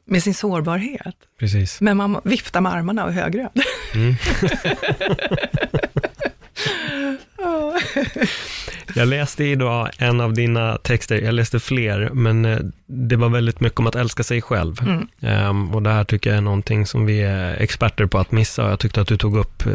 med 0.04 0.22
sin 0.22 0.35
sårbarhet. 0.35 1.16
Precis. 1.38 1.80
Men 1.80 1.96
man 1.96 2.20
viftar 2.24 2.61
med 2.61 2.72
armarna 2.72 3.04
och 3.04 3.12
högröd. 3.12 3.62
Mm. 3.94 4.14
Jag 8.94 9.09
läste 9.09 9.44
idag 9.44 9.90
en 9.99 10.20
av 10.20 10.33
dina 10.33 10.77
texter, 10.77 11.16
jag 11.16 11.35
läste 11.35 11.61
fler, 11.61 12.11
men 12.12 12.44
eh, 12.44 12.59
det 12.87 13.16
var 13.16 13.29
väldigt 13.29 13.61
mycket 13.61 13.79
om 13.79 13.87
att 13.87 13.94
älska 13.94 14.23
sig 14.23 14.42
själv. 14.42 14.77
Mm. 14.83 15.09
Um, 15.49 15.75
och 15.75 15.83
det 15.83 15.90
här 15.90 16.05
tycker 16.05 16.31
jag 16.31 16.37
är 16.37 16.40
någonting 16.40 16.87
som 16.87 17.07
vi 17.07 17.20
är 17.20 17.62
experter 17.62 18.07
på 18.07 18.18
att 18.18 18.33
missa. 18.33 18.70
Jag 18.70 18.79
tyckte 18.79 19.01
att 19.01 19.09
du 19.09 19.16
tog 19.16 19.37
upp 19.37 19.66
eh, 19.66 19.73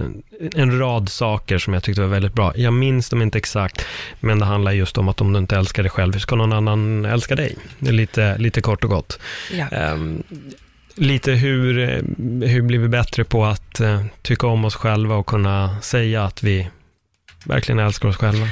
en 0.56 0.80
rad 0.80 1.10
saker 1.10 1.58
som 1.58 1.74
jag 1.74 1.84
tyckte 1.84 2.02
var 2.02 2.08
väldigt 2.08 2.34
bra. 2.34 2.54
Jag 2.56 2.74
minns 2.74 3.10
dem 3.10 3.22
inte 3.22 3.38
exakt, 3.38 3.86
men 4.20 4.40
det 4.40 4.46
handlar 4.46 4.72
just 4.72 4.98
om 4.98 5.10
att 5.10 5.22
om 5.22 5.34
du 5.34 5.40
inte 5.40 5.56
älskar 5.56 5.84
dig 5.84 5.90
själv, 5.90 6.14
hur 6.14 6.20
ska 6.20 6.36
någon 6.36 6.54
annan 6.54 7.06
älska 7.06 7.36
dig? 7.36 7.56
Lite, 7.80 8.38
lite 8.38 8.62
kort 8.62 8.84
och 8.84 8.90
gott. 8.90 9.20
Ja. 9.52 9.94
Um, 9.94 10.24
lite 10.96 11.32
hur, 11.32 11.80
eh, 11.80 12.48
hur 12.48 12.62
blir 12.62 12.80
vi 12.80 12.88
bättre 12.88 13.24
på 13.24 13.46
att 13.46 13.82
uh, 13.82 14.06
tycka 14.22 14.48
om 14.48 14.66
oss 14.66 14.76
själva 14.76 15.16
och 15.16 15.26
kunna 15.26 15.82
säga 15.82 16.24
att 16.24 16.44
vi 16.44 16.70
verkligen 17.46 17.80
älskar 17.80 18.10
oss 18.10 18.18
själva? 18.18 18.48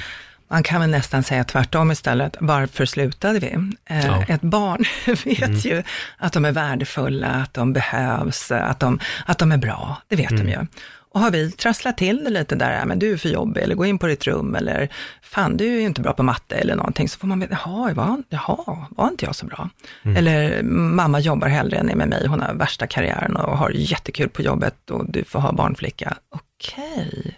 Man 0.47 0.63
kan 0.63 0.81
väl 0.81 0.89
nästan 0.89 1.23
säga 1.23 1.43
tvärtom 1.43 1.91
istället. 1.91 2.37
Varför 2.39 2.85
slutade 2.85 3.39
vi? 3.39 3.53
Eh, 3.85 4.05
ja. 4.05 4.23
Ett 4.27 4.41
barn 4.41 4.83
vet 5.05 5.43
mm. 5.43 5.57
ju 5.57 5.83
att 6.17 6.33
de 6.33 6.45
är 6.45 6.51
värdefulla, 6.51 7.27
att 7.27 7.53
de 7.53 7.73
behövs, 7.73 8.51
att 8.51 8.79
de, 8.79 8.99
att 9.25 9.37
de 9.37 9.51
är 9.51 9.57
bra. 9.57 10.01
Det 10.07 10.15
vet 10.15 10.31
mm. 10.31 10.45
de 10.45 10.51
ju. 10.51 10.67
Och 11.13 11.19
har 11.19 11.31
vi 11.31 11.51
trasslat 11.51 11.97
till 11.97 12.23
det 12.23 12.29
lite 12.29 12.55
där, 12.55 12.85
men 12.85 12.99
du 12.99 13.13
är 13.13 13.17
för 13.17 13.29
jobbig, 13.29 13.61
eller 13.61 13.75
gå 13.75 13.85
in 13.85 13.99
på 13.99 14.07
ditt 14.07 14.27
rum, 14.27 14.55
eller 14.55 14.89
fan 15.21 15.57
du 15.57 15.65
är 15.65 15.79
ju 15.79 15.81
inte 15.81 16.01
bra 16.01 16.13
på 16.13 16.23
matte 16.23 16.55
eller 16.55 16.75
någonting, 16.75 17.09
så 17.09 17.19
får 17.19 17.27
man 17.27 17.39
veta, 17.39 17.57
jaha, 17.65 17.93
var, 17.93 18.23
jaha, 18.29 18.85
var 18.89 19.07
inte 19.07 19.25
jag 19.25 19.35
så 19.35 19.45
bra? 19.45 19.69
Mm. 20.03 20.17
Eller 20.17 20.63
mamma 20.63 21.19
jobbar 21.19 21.47
hellre 21.47 21.77
än 21.77 21.89
är 21.89 21.95
med 21.95 22.09
mig, 22.09 22.27
hon 22.27 22.41
har 22.41 22.53
värsta 22.53 22.87
karriären 22.87 23.35
och 23.35 23.57
har 23.57 23.69
jättekul 23.69 24.29
på 24.29 24.41
jobbet 24.41 24.91
och 24.91 25.11
du 25.11 25.23
får 25.23 25.39
ha 25.39 25.51
barnflicka. 25.51 26.17
Okej, 26.29 27.09
okay. 27.09 27.31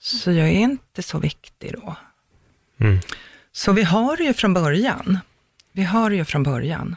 så 0.00 0.32
jag 0.32 0.48
är 0.48 0.52
inte 0.52 1.02
så 1.02 1.18
viktig 1.18 1.72
då. 1.72 1.96
Mm. 2.80 2.98
Så 3.52 3.72
vi 3.72 3.82
har 3.82 4.16
det 4.16 4.24
ju 4.24 4.32
från 4.32 4.54
början. 4.54 5.18
Vi 5.72 5.82
har 5.82 6.10
det 6.10 6.16
ju 6.16 6.24
från 6.24 6.42
början. 6.42 6.96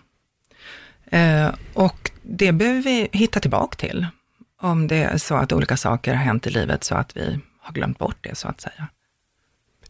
Eh, 1.06 1.50
och 1.74 2.12
det 2.22 2.52
behöver 2.52 2.82
vi 2.82 3.10
hitta 3.12 3.40
tillbaka 3.40 3.76
till, 3.76 4.08
om 4.62 4.88
det 4.88 5.04
är 5.04 5.18
så 5.18 5.36
att 5.36 5.52
olika 5.52 5.78
saker 5.78 6.14
har 6.14 6.24
hänt 6.24 6.48
i 6.48 6.50
livet 6.50 6.84
så 6.84 6.96
att 6.96 7.18
vi 7.18 7.40
har 7.60 7.74
glömt 7.74 8.00
bort 8.00 8.18
det, 8.22 8.36
så 8.36 8.48
att 8.48 8.62
säga. 8.62 8.88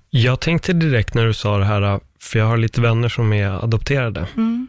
Jag 0.10 0.40
tänkte 0.40 0.74
direkt 0.74 1.14
när 1.14 1.26
du 1.26 1.34
sa 1.34 1.58
det 1.58 1.66
här, 1.66 2.00
för 2.20 2.40
jag 2.40 2.46
har 2.46 2.58
lite 2.58 2.82
vänner 2.82 3.10
som 3.10 3.34
är 3.34 3.64
adopterade. 3.64 4.28
Mm. 4.38 4.68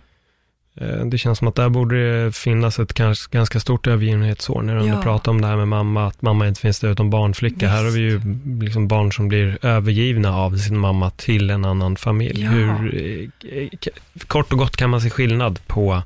Eh, 0.75 1.07
det 1.07 1.19
känns 1.19 1.39
som 1.39 1.49
att 1.49 1.55
där 1.55 1.69
borde 1.69 2.25
det 2.25 2.37
finnas 2.37 2.79
ett 2.79 2.93
ganska 3.31 3.61
stort 3.61 3.87
övergivenhetsår, 3.87 4.63
när 4.63 4.81
du 4.81 4.87
ja. 4.87 5.03
pratar 5.03 5.33
om 5.33 5.41
det 5.41 5.47
här 5.47 5.57
med 5.57 5.69
mamma, 5.69 6.07
att 6.07 6.23
mamma 6.23 6.49
inte 6.49 6.61
finns 6.61 6.81
där 6.81 6.89
utan 6.89 7.11
barnflicka. 7.11 7.57
Visst. 7.57 7.73
Här 7.73 7.85
har 7.85 7.91
vi 7.91 8.01
ju 8.01 8.21
liksom 8.61 8.89
barn 8.89 9.13
som 9.13 9.29
blir 9.29 9.59
övergivna 9.63 10.37
av 10.37 10.57
sin 10.57 10.79
mamma 10.79 11.11
till 11.11 11.51
en 11.51 11.65
annan 11.65 11.97
familj. 11.97 12.43
Ja. 12.43 12.51
Hur, 12.51 12.95
eh, 13.53 13.69
kort 14.27 14.53
och 14.53 14.59
gott 14.59 14.77
kan 14.77 14.91
man 14.91 15.01
se 15.01 15.11
skillnad 15.11 15.67
på, 15.67 16.03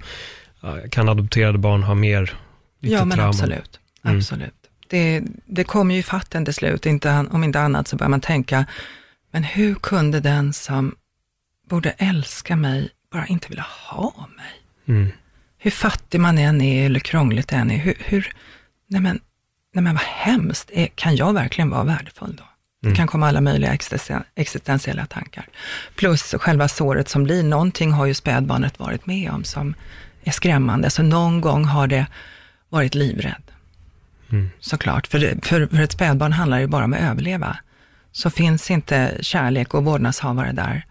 kan 0.91 1.09
adopterade 1.09 1.59
barn 1.59 1.83
ha 1.83 1.95
mer 1.95 2.35
Ja, 2.81 3.05
men 3.05 3.17
trauma? 3.17 3.29
absolut. 3.29 3.81
Mm. 4.07 4.19
absolut. 4.19 4.55
Det, 4.89 5.23
det 5.47 5.65
kommer 5.65 5.95
ju 5.95 6.03
fatt 6.03 6.35
en 6.35 6.45
till 6.45 6.55
slut, 6.55 6.87
inte, 6.87 7.27
om 7.31 7.45
inte 7.45 7.61
annat 7.61 7.89
så 7.89 7.97
börjar 7.97 8.11
man 8.11 8.21
tänka, 8.21 8.67
men 9.31 9.43
hur 9.45 9.75
kunde 9.75 10.21
den 10.21 10.53
som 10.53 10.95
borde 11.69 11.91
älska 11.91 12.57
mig 12.57 12.91
bara 13.13 13.27
inte 13.27 13.49
vilja 13.49 13.67
ha 13.89 14.29
mig. 14.37 14.97
Mm. 14.97 15.13
Hur 15.59 15.71
fattig 15.71 16.21
man 16.21 16.39
än 16.39 16.61
är 16.61 16.87
eller 16.87 17.01
krångligt 17.01 17.53
än 17.53 17.71
är, 17.71 17.79
hur, 17.79 17.95
hur 17.99 18.33
nej 18.89 19.01
men, 19.01 19.21
nej 19.75 19.85
men 19.85 19.95
vad 19.95 20.05
hemskt, 20.05 20.71
är, 20.73 20.87
kan 20.87 21.17
jag 21.17 21.33
verkligen 21.33 21.71
vara 21.71 21.85
värdefull 21.85 22.37
då? 22.37 22.45
Det 22.81 22.95
kan 22.95 23.07
komma 23.07 23.29
alla 23.29 23.41
möjliga 23.41 23.73
existen- 23.73 24.25
existentiella 24.35 25.07
tankar. 25.07 25.49
Plus 25.95 26.35
själva 26.39 26.69
såret 26.69 27.09
som 27.09 27.25
blir, 27.25 27.43
någonting 27.43 27.93
har 27.93 28.07
ju 28.07 28.15
spädbarnet 28.15 28.79
varit 28.79 29.07
med 29.07 29.31
om 29.31 29.45
som 29.45 29.75
är 30.25 30.31
skrämmande, 30.31 30.91
så 30.91 31.03
någon 31.03 31.41
gång 31.41 31.65
har 31.65 31.87
det 31.87 32.07
varit 32.69 32.95
livrädd. 32.95 33.43
Såklart, 34.61 35.07
för, 35.07 35.19
för, 35.43 35.67
för 35.67 35.81
ett 35.81 35.93
spädbarn 35.93 36.33
handlar 36.33 36.61
det 36.61 36.67
bara 36.69 36.85
om 36.85 36.93
att 36.93 37.01
överleva. 37.01 37.57
Så 38.13 38.31
finns 38.31 38.71
inte 38.71 39.19
kärlek 39.21 39.75
och 39.75 39.85
vårdnadshavare 39.85 40.53
där, 40.53 40.85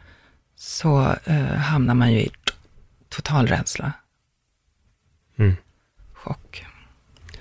så 0.56 1.16
eh, 1.26 1.46
hamnar 1.46 1.94
man 1.94 2.12
ju 2.14 2.20
i 2.20 2.32
total 3.10 3.48
rädsla. 3.48 3.92
Mm. 5.40 5.56
Chock. 6.14 6.66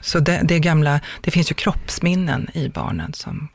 Så 0.01 0.19
det, 0.19 0.41
det 0.45 0.59
gamla, 0.59 1.01
det 1.21 1.31
finns 1.31 1.51
ju 1.51 1.55
kroppsminnen 1.55 2.51
i 2.55 2.69
barnen 2.69 3.13
som 3.13 3.49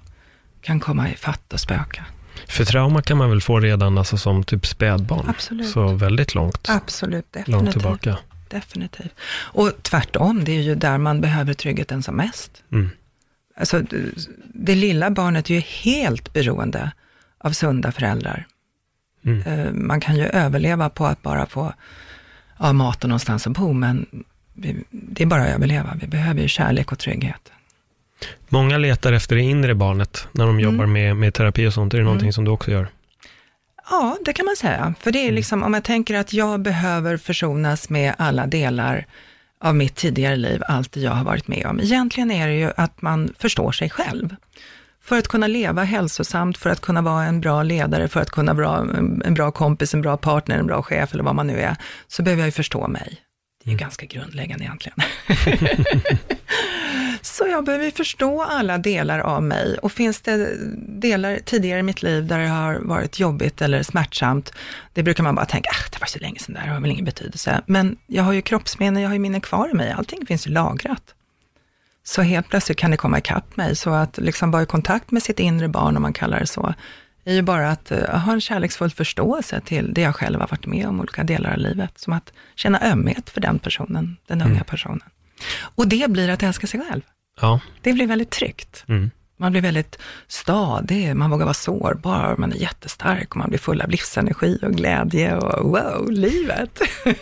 kan 0.61 0.79
komma 0.79 1.09
i 1.09 1.15
fatt 1.15 1.53
och 1.53 1.59
spöka. 1.59 2.05
För 2.47 2.65
trauma 2.65 3.01
kan 3.01 3.17
man 3.17 3.29
väl 3.29 3.41
få 3.41 3.59
redan 3.59 3.97
alltså, 3.97 4.17
som 4.17 4.43
typ 4.43 4.65
spädbarn? 4.65 5.29
Absolut. 5.29 5.69
Så 5.69 5.87
väldigt 5.93 6.35
långt, 6.35 6.69
Absolut, 6.69 7.25
långt 7.35 7.45
definitivt. 7.45 7.71
tillbaka. 7.71 8.17
Definitivt. 8.49 9.13
Och 9.31 9.71
tvärtom, 9.81 10.43
det 10.43 10.51
är 10.51 10.61
ju 10.61 10.75
där 10.75 10.97
man 10.97 11.21
behöver 11.21 11.53
tryggheten 11.53 12.03
som 12.03 12.15
mest. 12.15 12.63
Mm. 12.71 12.89
Alltså, 13.57 13.81
det, 14.53 14.75
lilla 14.75 15.09
barnet 15.09 15.49
är 15.49 15.53
ju 15.53 15.59
helt 15.59 16.33
beroende 16.33 16.91
av 17.37 17.51
sunda 17.51 17.91
föräldrar. 17.91 18.47
Mm. 19.25 19.41
Eh, 19.41 19.71
Man 19.73 19.99
kan 20.01 20.15
ju 20.15 20.23
överleva 20.25 20.89
på 20.89 21.05
att 21.05 21.21
bara 21.21 21.45
få 21.45 21.73
ja, 22.59 22.73
mat 22.73 23.03
och 23.03 23.09
någonstans 23.09 23.47
att 23.47 23.53
bo, 23.53 23.73
men 23.73 24.05
vi, 24.53 24.83
det 24.91 25.23
är 25.23 25.27
bara 25.27 25.43
att 25.43 25.49
överleva. 25.49 25.97
Vi 26.01 26.07
behöver 26.07 26.41
ju 26.41 26.47
kärlek 26.47 26.91
och 26.91 26.99
trygghet. 26.99 27.51
Många 28.49 28.77
letar 28.77 29.13
efter 29.13 29.35
det 29.35 29.41
inre 29.41 29.75
barnet 29.75 30.27
när 30.31 30.45
de 30.45 30.59
jobbar 30.59 30.83
Mm. 30.83 30.91
med, 30.93 31.15
med 31.17 31.33
terapi 31.33 31.67
och 31.67 31.73
sånt. 31.73 31.93
Är 31.93 31.97
det 31.97 32.03
någonting 32.03 32.33
som 32.33 32.45
du 32.45 32.51
också 32.51 32.71
gör? 32.71 32.87
Ja, 33.89 34.17
det 34.25 34.33
kan 34.33 34.45
man 34.45 34.55
säga. 34.55 34.93
För 34.99 35.11
det 35.11 35.27
är 35.27 35.31
liksom, 35.31 35.63
om 35.63 35.73
jag 35.73 35.83
tänker 35.83 36.15
att 36.15 36.33
jag 36.33 36.61
behöver 36.61 37.17
försonas 37.17 37.89
med 37.89 38.13
alla 38.17 38.47
delar 38.47 39.05
av 39.61 39.75
mitt 39.75 39.95
tidigare 39.95 40.35
liv, 40.35 40.61
allt 40.67 40.91
det 40.91 40.99
jag 40.99 41.11
har 41.11 41.23
varit 41.23 41.47
med 41.47 41.65
om. 41.65 41.79
Egentligen 41.79 42.31
är 42.31 42.47
det 42.47 42.55
ju 42.55 42.71
att 42.77 43.01
man 43.01 43.33
förstår 43.37 43.71
sig 43.71 43.89
själv. 43.89 44.35
För 45.01 45.17
att 45.17 45.27
kunna 45.27 45.47
leva 45.47 45.83
hälsosamt, 45.83 46.57
för 46.57 46.69
att 46.69 46.81
kunna 46.81 47.01
vara 47.01 47.23
en 47.23 47.41
bra 47.41 47.63
ledare, 47.63 48.07
för 48.07 48.21
att 48.21 48.29
kunna 48.29 48.53
vara 48.53 48.77
en 49.25 49.33
bra 49.33 49.51
kompis, 49.51 49.93
en 49.93 50.01
bra 50.01 50.17
partner, 50.17 50.57
en 50.57 50.67
bra 50.67 50.81
chef 50.81 51.13
eller 51.13 51.23
vad 51.23 51.35
man 51.35 51.47
nu 51.47 51.59
är, 51.59 51.75
så 52.07 52.23
behöver 52.23 52.41
jag 52.41 52.47
ju 52.47 52.51
förstå 52.51 52.87
mig. 52.87 53.21
Det 53.63 53.69
är 53.69 53.71
ju 53.71 53.77
ganska 53.77 54.05
grundläggande 54.05 54.65
egentligen. 54.65 54.97
Så 57.39 57.47
jag 57.47 57.63
behöver 57.63 57.91
förstå 57.91 58.43
alla 58.43 58.77
delar 58.77 59.19
av 59.19 59.43
mig 59.43 59.77
och 59.77 59.91
finns 59.91 60.21
det 60.21 60.57
delar 61.01 61.39
tidigare 61.45 61.79
i 61.79 61.83
mitt 61.83 62.03
liv 62.03 62.27
där 62.27 62.39
det 62.39 62.47
har 62.47 62.75
varit 62.75 63.19
jobbigt 63.19 63.61
eller 63.61 63.83
smärtsamt, 63.83 64.53
det 64.93 65.03
brukar 65.03 65.23
man 65.23 65.35
bara 65.35 65.45
tänka, 65.45 65.69
ah, 65.69 65.89
det 65.91 65.99
var 65.99 66.07
så 66.07 66.19
länge 66.19 66.39
sedan 66.39 66.55
där, 66.55 66.61
det 66.61 66.69
har 66.69 66.79
väl 66.79 66.91
ingen 66.91 67.05
betydelse. 67.05 67.61
Men 67.65 67.97
jag 68.07 68.23
har 68.23 68.33
ju 68.33 68.41
kroppsminnen, 68.41 69.01
jag 69.01 69.09
har 69.09 69.13
ju 69.13 69.19
minnen 69.19 69.41
kvar 69.41 69.69
i 69.69 69.73
mig, 69.73 69.91
allting 69.91 70.25
finns 70.25 70.47
ju 70.47 70.51
lagrat. 70.51 71.15
Så 72.03 72.21
helt 72.21 72.49
plötsligt 72.49 72.77
kan 72.77 72.91
det 72.91 72.97
komma 72.97 73.17
ikapp 73.17 73.57
mig, 73.57 73.75
så 73.75 73.89
att 73.89 74.17
liksom 74.17 74.51
vara 74.51 74.63
i 74.63 74.65
kontakt 74.65 75.11
med 75.11 75.23
sitt 75.23 75.39
inre 75.39 75.67
barn, 75.67 75.95
om 75.95 76.01
man 76.01 76.13
kallar 76.13 76.39
det 76.39 76.47
så, 76.47 76.73
är 77.25 77.33
ju 77.33 77.41
bara 77.41 77.71
att 77.71 77.91
uh, 77.91 77.97
ha 77.97 78.33
en 78.33 78.41
kärleksfull 78.41 78.91
förståelse 78.91 79.61
till 79.65 79.93
det 79.93 80.01
jag 80.01 80.15
själv 80.15 80.39
har 80.39 80.47
varit 80.47 80.65
med 80.65 80.87
om, 80.87 80.99
olika 80.99 81.23
delar 81.23 81.51
av 81.51 81.57
livet. 81.57 81.99
Som 81.99 82.13
att 82.13 82.33
känna 82.55 82.81
ömhet 82.91 83.29
för 83.29 83.41
den 83.41 83.59
personen, 83.59 84.17
den 84.27 84.41
unga 84.41 84.63
personen. 84.63 85.03
Och 85.59 85.87
det 85.87 86.11
blir 86.11 86.29
att 86.29 86.43
älska 86.43 86.67
sig 86.67 86.81
själv. 86.89 87.01
Ja. 87.39 87.59
Det 87.81 87.93
blir 87.93 88.07
väldigt 88.07 88.29
tryggt. 88.29 88.83
Mm. 88.87 89.11
Man 89.37 89.51
blir 89.51 89.61
väldigt 89.61 89.99
stadig, 90.27 91.15
man 91.15 91.29
vågar 91.29 91.45
vara 91.45 91.53
sårbar, 91.53 92.35
man 92.37 92.51
är 92.51 92.57
jättestark 92.57 93.29
och 93.29 93.37
man 93.37 93.49
blir 93.49 93.59
full 93.59 93.81
av 93.81 93.89
livsenergi 93.89 94.59
och 94.61 94.71
glädje 94.71 95.35
och 95.35 95.69
wow, 95.69 96.11
livet. 96.11 96.79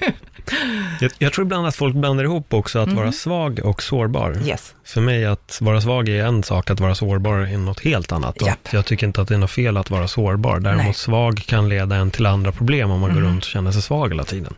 Jag, 1.01 1.11
jag 1.17 1.33
tror 1.33 1.45
ibland 1.45 1.67
att 1.67 1.75
folk 1.75 1.95
blandar 1.95 2.23
ihop 2.23 2.53
också 2.53 2.79
att 2.79 2.93
vara 2.93 3.11
svag 3.11 3.59
och 3.63 3.83
sårbar. 3.83 4.37
Yes. 4.45 4.75
För 4.83 5.01
mig 5.01 5.25
att 5.25 5.57
vara 5.61 5.81
svag 5.81 6.09
är 6.09 6.25
en 6.25 6.43
sak, 6.43 6.69
att 6.69 6.79
vara 6.79 6.95
sårbar 6.95 7.37
är 7.37 7.57
något 7.57 7.79
helt 7.79 8.11
annat. 8.11 8.41
Japp. 8.41 8.69
Jag 8.71 8.85
tycker 8.85 9.07
inte 9.07 9.21
att 9.21 9.27
det 9.27 9.33
är 9.33 9.37
något 9.39 9.51
fel 9.51 9.77
att 9.77 9.89
vara 9.89 10.07
sårbar. 10.07 10.59
Däremot 10.59 10.83
Nej. 10.83 10.93
svag 10.93 11.37
kan 11.45 11.69
leda 11.69 11.95
en 11.95 12.11
till 12.11 12.25
andra 12.25 12.51
problem 12.51 12.91
om 12.91 12.99
man 12.99 13.13
går 13.13 13.21
runt 13.21 13.43
och 13.43 13.49
känner 13.49 13.71
sig 13.71 13.81
svag 13.81 14.09
hela 14.09 14.23
tiden. 14.23 14.53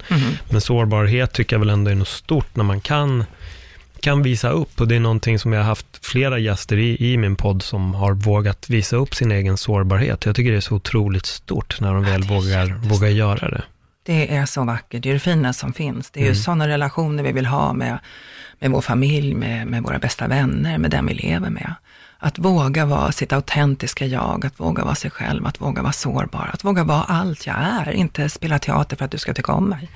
Men 0.50 0.62
sårbarhet 0.62 1.34
tycker 1.34 1.56
jag 1.56 1.60
väl 1.60 1.70
ändå 1.70 1.92
är 1.92 1.96
något 1.96 2.08
stort 2.08 2.56
när 2.56 2.64
man 2.64 2.82
kan, 2.82 3.26
kan 4.02 4.24
visa 4.24 4.50
upp. 4.50 4.82
Och 4.82 4.88
det 4.88 4.96
är 4.96 5.00
någonting 5.00 5.40
som 5.40 5.54
jag 5.54 5.60
har 5.60 5.68
haft 5.68 6.06
flera 6.06 6.40
gäster 6.40 6.78
i, 6.78 7.14
i 7.14 7.18
min 7.18 7.36
podd 7.36 7.64
som 7.64 7.94
har 7.94 8.14
vågat 8.14 8.70
visa 8.70 8.96
upp 8.96 9.16
sin 9.16 9.32
egen 9.32 9.58
sårbarhet. 9.58 10.26
Jag 10.26 10.36
tycker 10.36 10.52
det 10.52 10.58
är 10.58 10.62
så 10.62 10.76
otroligt 10.76 11.26
stort 11.26 11.82
när 11.82 11.94
de 11.94 12.04
väl 12.04 12.24
vågar, 12.24 12.66
vågar 12.66 13.08
göra 13.08 13.50
det. 13.50 13.64
Det 14.04 14.36
är 14.36 14.46
så 14.46 14.64
vackert, 14.64 15.04
det 15.04 15.10
är 15.10 15.14
det 15.14 15.20
fina 15.20 15.54
som 15.54 15.74
finns. 15.74 16.12
Det 16.12 16.22
är 16.22 16.26
ju 16.26 16.36
sådana 16.36 16.68
relationer 16.68 17.24
vi 17.24 17.32
vill 17.32 17.46
ha 17.46 17.74
med, 17.74 18.00
med 18.60 18.72
vår 18.72 18.82
familj, 18.82 19.34
med, 19.34 19.68
med 19.68 19.84
våra 19.84 20.00
bästa 20.00 20.28
vänner, 20.28 20.78
med 20.78 20.92
den 20.92 21.06
vi 21.06 21.14
lever 21.14 21.50
med. 21.50 21.74
Att 22.20 22.40
våga 22.40 22.86
vara 22.86 23.12
sitt 23.12 23.34
autentiska 23.34 24.06
jag, 24.06 24.46
att 24.46 24.60
våga 24.60 24.84
vara 24.84 24.96
sig 24.96 25.12
själv, 25.12 25.48
att 25.48 25.62
våga 25.62 25.82
vara 25.82 25.94
sårbar, 25.94 26.50
att 26.54 26.64
våga 26.64 26.84
vara 26.84 27.04
allt 27.04 27.48
jag 27.48 27.56
är, 27.56 27.92
inte 27.92 28.30
spela 28.30 28.60
teater 28.60 28.96
för 28.96 29.06
att 29.06 29.12
du 29.12 29.18
ska 29.18 29.34
tycka 29.34 29.52
om 29.52 29.70
mig. 29.70 29.90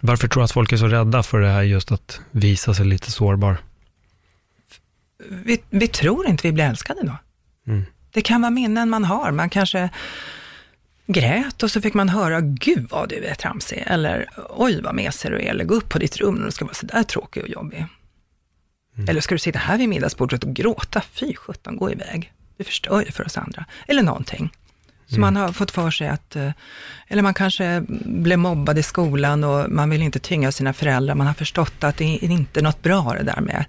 Varför 0.00 0.28
tror 0.28 0.40
du 0.40 0.44
att 0.44 0.52
folk 0.52 0.72
är 0.72 0.76
så 0.76 0.86
rädda 0.86 1.22
för 1.22 1.40
det 1.40 1.48
här 1.48 1.62
just 1.62 1.92
att 1.92 2.20
visa 2.30 2.74
sig 2.74 2.86
lite 2.86 3.10
sårbar? 3.10 3.56
Vi, 5.28 5.62
vi 5.70 5.88
tror 5.88 6.26
inte 6.26 6.48
vi 6.48 6.52
blir 6.52 6.64
älskade 6.64 7.00
då. 7.02 7.16
Mm. 7.72 7.84
Det 8.10 8.22
kan 8.22 8.40
vara 8.40 8.50
minnen 8.50 8.90
man 8.90 9.04
har, 9.04 9.30
man 9.30 9.50
kanske 9.50 9.90
grät 11.06 11.62
och 11.62 11.70
så 11.70 11.80
fick 11.80 11.94
man 11.94 12.08
höra, 12.08 12.40
gud 12.40 12.86
vad 12.90 13.08
du 13.08 13.24
är 13.24 13.34
tramsig, 13.34 13.82
eller 13.86 14.28
oj 14.50 14.80
vad 14.82 14.94
mesig 14.94 15.30
du 15.30 15.36
är, 15.36 15.50
eller 15.50 15.64
gå 15.64 15.74
upp 15.74 15.88
på 15.88 15.98
ditt 15.98 16.16
rum 16.16 16.34
när 16.34 16.44
du 16.44 16.50
ska 16.50 16.64
vara 16.64 16.74
sådär 16.74 17.02
tråkig 17.02 17.42
och 17.42 17.48
jobbig. 17.48 17.86
Eller 19.08 19.20
ska 19.20 19.34
du 19.34 19.38
sitta 19.38 19.58
här 19.58 19.78
vid 19.78 19.88
middagsbordet 19.88 20.44
och 20.44 20.54
gråta, 20.54 21.02
fy 21.12 21.34
sjutton, 21.36 21.76
gå 21.76 21.92
iväg. 21.92 22.32
Du 22.56 22.64
förstör 22.64 23.04
ju 23.04 23.10
för 23.12 23.26
oss 23.26 23.38
andra. 23.38 23.64
Eller 23.88 24.02
någonting. 24.02 24.52
Så 25.08 25.20
man 25.20 25.36
har 25.36 25.52
fått 25.52 25.70
för 25.70 25.90
sig 25.90 26.08
att, 26.08 26.36
eh, 26.36 26.50
eller 27.08 27.22
man 27.22 27.34
kanske 27.34 27.82
blev 28.04 28.38
mobbad 28.38 28.78
i 28.78 28.82
skolan 28.82 29.44
och 29.44 29.70
man 29.70 29.90
vill 29.90 30.02
inte 30.02 30.18
tynga 30.18 30.52
sina 30.52 30.72
föräldrar. 30.72 31.14
Man 31.14 31.26
har 31.26 31.34
förstått 31.34 31.84
att 31.84 31.96
det 31.96 32.04
är 32.04 32.30
inte 32.30 32.62
något 32.62 32.82
bra 32.82 33.14
det 33.18 33.22
där 33.22 33.40
med 33.40 33.64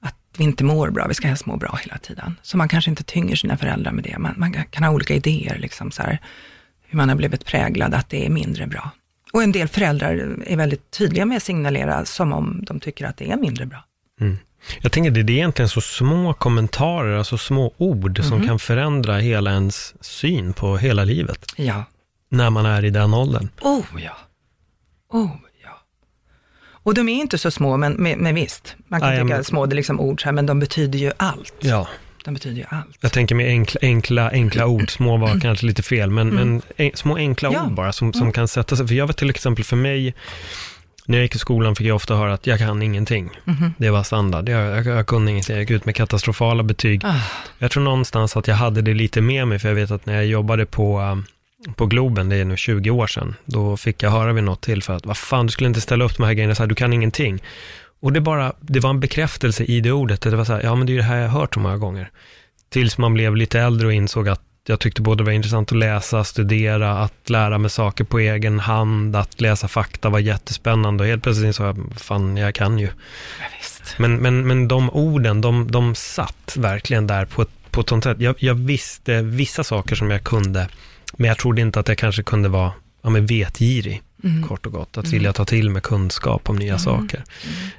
att 0.00 0.16
vi 0.36 0.44
inte 0.44 0.64
mår 0.64 0.90
bra, 0.90 1.06
vi 1.08 1.14
ska 1.14 1.28
helst 1.28 1.46
må 1.46 1.56
bra 1.56 1.78
hela 1.82 1.98
tiden. 1.98 2.36
Så 2.42 2.56
man 2.56 2.68
kanske 2.68 2.90
inte 2.90 3.02
tynger 3.02 3.36
sina 3.36 3.56
föräldrar 3.56 3.92
med 3.92 4.04
det. 4.04 4.18
Man, 4.18 4.34
man 4.36 4.52
kan 4.52 4.84
ha 4.84 4.90
olika 4.90 5.14
idéer, 5.14 5.58
liksom 5.58 5.90
så 5.90 6.02
här, 6.02 6.18
hur 6.86 6.96
man 6.96 7.08
har 7.08 7.16
blivit 7.16 7.44
präglad, 7.44 7.94
att 7.94 8.08
det 8.08 8.26
är 8.26 8.30
mindre 8.30 8.66
bra. 8.66 8.90
Och 9.32 9.42
en 9.42 9.52
del 9.52 9.68
föräldrar 9.68 10.38
är 10.46 10.56
väldigt 10.56 10.90
tydliga 10.90 11.26
med 11.26 11.36
att 11.36 11.42
signalera 11.42 12.04
som 12.04 12.32
om 12.32 12.64
de 12.66 12.80
tycker 12.80 13.06
att 13.06 13.16
det 13.16 13.30
är 13.30 13.36
mindre 13.36 13.66
bra. 13.66 13.84
Jag 14.80 14.92
tänker 14.92 15.10
det 15.10 15.20
är 15.20 15.30
egentligen 15.36 15.68
så 15.68 15.80
små 15.80 16.34
kommentarer, 16.34 17.18
alltså 17.18 17.38
små 17.38 17.74
ord 17.76 18.18
Mhm. 18.18 18.28
som 18.28 18.46
kan 18.46 18.58
förändra 18.58 19.18
hela 19.18 19.50
ens 19.52 19.94
syn 20.04 20.52
på 20.52 20.76
hela 20.76 21.04
livet. 21.04 21.52
Ja. 21.56 21.84
När 22.30 22.50
man 22.50 22.66
är 22.66 22.84
i 22.84 22.90
den 22.90 23.14
åldern. 23.14 23.48
Oh 23.60 23.84
ja. 24.04 24.16
Oh 25.12 25.30
ja. 25.64 25.82
Och 26.82 26.94
de 26.94 27.08
är 27.08 27.14
inte 27.20 27.38
så 27.38 27.50
små, 27.50 27.76
men, 27.76 27.92
men, 27.92 28.18
men 28.18 28.34
visst. 28.34 28.76
Man 28.88 29.00
kan 29.00 29.08
Nej, 29.08 29.18
tycka 29.22 29.34
men- 29.34 29.44
små, 29.44 29.66
det 29.66 29.74
är 29.74 29.76
liksom 29.76 30.00
ord 30.00 30.22
så 30.22 30.24
här, 30.24 30.32
men 30.32 30.46
de 30.46 30.58
betyder 30.60 30.98
ju 30.98 31.12
allt. 31.16 31.54
Ja. 31.60 31.88
De 32.24 32.34
betyder 32.34 32.56
ju 32.56 32.64
allt. 32.68 32.96
Jag 33.00 33.12
tänker 33.12 33.34
med 33.34 33.46
enkla, 33.46 33.78
enkla, 33.82 34.30
enkla 34.30 34.66
ord, 34.66 34.90
små 34.96 35.16
var 35.16 35.40
kanske 35.40 35.66
lite 35.66 35.82
fel, 35.82 36.10
men, 36.10 36.28
men 36.28 36.62
en, 36.76 36.90
små 36.94 37.16
enkla 37.16 37.48
Mm. 37.48 37.54
Ja. 37.56 37.60
Mm. 37.60 37.72
ord 37.72 37.76
bara 37.76 37.92
som, 37.92 38.12
som 38.12 38.32
kan 38.32 38.48
sätta 38.48 38.76
sig. 38.76 38.88
För 38.88 38.94
jag 38.94 39.06
vet 39.06 39.16
till 39.16 39.30
exempel 39.30 39.64
för 39.64 39.76
mig, 39.76 40.14
när 41.10 41.18
jag 41.18 41.22
gick 41.22 41.34
i 41.34 41.38
skolan 41.38 41.76
fick 41.76 41.86
jag 41.86 41.96
ofta 41.96 42.14
höra 42.16 42.32
att 42.34 42.46
jag 42.46 42.58
kan 42.58 42.82
ingenting. 42.82 43.30
Mhm. 43.44 43.74
Det 43.78 43.90
var 43.90 44.02
standard. 44.02 44.48
Jag, 44.48 44.76
jag, 44.76 44.86
jag 44.86 45.06
kunde 45.06 45.30
ingenting. 45.30 45.54
Jag 45.56 45.60
gick 45.62 45.70
ut 45.70 45.84
med 45.84 45.96
katastrofala 45.96 46.62
betyg. 46.62 47.04
Ah, 47.04 47.20
Jag 47.58 47.70
tror 47.70 47.82
någonstans 47.82 48.36
att 48.36 48.48
jag 48.48 48.54
hade 48.54 48.82
det 48.82 48.94
lite 48.94 49.20
med 49.20 49.48
mig, 49.48 49.58
för 49.58 49.68
jag 49.68 49.74
vet 49.74 49.90
att 49.90 50.06
när 50.06 50.14
jag 50.14 50.26
jobbade 50.26 50.66
på, 50.66 51.00
um, 51.00 51.24
på 51.76 51.86
Globen, 51.86 52.28
det 52.28 52.36
är 52.36 52.44
nu 52.44 52.56
20 52.56 52.90
år 52.90 53.06
sedan, 53.06 53.34
då 53.44 53.76
fick 53.76 54.02
jag 54.02 54.10
höra 54.10 54.32
vid 54.32 54.44
något 54.44 54.60
tillfälle 54.60 54.96
att 54.96 55.06
vad 55.06 55.16
fan, 55.16 55.46
du 55.46 55.52
skulle 55.52 55.68
inte 55.68 55.80
ställa 55.80 56.04
upp 56.04 56.16
de 56.16 56.22
här 56.26 56.32
grejerna 56.34 56.54
så 56.54 56.62
här, 56.62 56.68
du 56.68 56.74
kan 56.74 56.92
ingenting. 56.92 57.42
Och 58.00 58.12
det 58.12 58.20
bara, 58.20 58.52
det 58.60 58.80
var 58.80 58.90
en 58.90 59.00
bekräftelse 59.00 59.64
i 59.64 59.80
det 59.80 59.92
ordet, 59.92 60.20
det 60.20 60.36
var 60.36 60.44
så 60.44 60.52
här, 60.52 60.62
ja 60.62 60.74
men 60.74 60.86
det 60.86 60.90
är 60.92 60.94
ju 60.94 61.00
det 61.00 61.04
här 61.04 61.16
jag 61.16 61.28
har 61.28 61.40
hört 61.40 61.54
så 61.54 61.60
många 61.60 61.76
gånger. 61.76 62.10
Tills 62.68 62.98
man 62.98 63.14
blev 63.14 63.36
lite 63.36 63.60
äldre 63.60 63.86
och 63.86 63.92
insåg 63.92 64.28
att 64.28 64.42
jag 64.66 64.80
tyckte 64.80 65.02
både 65.02 65.20
det 65.22 65.26
var 65.26 65.32
intressant 65.32 65.72
att 65.72 65.78
läsa, 65.78 66.24
studera, 66.24 66.98
att 66.98 67.30
lära 67.30 67.58
mig 67.58 67.70
saker 67.70 68.04
på 68.04 68.18
egen 68.18 68.60
hand, 68.60 69.16
att 69.16 69.40
läsa 69.40 69.68
fakta 69.68 70.08
var 70.08 70.18
jättespännande 70.18 71.04
och 71.04 71.08
helt 71.08 71.22
plötsligt 71.22 71.46
insåg 71.46 71.66
jag, 71.66 71.78
fan 71.96 72.36
jag 72.36 72.54
kan 72.54 72.78
ju. 72.78 72.86
ja. 72.86 72.92
Men, 73.98 74.16
men, 74.16 74.46
men 74.46 74.68
de 74.68 74.90
orden, 74.90 75.40
de, 75.40 75.70
de 75.70 75.94
satt 75.94 76.56
verkligen 76.56 77.06
där 77.06 77.24
på 77.24 77.42
ett, 77.42 77.50
på 77.70 77.80
ett 77.80 77.88
sånt 77.88 78.04
sätt. 78.04 78.20
Jag, 78.20 78.34
jag 78.38 78.54
visste 78.54 79.22
vissa 79.22 79.64
saker 79.64 79.96
som 79.96 80.10
jag 80.10 80.24
kunde, 80.24 80.68
men 81.12 81.28
jag 81.28 81.38
trodde 81.38 81.60
inte 81.60 81.80
att 81.80 81.88
jag 81.88 81.98
kanske 81.98 82.22
kunde 82.22 82.48
vara 82.48 82.72
ja, 83.02 83.10
men 83.10 83.26
vetgirig, 83.26 84.02
Mm. 84.24 84.48
kort 84.48 84.66
och 84.66 84.72
gott. 84.72 84.98
Att 84.98 85.06
vilja 85.12 85.32
ta 85.32 85.44
till 85.44 85.70
med 85.70 85.82
kunskap 85.82 86.48
om 86.50 86.56
nya 86.56 86.78
saker. 86.78 87.24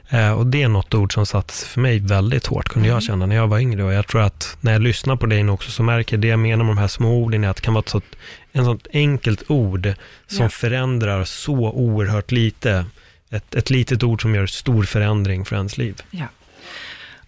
Eh, 0.09 0.31
och 0.31 0.47
det 0.47 0.63
är 0.63 0.67
något 0.67 0.93
ord 0.93 1.13
som 1.13 1.25
satt 1.25 1.51
för 1.51 1.81
mig 1.81 1.99
väldigt 1.99 2.45
hårt, 2.45 2.69
kunde 2.69 2.87
Mm. 2.87 2.93
jag 2.95 3.03
känna 3.03 3.25
när 3.25 3.35
jag 3.35 3.47
var 3.47 3.59
yngre. 3.59 3.83
Och 3.83 3.93
jag 3.93 4.07
tror 4.07 4.21
att 4.21 4.57
när 4.61 4.71
jag 4.71 4.81
lyssnar 4.81 5.15
på 5.15 5.25
dig 5.25 5.43
nu 5.43 5.51
också, 5.51 5.71
så 5.71 5.83
märker 5.83 6.15
jag 6.15 6.21
det 6.21 6.27
jag 6.27 6.39
menar 6.39 6.63
med 6.65 6.75
de 6.75 6.77
här 6.77 6.87
små 6.87 7.17
orden, 7.23 7.43
är 7.43 7.49
att 7.49 7.55
det 7.55 7.61
kan 7.61 7.73
vara 7.73 7.81
ett 7.83 7.89
sånt, 7.89 8.15
en 8.51 8.65
sånt 8.65 8.87
enkelt 8.93 9.43
ord 9.47 9.93
som 10.27 10.43
Ja. 10.43 10.49
förändrar 10.49 11.23
så 11.23 11.53
oerhört 11.71 12.31
lite. 12.31 12.85
Ett, 13.29 13.55
ett 13.55 13.69
litet 13.69 14.03
ord 14.03 14.21
som 14.21 14.35
gör 14.35 14.45
stor 14.45 14.83
förändring 14.83 15.45
för 15.45 15.55
ens 15.55 15.77
liv. 15.77 16.01
Ja. 16.11 16.25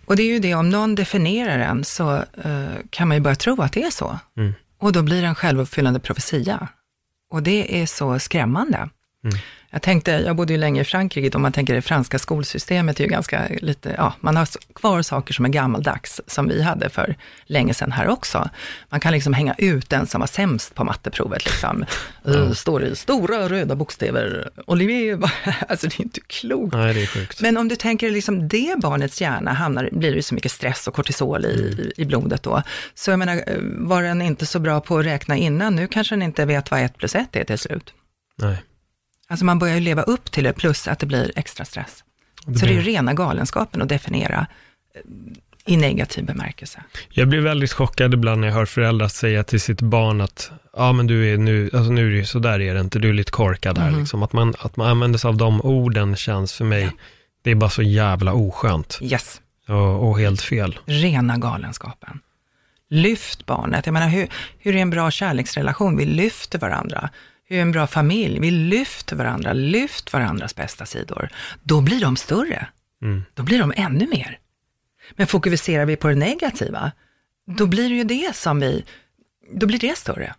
Och 0.06 0.16
det 0.16 0.24
är 0.24 0.28
ju 0.28 0.40
det, 0.40 0.56
om 0.56 0.70
någon 0.70 0.96
definierar 0.96 1.60
en 1.60 1.84
så 1.84 2.16
eh, 2.44 2.66
kan 2.90 3.08
man 3.08 3.18
ju 3.18 3.22
börja 3.22 3.36
tro 3.36 3.62
att 3.62 3.74
det 3.74 3.84
är 3.84 3.92
så. 3.92 4.20
Mm. 4.38 4.54
Och 4.80 4.92
då 4.92 5.02
blir 5.02 5.22
det 5.22 5.28
en 5.28 5.36
självuppfyllande 5.36 6.00
profetia. 6.00 6.68
Och 7.32 7.44
det 7.44 7.82
är 7.82 7.86
så 7.86 8.20
skrämmande. 8.20 8.90
Mm. 9.24 9.38
Jag 9.74 9.82
tänkte, 9.82 10.12
jag 10.12 10.36
bodde 10.36 10.54
ju 10.54 10.60
länge 10.60 10.82
i 10.82 10.84
Frankrike, 10.84 11.36
om 11.38 11.42
man 11.42 11.52
tänker 11.52 11.74
det 11.74 11.82
franska 11.82 12.20
skolsystemet 12.20 13.00
är 13.00 13.04
ju 13.04 13.10
ganska 13.10 13.48
lite, 13.62 13.96
ja, 13.98 14.14
man 14.20 14.36
har 14.36 14.48
kvar 14.76 15.02
saker 15.02 15.34
som 15.34 15.46
är 15.46 15.50
gammaldags, 15.50 16.22
som 16.28 16.48
vi 16.48 16.62
hade 16.62 16.90
för 16.90 17.16
länge 17.46 17.74
sedan 17.74 17.92
här 17.92 18.08
också. 18.08 18.50
Man 18.90 19.00
kan 19.00 19.14
liksom 19.14 19.34
hänga 19.34 19.56
ut 19.58 19.90
den 19.90 20.08
som 20.08 20.20
var 20.20 20.28
sämst 20.28 20.76
på 20.76 20.84
matteprovet, 20.84 21.46
liksom. 21.46 21.86
Uh, 22.28 22.52
står 22.52 22.84
i 22.84 22.96
stora 22.96 23.50
röda 23.50 23.76
bokstäver, 23.76 24.50
Olivier, 24.68 25.20
alltså 25.70 25.88
det 25.88 26.00
är 26.00 26.02
inte 26.02 26.20
klokt. 26.28 26.74
Nej, 26.74 26.94
det 26.94 27.02
är 27.02 27.08
sjukt. 27.08 27.42
Men 27.42 27.58
om 27.58 27.68
du 27.68 27.76
tänker 27.76 28.12
liksom 28.12 28.48
det 28.48 28.76
barnets 28.82 29.22
hjärna 29.22 29.54
hamnar, 29.54 29.90
blir 29.92 30.10
det 30.10 30.16
ju 30.16 30.22
så 30.22 30.36
mycket 30.36 30.52
stress 30.52 30.88
och 30.88 30.94
kortisol 30.94 31.46
i, 31.46 31.50
i, 31.50 32.02
i 32.02 32.06
blodet 32.06 32.44
då. 32.44 32.64
Så 32.96 33.12
jag 33.12 33.20
menar, 33.20 33.36
eh, 33.36 33.58
var 33.62 34.04
den 34.04 34.22
inte 34.22 34.46
så 34.46 34.60
bra 34.60 34.82
på 34.82 34.98
att 34.98 35.06
räkna 35.06 35.38
innan, 35.38 35.76
nu 35.76 35.88
kanske 35.88 36.16
den 36.16 36.22
inte 36.22 36.46
vet 36.46 36.72
vad 36.72 36.80
ett 36.80 36.98
plus 36.98 37.16
ett 37.16 37.36
är 37.36 37.44
till 37.44 37.58
slut. 37.58 37.94
Nej. 38.38 38.58
Alltså 39.28 39.46
man 39.46 39.60
börjar 39.60 39.76
ju 39.76 39.82
leva 39.82 40.02
upp 40.02 40.32
till 40.32 40.44
det, 40.44 40.54
plus 40.54 40.88
att 40.88 41.00
det 41.00 41.06
blir 41.06 41.32
extra 41.36 41.66
stress. 41.66 42.04
Det 42.46 42.60
Så 42.60 42.66
det 42.66 42.72
är 42.72 42.76
ju 42.76 42.82
blir- 42.82 42.94
rena 42.94 43.14
galenskapen 43.14 43.82
att 43.82 43.90
definiera 43.90 44.48
eh, 44.96 45.02
i 45.66 45.78
negativ 45.78 46.26
bemärkelse. 46.26 46.84
Jag 47.10 47.28
blir 47.30 47.42
väldigt 47.42 47.74
chockad 47.74 48.14
ibland 48.14 48.42
när 48.42 48.48
jag 48.48 48.56
hör 48.56 48.66
föräldrar 48.66 49.08
säga 49.08 49.44
till 49.44 49.62
sitt 49.62 49.82
barn 49.82 50.22
att 50.22 50.52
ja 50.74 50.92
men 50.94 51.08
du 51.08 51.34
är 51.34 51.38
nu, 51.38 51.70
alltså 51.74 51.92
nu 51.92 52.08
är 52.08 52.12
det 52.12 52.18
ju 52.18 52.26
så 52.26 52.40
där 52.40 52.60
är 52.62 52.74
det 52.74 52.80
inte, 52.80 53.00
du 53.00 53.10
är 53.10 53.14
lite 53.14 53.32
korkad 53.32 53.78
här 53.78 53.92
Mhm. 53.92 54.00
liksom. 54.00 54.24
Att 54.24 54.34
man, 54.34 54.54
att 54.60 54.76
man 54.76 54.88
använder 54.88 55.20
sig 55.20 55.28
av 55.30 55.38
de 55.38 55.62
orden 55.62 56.16
känns 56.16 56.54
för 56.54 56.66
mig, 56.66 56.92
det 57.44 57.52
är 57.52 57.56
bara 57.56 57.70
så 57.70 57.82
jävla 57.84 58.34
oskönt 58.34 59.00
Yes, 59.02 59.42
och, 59.68 60.10
och 60.10 60.20
helt 60.20 60.42
fel. 60.42 60.80
rena 60.86 61.38
galenskapen. 61.38 62.20
Lyft 62.90 63.46
barnet. 63.46 63.86
Jag 63.86 63.94
menar, 63.94 64.10
hur, 64.10 64.28
hur 64.60 64.76
är 64.76 64.80
en 64.80 64.90
bra 64.90 65.12
kärleksrelation? 65.12 65.98
Vi 65.98 66.06
lyfter 66.06 66.60
varandra. 66.60 67.10
Hur 67.46 67.58
är 67.58 67.62
en 67.62 67.72
bra 67.72 67.88
familj? 67.88 68.40
Vi 68.40 68.52
lyfter 68.52 69.16
varandra. 69.16 69.54
Lyft 69.54 70.14
varandras 70.14 70.56
bästa 70.56 70.86
sidor. 70.86 71.30
Då 71.64 71.82
blir 71.82 72.02
de 72.02 72.16
större. 72.16 72.68
Mm. 73.02 73.24
Då 73.34 73.44
blir 73.44 73.60
de 73.60 73.74
ännu 73.76 74.08
mer. 74.08 74.38
Men 75.16 75.28
fokuserar 75.28 75.86
vi 75.86 75.96
på 75.96 76.08
det 76.08 76.16
negativa, 76.16 76.92
då 77.58 77.66
blir 77.66 77.90
det 77.90 77.96
ju 77.96 78.04
det 78.04 78.36
som 78.36 78.60
vi, 78.60 78.84
då 79.52 79.66
blir 79.66 79.80
det 79.80 79.98
större. 79.98 80.34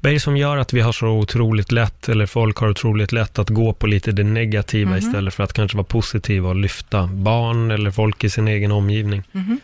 Vad 0.00 0.10
är 0.10 0.14
det 0.14 0.20
som 0.20 0.36
gör 0.36 0.56
att 0.56 0.72
vi 0.72 0.80
har 0.80 0.92
så 0.92 1.06
otroligt 1.08 1.72
lätt, 1.72 2.08
eller 2.08 2.26
folk 2.26 2.56
har 2.56 2.68
otroligt 2.68 3.12
lätt 3.12 3.38
att 3.38 3.48
gå 3.48 3.72
på 3.72 3.86
lite 3.86 4.12
det 4.12 4.24
negativa 4.24 4.90
Mhm. 4.90 4.98
istället 4.98 5.34
för 5.34 5.44
att 5.44 5.52
kanske 5.52 5.76
vara 5.76 5.84
positiva 5.86 6.48
och 6.48 6.56
lyfta 6.56 7.06
barn 7.06 7.70
eller 7.70 7.90
folk 7.90 8.24
i 8.24 8.30
sin 8.30 8.48
egen 8.48 8.72
omgivning? 8.72 9.22
Om 9.32 9.60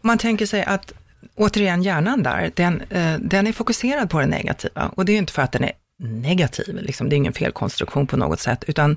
man 0.00 0.18
tänker 0.18 0.46
sig 0.46 0.64
att, 0.64 0.92
återigen 1.36 1.82
hjärnan 1.82 2.22
där, 2.22 2.50
den, 2.54 2.82
eh, 2.90 3.14
den 3.20 3.46
är 3.46 3.52
fokuserad 3.52 4.10
på 4.10 4.20
det 4.20 4.26
negativa. 4.26 4.90
Och 4.94 5.04
det 5.04 5.12
är 5.12 5.14
ju 5.14 5.18
inte 5.18 5.32
för 5.32 5.42
att 5.42 5.52
den 5.52 5.64
är 5.64 5.72
negativ, 5.98 6.78
liksom. 6.82 7.08
det 7.08 7.14
är 7.14 7.16
ingen 7.16 7.32
felkonstruktion 7.32 8.06
på 8.06 8.16
något 8.16 8.40
sätt, 8.40 8.64
utan 8.66 8.96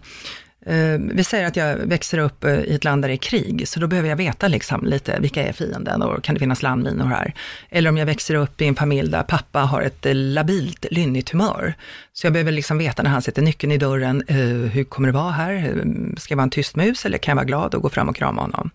eh, 0.65 0.97
vi 0.99 1.23
säger 1.23 1.47
att 1.47 1.55
jag 1.55 1.75
växer 1.75 2.17
upp 2.17 2.43
eh, 2.43 2.59
i 2.59 2.75
ett 2.75 2.83
land 2.83 3.03
där 3.03 3.09
det 3.09 3.15
är 3.15 3.17
krig, 3.17 3.67
så 3.67 3.79
då 3.79 3.87
behöver 3.87 4.09
jag 4.09 4.15
veta 4.15 4.47
liksom 4.47 4.85
lite, 4.85 5.19
vilka 5.19 5.43
är 5.43 5.53
fienden 5.53 6.01
och 6.01 6.23
kan 6.23 6.35
det 6.35 6.39
finnas 6.39 6.63
landminor 6.63 7.05
här? 7.05 7.33
Eller 7.69 7.89
om 7.89 7.97
jag 7.97 8.05
växer 8.05 8.35
upp 8.35 8.61
i 8.61 8.67
en 8.67 8.75
familj 8.75 9.11
där 9.11 9.23
pappa 9.23 9.59
har 9.59 9.81
ett 9.81 10.05
eh, 10.05 10.15
labilt, 10.15 10.85
lynnigt 10.91 11.29
humör. 11.29 11.73
Så 12.13 12.25
jag 12.25 12.33
behöver 12.33 12.51
liksom 12.51 12.77
veta 12.77 13.03
när 13.03 13.09
han 13.09 13.21
sätter 13.21 13.41
nyckeln 13.41 13.71
i 13.71 13.77
dörren, 13.77 14.23
eh, 14.27 14.37
hur 14.71 14.83
kommer 14.83 15.07
det 15.07 15.13
vara 15.13 15.31
här? 15.31 15.53
Eh, 15.53 16.17
ska 16.17 16.31
jag 16.31 16.37
vara 16.37 16.43
en 16.43 16.49
tyst 16.49 16.75
mus 16.75 17.05
eller 17.05 17.17
kan 17.17 17.31
jag 17.31 17.35
vara 17.35 17.45
glad 17.45 17.75
och 17.75 17.81
gå 17.81 17.89
fram 17.89 18.09
och 18.09 18.15
krama 18.15 18.41
honom? 18.41 18.69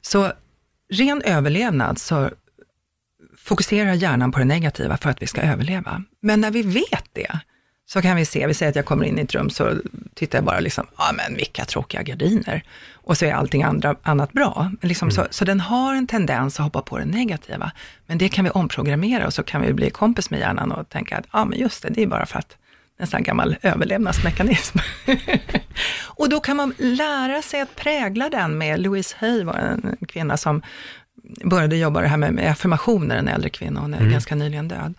Så 0.00 0.32
ren 0.92 1.22
överlevnad 1.22 1.98
så 1.98 2.30
fokuserar 3.44 3.92
hjärnan 3.92 4.32
på 4.32 4.38
det 4.38 4.44
negativa 4.44 4.96
för 4.96 5.10
att 5.10 5.22
vi 5.22 5.26
ska 5.26 5.40
överleva. 5.40 6.02
Men 6.20 6.40
när 6.40 6.50
vi 6.50 6.62
vet 6.62 7.04
det, 7.12 7.40
så 7.86 8.02
kan 8.02 8.16
vi 8.16 8.24
se, 8.24 8.46
vi 8.46 8.54
säger 8.54 8.70
att 8.70 8.76
jag 8.76 8.84
kommer 8.84 9.04
in 9.04 9.18
i 9.18 9.22
ett 9.22 9.34
rum, 9.34 9.50
så 9.50 9.76
tittar 10.14 10.38
jag 10.38 10.44
bara 10.44 10.60
liksom, 10.60 10.86
ja 10.96 11.12
men 11.16 11.36
vilka 11.36 11.64
tråkiga 11.64 12.02
gardiner. 12.02 12.62
Och 12.92 13.18
så 13.18 13.24
är 13.24 13.32
allting 13.32 13.62
andra, 13.62 13.96
annat 14.02 14.32
bra. 14.32 14.70
Liksom 14.82 15.10
så, 15.10 15.26
så 15.30 15.44
den 15.44 15.60
har 15.60 15.94
en 15.94 16.06
tendens 16.06 16.60
att 16.60 16.64
hoppa 16.64 16.82
på 16.82 16.98
det 16.98 17.04
negativa. 17.04 17.72
Men 18.06 18.18
det 18.18 18.28
kan 18.28 18.44
vi 18.44 18.50
omprogrammera 18.50 19.26
och 19.26 19.34
så 19.34 19.42
kan 19.42 19.62
vi 19.62 19.72
bli 19.72 19.90
kompis 19.90 20.30
med 20.30 20.40
hjärnan 20.40 20.72
och 20.72 20.88
tänka 20.88 21.16
att, 21.16 21.24
ja 21.32 21.44
men 21.44 21.58
just 21.58 21.82
det, 21.82 21.88
det 21.88 22.02
är 22.02 22.06
bara 22.06 22.26
för 22.26 22.38
att 22.38 22.56
en 22.98 23.06
sån 23.06 23.16
här 23.16 23.24
gammal 23.24 23.56
överlevnadsmekanism. 23.62 24.78
och 26.04 26.28
då 26.28 26.40
kan 26.40 26.56
man 26.56 26.74
lära 26.78 27.42
sig 27.42 27.60
att 27.60 27.76
prägla 27.76 28.28
den 28.28 28.58
med, 28.58 28.80
Louise 28.80 29.16
Hay 29.18 29.44
var 29.44 29.54
en 29.54 29.96
kvinna 30.08 30.36
som 30.36 30.62
började 31.44 31.76
jobba 31.76 32.00
det 32.00 32.08
här 32.08 32.16
med, 32.16 32.34
med 32.34 32.50
affirmationer, 32.50 33.16
en 33.16 33.28
äldre 33.28 33.50
kvinna, 33.50 33.80
hon 33.80 33.94
är 33.94 34.10
ganska 34.10 34.34
nyligen 34.34 34.68
död. 34.68 34.94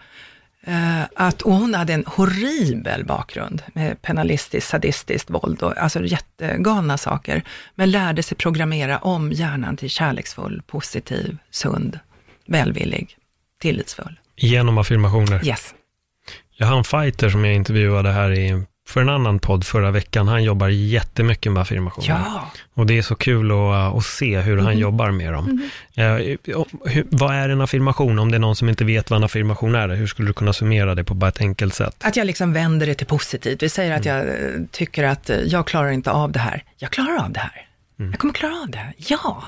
Eh, 0.66 1.02
att, 1.16 1.42
och 1.42 1.54
hon 1.54 1.74
hade 1.74 1.94
en 1.94 2.04
horribel 2.08 3.06
bakgrund 3.06 3.62
med 3.74 4.02
penalistiskt, 4.02 4.70
sadistiskt 4.70 5.30
våld 5.30 5.62
och 5.62 5.78
alltså 5.78 6.06
jättegalna 6.06 6.98
saker. 6.98 7.44
Men 7.76 7.92
lärde 7.92 8.24
sig 8.24 8.38
programmera 8.38 8.98
om 8.98 9.32
hjärnan 9.32 9.78
till 9.78 9.90
kärleksfull, 9.90 10.62
positiv, 10.68 11.38
sund, 11.52 12.00
välvillig, 12.48 13.18
tillitsfull. 13.62 14.20
Genom 14.36 14.78
affirmationer. 14.78 15.48
Yes. 15.48 15.76
Jag 16.56 16.68
har 16.68 16.78
en 16.78 16.84
fighter 16.84 17.30
som 17.30 17.46
jag 17.46 17.56
intervjuade 17.56 18.12
här 18.12 18.32
i, 18.32 18.64
för 18.88 19.02
en 19.02 19.10
annan 19.10 19.40
podd 19.40 19.66
förra 19.66 19.92
veckan. 19.92 20.28
Han 20.28 20.44
jobbar 20.44 20.68
jättemycket 20.68 21.52
med 21.52 21.62
affirmationer. 21.62 22.08
Ja. 22.10 22.52
Och 22.74 22.86
det 22.86 22.98
är 22.98 23.02
så 23.02 23.16
kul 23.16 23.52
att, 23.52 23.96
att 23.98 24.06
se 24.06 24.40
hur 24.40 24.58
han 24.58 24.78
jobbar 24.78 25.12
med 25.12 25.34
dem. 25.34 25.70
Eh, 25.96 26.04
hur, 26.04 27.06
vad 27.10 27.36
är 27.36 27.50
en 27.50 27.62
affirmation? 27.62 28.20
Om 28.20 28.32
det 28.32 28.38
är 28.38 28.40
någon 28.40 28.56
som 28.56 28.70
inte 28.70 28.86
vet 28.86 29.10
vad 29.10 29.18
en 29.18 29.24
affirmation 29.24 29.76
är, 29.76 29.90
hur 29.90 30.08
skulle 30.08 30.30
du 30.30 30.34
kunna 30.34 30.54
summera 30.54 30.96
det 30.96 31.04
på 31.04 31.14
bara 31.14 31.28
ett 31.28 31.42
enkelt 31.42 31.74
sätt? 31.74 31.96
Att 32.00 32.16
jag 32.16 32.28
liksom 32.28 32.54
vänder 32.54 32.88
det 32.88 32.96
till 32.96 33.08
positivt. 33.08 33.64
Vi 33.64 33.70
säger 33.70 33.96
att 33.96 34.06
jag 34.06 34.20
eh, 34.20 34.34
tycker 34.72 35.04
att 35.04 35.30
eh, 35.30 35.38
jag 35.38 35.68
klarar 35.68 35.92
inte 35.92 36.12
av 36.12 36.32
det 36.32 36.40
här. 36.40 36.64
Jag 36.78 36.92
klarar 36.92 37.18
av 37.18 37.32
det 37.32 37.40
här. 37.40 37.68
Jag 37.98 38.20
kommer 38.20 38.34
klara 38.34 38.56
av 38.62 38.70
det. 38.70 38.94
Ja. 38.98 39.44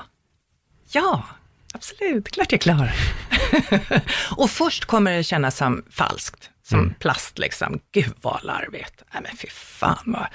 Ja, 0.92 1.26
absolut. 1.74 2.30
Klart 2.30 2.52
jag 2.52 2.60
klarar. 2.60 2.94
och 4.36 4.50
först 4.50 4.84
kommer 4.84 5.12
det 5.12 5.24
kännas 5.24 5.56
som 5.56 5.82
falskt. 5.90 6.50
Som 6.68 6.94
plast 6.98 7.38
liksom. 7.38 7.80
Gud 7.92 8.14
vad 8.22 8.44
larvigt. 8.44 9.02
Nej 9.12 9.22
men 9.22 9.36
fy 9.36 9.48
fan 9.48 10.02
vad. 10.04 10.26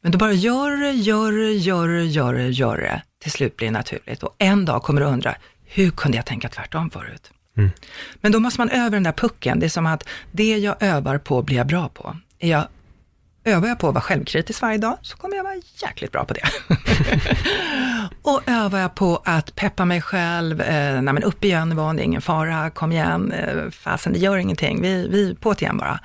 Men 0.00 0.12
då 0.12 0.18
bara 0.18 0.32
gör 0.32 0.76
det, 0.76 0.90
gör 0.90 1.32
det, 1.32 1.52
gör 1.52 1.88
det, 1.88 2.04
gör 2.04 2.34
det, 2.34 2.48
gör 2.48 2.76
det. 2.76 3.02
Till 3.22 3.30
slut 3.32 3.56
blir 3.56 3.68
det 3.68 3.72
naturligt. 3.72 4.22
Och 4.22 4.34
en 4.38 4.64
dag 4.64 4.82
kommer 4.82 5.00
du 5.00 5.06
undra, 5.06 5.34
hur 5.64 5.90
kunde 5.90 6.16
jag 6.16 6.26
tänka 6.26 6.48
tvärtom 6.48 6.90
förut? 6.90 7.30
Men 8.20 8.32
då 8.32 8.40
måste 8.40 8.60
man 8.60 8.70
öva 8.70 8.90
den 8.90 9.02
där 9.02 9.12
pucken. 9.12 9.60
Det 9.60 9.66
är 9.66 9.70
som 9.70 9.86
att 9.86 10.08
det 10.32 10.58
jag 10.58 10.82
övar 10.82 11.18
på 11.18 11.42
blir 11.42 11.56
jag 11.56 11.66
bra 11.66 11.88
på. 11.88 12.16
Är 12.38 12.48
jag, 12.48 12.68
övar 13.48 13.68
jag 13.68 13.78
på 13.78 13.88
att 13.88 13.94
vara 13.94 14.02
självkritisk 14.02 14.62
varje 14.62 14.78
dag 14.78 14.98
så 15.02 15.16
kommer 15.16 15.36
jag 15.36 15.44
vara 15.44 15.54
jäkligt 15.82 16.12
bra 16.12 16.24
på 16.24 16.34
det. 16.34 16.48
och 18.22 18.42
övar 18.46 18.78
jag 18.78 18.94
på 18.94 19.22
att 19.24 19.54
peppa 19.54 19.84
mig 19.84 20.02
själv, 20.02 20.60
eh, 20.60 21.02
nej 21.02 21.14
men 21.14 21.22
upp 21.22 21.44
igen 21.44 21.72
Yvonne, 21.72 21.98
det 21.98 22.02
är 22.02 22.04
ingen 22.04 22.22
fara, 22.22 22.70
kom 22.70 22.92
igen, 22.92 23.32
eh, 23.32 23.70
fasen 23.70 24.12
det 24.12 24.18
gör 24.18 24.36
ingenting, 24.36 24.82
vi, 24.82 25.08
vi 25.08 25.34
på 25.34 25.52
igen 25.52 25.78
bara. 25.78 26.00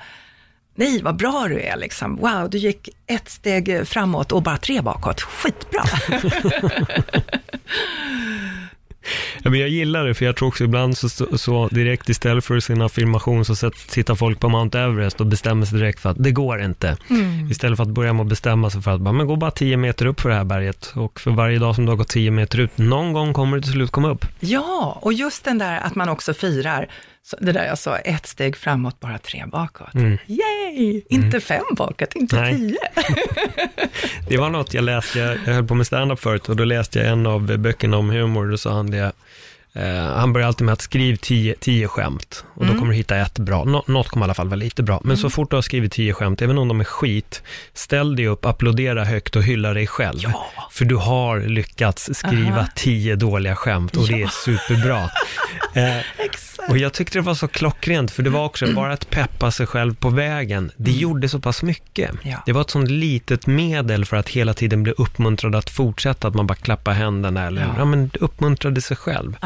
Nej, 0.76 1.02
vad 1.02 1.16
bra 1.16 1.46
du 1.48 1.60
är 1.60 1.76
liksom. 1.76 2.16
Wow, 2.16 2.50
du 2.50 2.58
gick 2.58 2.88
ett 3.06 3.28
steg 3.28 3.88
framåt 3.88 4.32
och 4.32 4.42
bara 4.42 4.56
tre 4.56 4.80
bakåt. 4.80 5.20
Skitbra. 5.20 5.82
Ja, 9.42 9.50
men 9.50 9.60
jag 9.60 9.68
gillar 9.68 10.04
det, 10.04 10.14
för 10.14 10.24
jag 10.24 10.36
tror 10.36 10.48
också 10.48 10.64
ibland 10.64 10.98
så, 10.98 11.08
så, 11.38 11.68
direkt 11.68 12.08
istället 12.08 12.44
för 12.44 12.60
sin 12.60 12.82
affirmation 12.82 13.44
så 13.44 13.70
tittar 13.70 14.14
folk 14.14 14.40
på 14.40 14.48
Mount 14.48 14.78
Everest 14.78 15.20
och 15.20 15.26
bestämmer 15.26 15.66
sig 15.66 15.78
direkt 15.78 16.00
för 16.00 16.10
att 16.10 16.16
det 16.22 16.30
går 16.30 16.62
inte. 16.62 16.96
Istället 17.50 17.76
för 17.76 17.84
att 17.84 17.90
börja 17.90 18.12
med 18.12 18.22
att 18.22 18.28
bestämma 18.28 18.70
sig 18.70 18.82
för 18.82 18.90
att 18.90 19.00
bara, 19.00 19.12
men 19.12 19.26
gå 19.26 19.36
bara 19.36 19.50
10 19.50 19.76
meter 19.76 20.06
upp 20.06 20.20
för 20.20 20.28
det 20.28 20.34
här 20.34 20.44
berget 20.44 20.92
och 20.94 21.20
för 21.20 21.30
varje 21.30 21.58
dag 21.58 21.74
som 21.74 21.84
du 21.86 21.92
har 21.92 21.96
gått 21.96 22.08
10 22.08 22.30
meter 22.30 22.60
ut, 22.60 22.78
någon 22.78 23.12
gång 23.12 23.32
kommer 23.32 23.56
det 23.56 23.62
till 23.62 23.72
slut 23.72 23.90
komma 23.90 24.08
upp. 24.08 24.26
Ja, 24.40 24.98
och 25.02 25.12
just 25.12 25.44
den 25.44 25.58
där 25.58 25.80
att 25.80 25.94
man 25.94 26.08
också 26.08 26.34
firar, 26.34 26.88
så 27.26 27.36
det 27.40 27.52
där 27.52 27.66
jag 27.66 27.78
sa, 27.78 27.98
ett 27.98 28.26
steg 28.26 28.56
framåt, 28.56 29.00
bara 29.00 29.18
tre 29.18 29.44
bakåt. 29.46 29.94
Yay! 30.26 31.02
Inte 31.08 31.40
fem 31.40 31.64
bakåt, 31.76 32.14
inte 32.14 32.40
Nej. 32.40 32.54
tio. 32.54 32.78
Det 34.28 34.36
var 34.36 34.50
något 34.50 34.74
jag 34.74 34.84
läste, 34.84 35.18
jag, 35.18 35.38
jag 35.46 35.54
höll 35.54 35.66
på 35.66 35.74
med 35.74 35.86
stand-up 35.86 36.20
förut 36.20 36.48
och 36.48 36.56
då 36.56 36.64
läste 36.64 36.98
jag 36.98 37.08
en 37.08 37.26
av 37.26 37.58
böckerna 37.58 37.96
om 37.96 38.10
humor, 38.10 38.46
då 38.50 38.58
sa 38.58 38.72
han 38.72 38.90
det, 38.90 39.12
han 40.14 40.32
börjar 40.32 40.48
alltid 40.48 40.64
med 40.64 40.72
att 40.72 40.90
tio, 41.20 41.54
tio 41.60 41.88
skämt 41.88 42.44
och 42.54 42.60
då 42.64 42.70
Mm. 42.70 42.78
kommer 42.78 42.92
du 42.92 42.96
hitta 42.96 43.16
ett 43.16 43.38
bra. 43.38 43.64
Nå, 43.64 43.84
något 43.86 44.08
kommer 44.08 44.24
i 44.24 44.26
alla 44.26 44.34
fall 44.34 44.48
vara 44.48 44.56
lite 44.56 44.82
bra. 44.82 45.00
Men 45.04 45.16
så 45.16 45.30
fort 45.30 45.50
du 45.50 45.56
har 45.56 45.62
skrivit 45.62 45.92
tio 45.92 46.12
skämt, 46.12 46.42
även 46.42 46.58
om 46.58 46.68
de 46.68 46.80
är 46.80 46.84
skit, 46.84 47.42
ställ 47.72 48.16
dig 48.16 48.26
upp, 48.28 48.44
applådera 48.46 49.04
högt 49.04 49.36
och 49.36 49.42
hylla 49.42 49.72
dig 49.74 49.86
själv. 49.86 50.20
För 50.70 50.84
du 50.84 50.96
har 50.96 51.40
lyckats 51.40 52.10
skriva 52.14 52.56
Aha. 52.58 52.66
tio 52.74 53.16
dåliga 53.16 53.56
skämt 53.56 53.96
och 53.96 54.06
det 54.08 54.22
är 54.22 54.28
superbra. 54.44 55.10
Eh, 55.74 55.96
och 56.70 56.78
jag 56.78 56.92
tyckte 56.92 57.18
det 57.18 57.22
var 57.22 57.34
så 57.34 57.48
klockrent, 57.48 58.10
för 58.10 58.22
det 58.22 58.30
var 58.30 58.44
också 58.44 58.72
bara 58.74 58.92
att 58.92 59.10
peppa 59.10 59.50
sig 59.50 59.66
själv 59.66 59.94
på 59.94 60.08
vägen. 60.10 60.70
Det 60.76 60.90
gjorde 60.90 61.28
så 61.28 61.40
pass 61.40 61.62
mycket. 61.62 62.10
Ja. 62.22 62.42
Det 62.46 62.52
var 62.52 62.60
ett 62.60 62.70
sånt 62.70 62.90
litet 62.90 63.46
medel 63.46 64.04
för 64.04 64.16
att 64.16 64.28
hela 64.28 64.54
tiden 64.54 64.82
bli 64.82 64.92
uppmuntrad 64.96 65.54
att 65.54 65.70
fortsätta, 65.70 66.28
att 66.28 66.34
man 66.34 66.46
bara 66.46 66.54
klappar 66.54 66.92
händerna 66.92 67.46
eller 67.46 67.62
Ja. 67.62 67.68
ja. 67.78 67.84
men 67.84 68.10
uppmuntrade 68.20 68.80
sig 68.80 68.96
själv. 68.96 69.36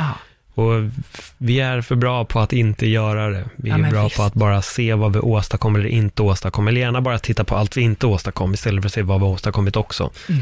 Ja. 0.58 0.64
Och 0.64 0.90
vi 1.38 1.60
är 1.60 1.80
för 1.80 1.94
bra 1.96 2.24
på 2.24 2.40
att 2.40 2.52
inte 2.52 2.86
göra 2.86 3.28
det. 3.30 3.44
Vi 3.56 3.68
Ja, 3.68 3.74
är 3.74 3.78
men 3.78 3.90
bra 3.90 4.04
visst. 4.04 4.16
på 4.16 4.22
att 4.22 4.34
bara 4.34 4.62
se 4.62 4.94
vad 4.94 5.12
vi 5.12 5.18
åstadkommer 5.18 5.78
eller 5.80 5.88
inte 5.88 6.22
åstadkommer. 6.22 6.70
Eller 6.70 6.80
gärna 6.80 7.00
bara 7.00 7.18
titta 7.18 7.44
på 7.44 7.56
allt 7.56 7.76
vi 7.76 7.80
inte 7.80 8.06
åstadkom 8.06 8.54
istället 8.54 8.82
för 8.82 8.86
att 8.88 8.92
se 8.92 9.02
vad 9.02 9.20
vi 9.20 9.26
åstadkommit 9.26 9.76
också. 9.76 10.10
Mm. 10.28 10.40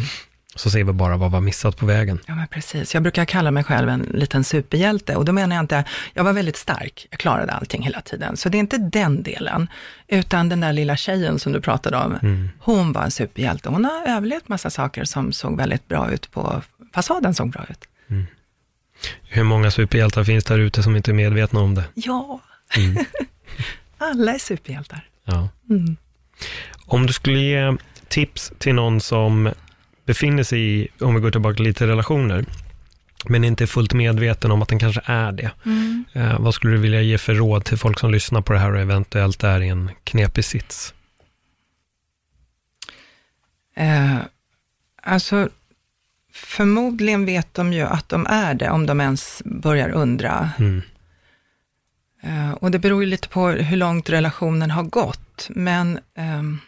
Så 0.55 0.71
ser 0.71 0.85
vi 0.85 0.93
bara 0.93 1.17
vad 1.17 1.31
vi 1.31 1.35
har 1.35 1.41
missat 1.41 1.77
på 1.77 1.87
vägen. 1.87 2.19
Ja, 2.27 2.35
men 2.35 2.49
precis. 2.49 2.95
Jag 2.95 3.03
brukar 3.03 3.25
kalla 3.25 3.51
mig 3.51 3.65
själv 3.65 3.89
en 3.89 4.01
liten 4.15 4.45
superhjälte 4.45 5.17
och 5.17 5.25
då 5.25 5.33
menar 5.33 5.57
jag 5.57 5.63
inte, 5.63 5.85
jag 6.15 6.25
var 6.25 6.33
väldigt 6.33 6.57
stark, 6.57 7.07
jag 7.11 7.21
klarade 7.21 7.53
allting 7.53 7.83
hela 7.83 8.01
tiden. 8.01 8.37
Så 8.37 8.49
det 8.49 8.59
är 8.59 8.61
inte 8.61 8.79
den 8.79 9.23
delen, 9.23 9.69
utan 10.09 10.49
den 10.49 10.61
där 10.61 10.73
lilla 10.73 10.97
tjejen 10.97 11.39
som 11.39 11.53
du 11.53 11.61
pratade 11.61 11.97
om, 11.97 12.19
Mm. 12.23 12.49
hon 12.59 12.93
var 12.93 13.03
en 13.03 13.11
superhjälte. 13.11 13.69
Hon 13.69 13.85
har 13.85 14.07
överlevt 14.17 14.49
massa 14.49 14.71
saker 14.71 15.05
som 15.05 15.33
såg 15.33 15.57
väldigt 15.57 15.89
bra 15.89 16.11
ut 16.11 16.31
på, 16.31 16.63
fasaden 16.95 17.35
såg 17.35 17.51
bra 17.51 17.65
ut. 17.71 17.85
Hur 19.23 19.43
många 19.43 19.71
superhjältar 19.71 20.25
finns 20.25 20.45
där 20.45 20.59
ute 20.59 20.83
som 20.83 20.97
inte 20.97 21.11
är 21.11 21.15
medvetna 21.15 21.61
om 21.61 21.75
det? 21.75 21.85
Ja, 21.95 22.41
Mm. 22.77 23.05
alla 23.99 24.35
är 24.35 24.39
superhjältar. 24.39 25.09
Ja. 25.25 25.49
Mm. 25.71 25.97
Om 26.87 27.07
du 27.07 27.13
skulle 27.13 27.39
ge 27.39 27.77
tips 28.09 28.53
till 28.59 28.75
någon 28.75 29.01
som 29.01 29.53
befinner 30.05 30.43
sig 30.43 30.61
i, 30.61 30.89
om 31.01 31.15
vi 31.15 31.21
går 31.21 31.31
tillbaka 31.31 31.63
lite 31.63 31.79
till 31.79 31.87
relationer, 31.87 32.45
men 33.25 33.45
inte 33.45 33.65
är 33.65 33.67
fullt 33.67 33.93
medveten 33.93 34.51
om 34.51 34.63
att 34.63 34.69
den 34.69 34.79
kanske 34.79 35.01
är 35.05 35.33
det. 35.33 35.51
Eh, 36.13 36.41
vad 36.41 36.55
skulle 36.55 36.73
du 36.73 36.79
vilja 36.81 37.03
ge 37.03 37.19
för 37.19 37.35
råd 37.35 37.65
till 37.65 37.79
folk 37.79 37.99
som 37.99 38.11
lyssnar 38.11 38.41
på 38.43 38.53
det 38.53 38.59
här 38.59 38.73
och 38.73 38.81
eventuellt 38.81 39.45
är 39.45 39.61
i 39.61 39.69
en 39.69 39.91
knepig 40.05 40.45
sits? 40.45 40.95
Eh, 43.77 44.17
alltså, 45.03 45.49
förmodligen 46.37 47.27
vet 47.27 47.55
de 47.55 47.73
ju 47.73 47.83
att 47.83 48.09
de 48.09 48.27
är 48.27 48.55
det, 48.55 48.71
om 48.71 48.87
de 48.87 49.01
ens 49.01 49.43
börjar 49.45 49.91
undra. 49.91 50.51
Mm. 50.59 50.83
Eh, 52.23 52.53
och 52.53 52.71
det 52.71 52.79
beror 52.79 53.05
ju 53.05 53.11
lite 53.11 53.29
på 53.29 53.49
hur 53.49 53.77
långt 53.77 54.11
relationen 54.11 54.71
har 54.71 54.83
gått, 54.83 55.49
men 55.51 55.99
ehm, 56.15 56.59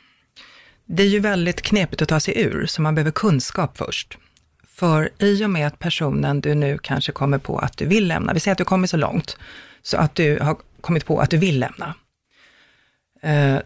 det 0.86 1.02
är 1.02 1.06
ju 1.06 1.20
väldigt 1.20 1.62
knepigt 1.62 2.02
att 2.02 2.08
ta 2.08 2.20
sig 2.20 2.40
ur, 2.42 2.66
så 2.66 2.82
man 2.82 2.94
behöver 2.94 3.10
kunskap 3.10 3.78
först. 3.78 4.18
För 4.66 5.10
i 5.18 5.44
och 5.44 5.50
med 5.50 5.66
att 5.66 5.78
personen 5.78 6.40
du 6.40 6.54
nu 6.54 6.78
kanske 6.78 7.12
kommer 7.12 7.38
på 7.38 7.58
att 7.58 7.76
du 7.76 7.86
vill 7.86 8.08
lämna, 8.08 8.32
vi 8.32 8.40
säger 8.40 8.52
att 8.52 8.58
du 8.58 8.64
kommer 8.64 8.86
så 8.86 8.96
långt, 8.96 9.36
så 9.82 9.96
att 9.96 10.14
du 10.14 10.38
har 10.42 10.56
kommit 10.80 11.06
på 11.06 11.20
att 11.20 11.30
du 11.30 11.36
vill 11.36 11.58
lämna, 11.58 11.94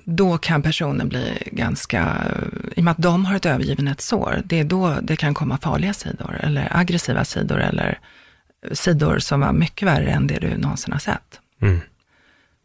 då 0.05 0.39
kan 0.39 0.63
personen 0.63 1.09
bli 1.09 1.49
ganska, 1.53 2.27
i 2.77 2.81
och 2.81 2.85
med 2.85 2.91
att 2.91 2.99
de 2.99 3.25
har 3.25 3.37
ett 3.37 3.47
övergivenhetssår, 3.47 4.43
det 4.45 4.61
är 4.61 4.65
då 4.65 4.99
det 5.03 5.17
kan 5.17 5.35
komma 5.35 5.59
farliga 5.59 5.93
sidor, 5.93 6.41
eller 6.43 6.77
aggressiva 6.77 7.25
sidor, 7.25 7.61
eller 7.61 7.99
sidor 8.73 9.19
som 9.19 9.41
var 9.41 9.53
mycket 9.53 9.89
värre 9.89 10.11
än 10.11 10.27
det 10.27 10.39
du 10.39 10.57
någonsin 10.57 10.93
har 10.93 11.01
sett. 11.01 11.41
Mm. 11.61 11.81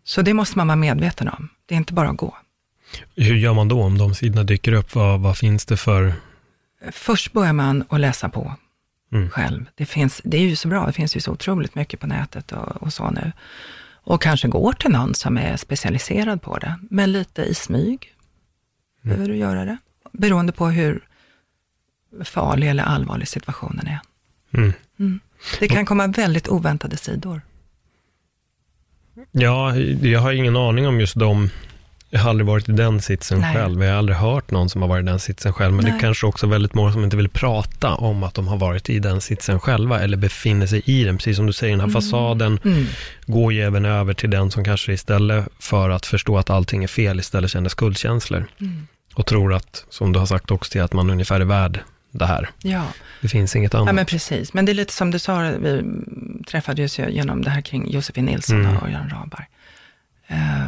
Så 0.03 0.21
det 0.21 0.33
måste 0.33 0.57
man 0.57 0.67
vara 0.67 0.75
medveten 0.75 1.27
om. 1.27 1.49
Det 1.65 1.75
är 1.75 1.77
inte 1.77 1.93
bara 1.93 2.09
att 2.09 2.17
gå. 2.17 2.37
Hur 3.15 3.35
gör 3.35 3.53
man 3.53 3.67
då 3.67 3.83
om 3.83 3.97
de 3.97 4.15
sidorna 4.15 4.43
dyker 4.43 4.71
upp? 4.71 4.95
Vad, 4.95 5.19
vad 5.19 5.37
finns 5.37 5.65
det 5.65 5.77
för... 5.77 6.13
Först 6.91 7.33
börjar 7.33 7.53
man 7.53 7.83
att 7.89 7.99
läsa 7.99 8.29
på 8.29 8.55
Mm. 9.11 9.29
själv. 9.29 9.65
Det, 9.75 9.85
finns, 9.85 10.21
det 10.23 10.37
är 10.37 10.41
ju 10.41 10.55
så 10.55 10.67
bra, 10.67 10.85
det 10.85 10.93
finns 10.93 11.15
ju 11.15 11.19
så 11.19 11.31
otroligt 11.31 11.75
mycket 11.75 11.99
på 11.99 12.07
nätet 12.07 12.51
och, 12.51 12.83
och 12.83 12.93
så 12.93 13.09
nu. 13.09 13.31
Och 14.07 14.21
kanske 14.21 14.47
går 14.47 14.73
till 14.73 14.91
någon 14.91 15.15
som 15.15 15.37
är 15.37 15.57
specialiserad 15.57 16.41
på 16.41 16.57
det, 16.57 16.79
men 16.89 17.11
lite 17.11 17.41
i 17.41 17.53
smyg 17.53 18.15
behöver 19.01 19.27
du 19.27 19.35
göra 19.35 19.65
det. 19.65 19.77
Beroende 20.11 20.51
på 20.51 20.67
hur 20.67 21.07
farlig 22.23 22.69
eller 22.69 22.83
allvarlig 22.83 23.27
situationen 23.27 23.87
är. 23.87 23.99
Mm. 24.97 25.19
Det 25.59 25.67
kan 25.67 25.85
komma 25.85 26.07
väldigt 26.07 26.47
oväntade 26.47 26.97
sidor. 26.97 27.41
Ja, 29.31 29.75
jag 30.01 30.19
har 30.19 30.31
ingen 30.31 30.55
aning 30.55 30.87
om 30.87 30.99
just 30.99 31.19
dem. 31.19 31.49
Jag 32.09 32.19
har 32.19 32.29
aldrig 32.29 32.47
varit 32.47 32.69
i 32.69 32.71
den 32.71 33.01
sitsen 33.01 33.39
Nej. 33.41 33.55
själv. 33.55 33.83
Jag 33.83 33.91
har 33.91 33.97
aldrig 33.97 34.17
hört 34.17 34.51
någon 34.51 34.69
som 34.69 34.81
har 34.81 34.89
varit 34.89 35.03
i 35.03 35.05
den 35.05 35.19
sitsen 35.19 35.53
själv. 35.53 35.73
Men 35.73 35.85
det 35.85 35.91
Nej. 35.91 35.97
är 35.97 36.01
kanske 36.01 36.27
också 36.27 36.47
väldigt 36.47 36.73
många 36.73 36.91
som 36.91 37.03
inte 37.03 37.17
vill 37.17 37.29
prata 37.29 37.95
om 37.95 38.23
att 38.23 38.33
de 38.33 38.47
har 38.47 38.57
varit 38.57 38.89
i 38.89 38.99
den 38.99 39.21
sitsen 39.21 39.59
själva 39.59 39.99
eller 39.99 40.17
befinner 40.17 40.67
sig 40.67 40.81
i 40.85 41.03
den. 41.03 41.17
Precis 41.17 41.35
som 41.37 41.45
du 41.47 41.53
säger, 41.53 41.77
den 41.77 41.85
här 41.85 41.93
fasaden 41.93 42.59
Mm. 42.65 42.85
går 43.25 43.53
ju 43.53 43.61
även 43.61 43.85
över 43.85 44.13
till 44.13 44.29
den 44.29 44.51
som 44.51 44.63
kanske 44.63 44.93
istället 44.93 45.47
för 45.59 45.89
att 45.89 46.05
förstå 46.05 46.37
att 46.37 46.49
allting 46.49 46.83
är 46.83 46.87
fel, 46.87 47.19
istället 47.19 47.51
känner 47.51 47.69
skuldkänslor. 47.69 48.45
Mm. 48.61 48.87
Och 49.15 49.25
tror 49.25 49.53
att, 49.53 49.85
som 49.89 50.13
du 50.13 50.19
har 50.19 50.25
sagt 50.25 50.51
också, 50.51 50.71
till 50.71 50.81
att 50.81 50.93
man 50.93 51.09
ungefär 51.09 51.39
är 51.41 51.45
värd 51.45 51.79
det 52.11 52.25
här. 52.25 52.49
Ja. 52.61 52.83
Det 53.21 53.27
finns 53.27 53.55
inget 53.55 53.73
annat. 53.75 53.87
Ja, 53.87 53.93
men 53.93 54.05
precis. 54.05 54.53
Men 54.53 54.65
det 54.65 54.71
är 54.71 54.73
lite 54.73 54.93
som 54.93 55.11
du 55.11 55.19
sa, 55.19 55.39
vi 55.39 55.83
träffades 56.47 56.99
ju 56.99 57.09
genom 57.11 57.41
det 57.41 57.49
här 57.49 57.61
kring 57.61 57.91
Josefin 57.91 58.25
Nilsson 58.25 58.59
Mm. 58.65 58.77
och 58.77 58.91
Jan 58.91 59.09
Rabar. 59.09 59.47
Eh, 60.27 60.61
att 60.63 60.66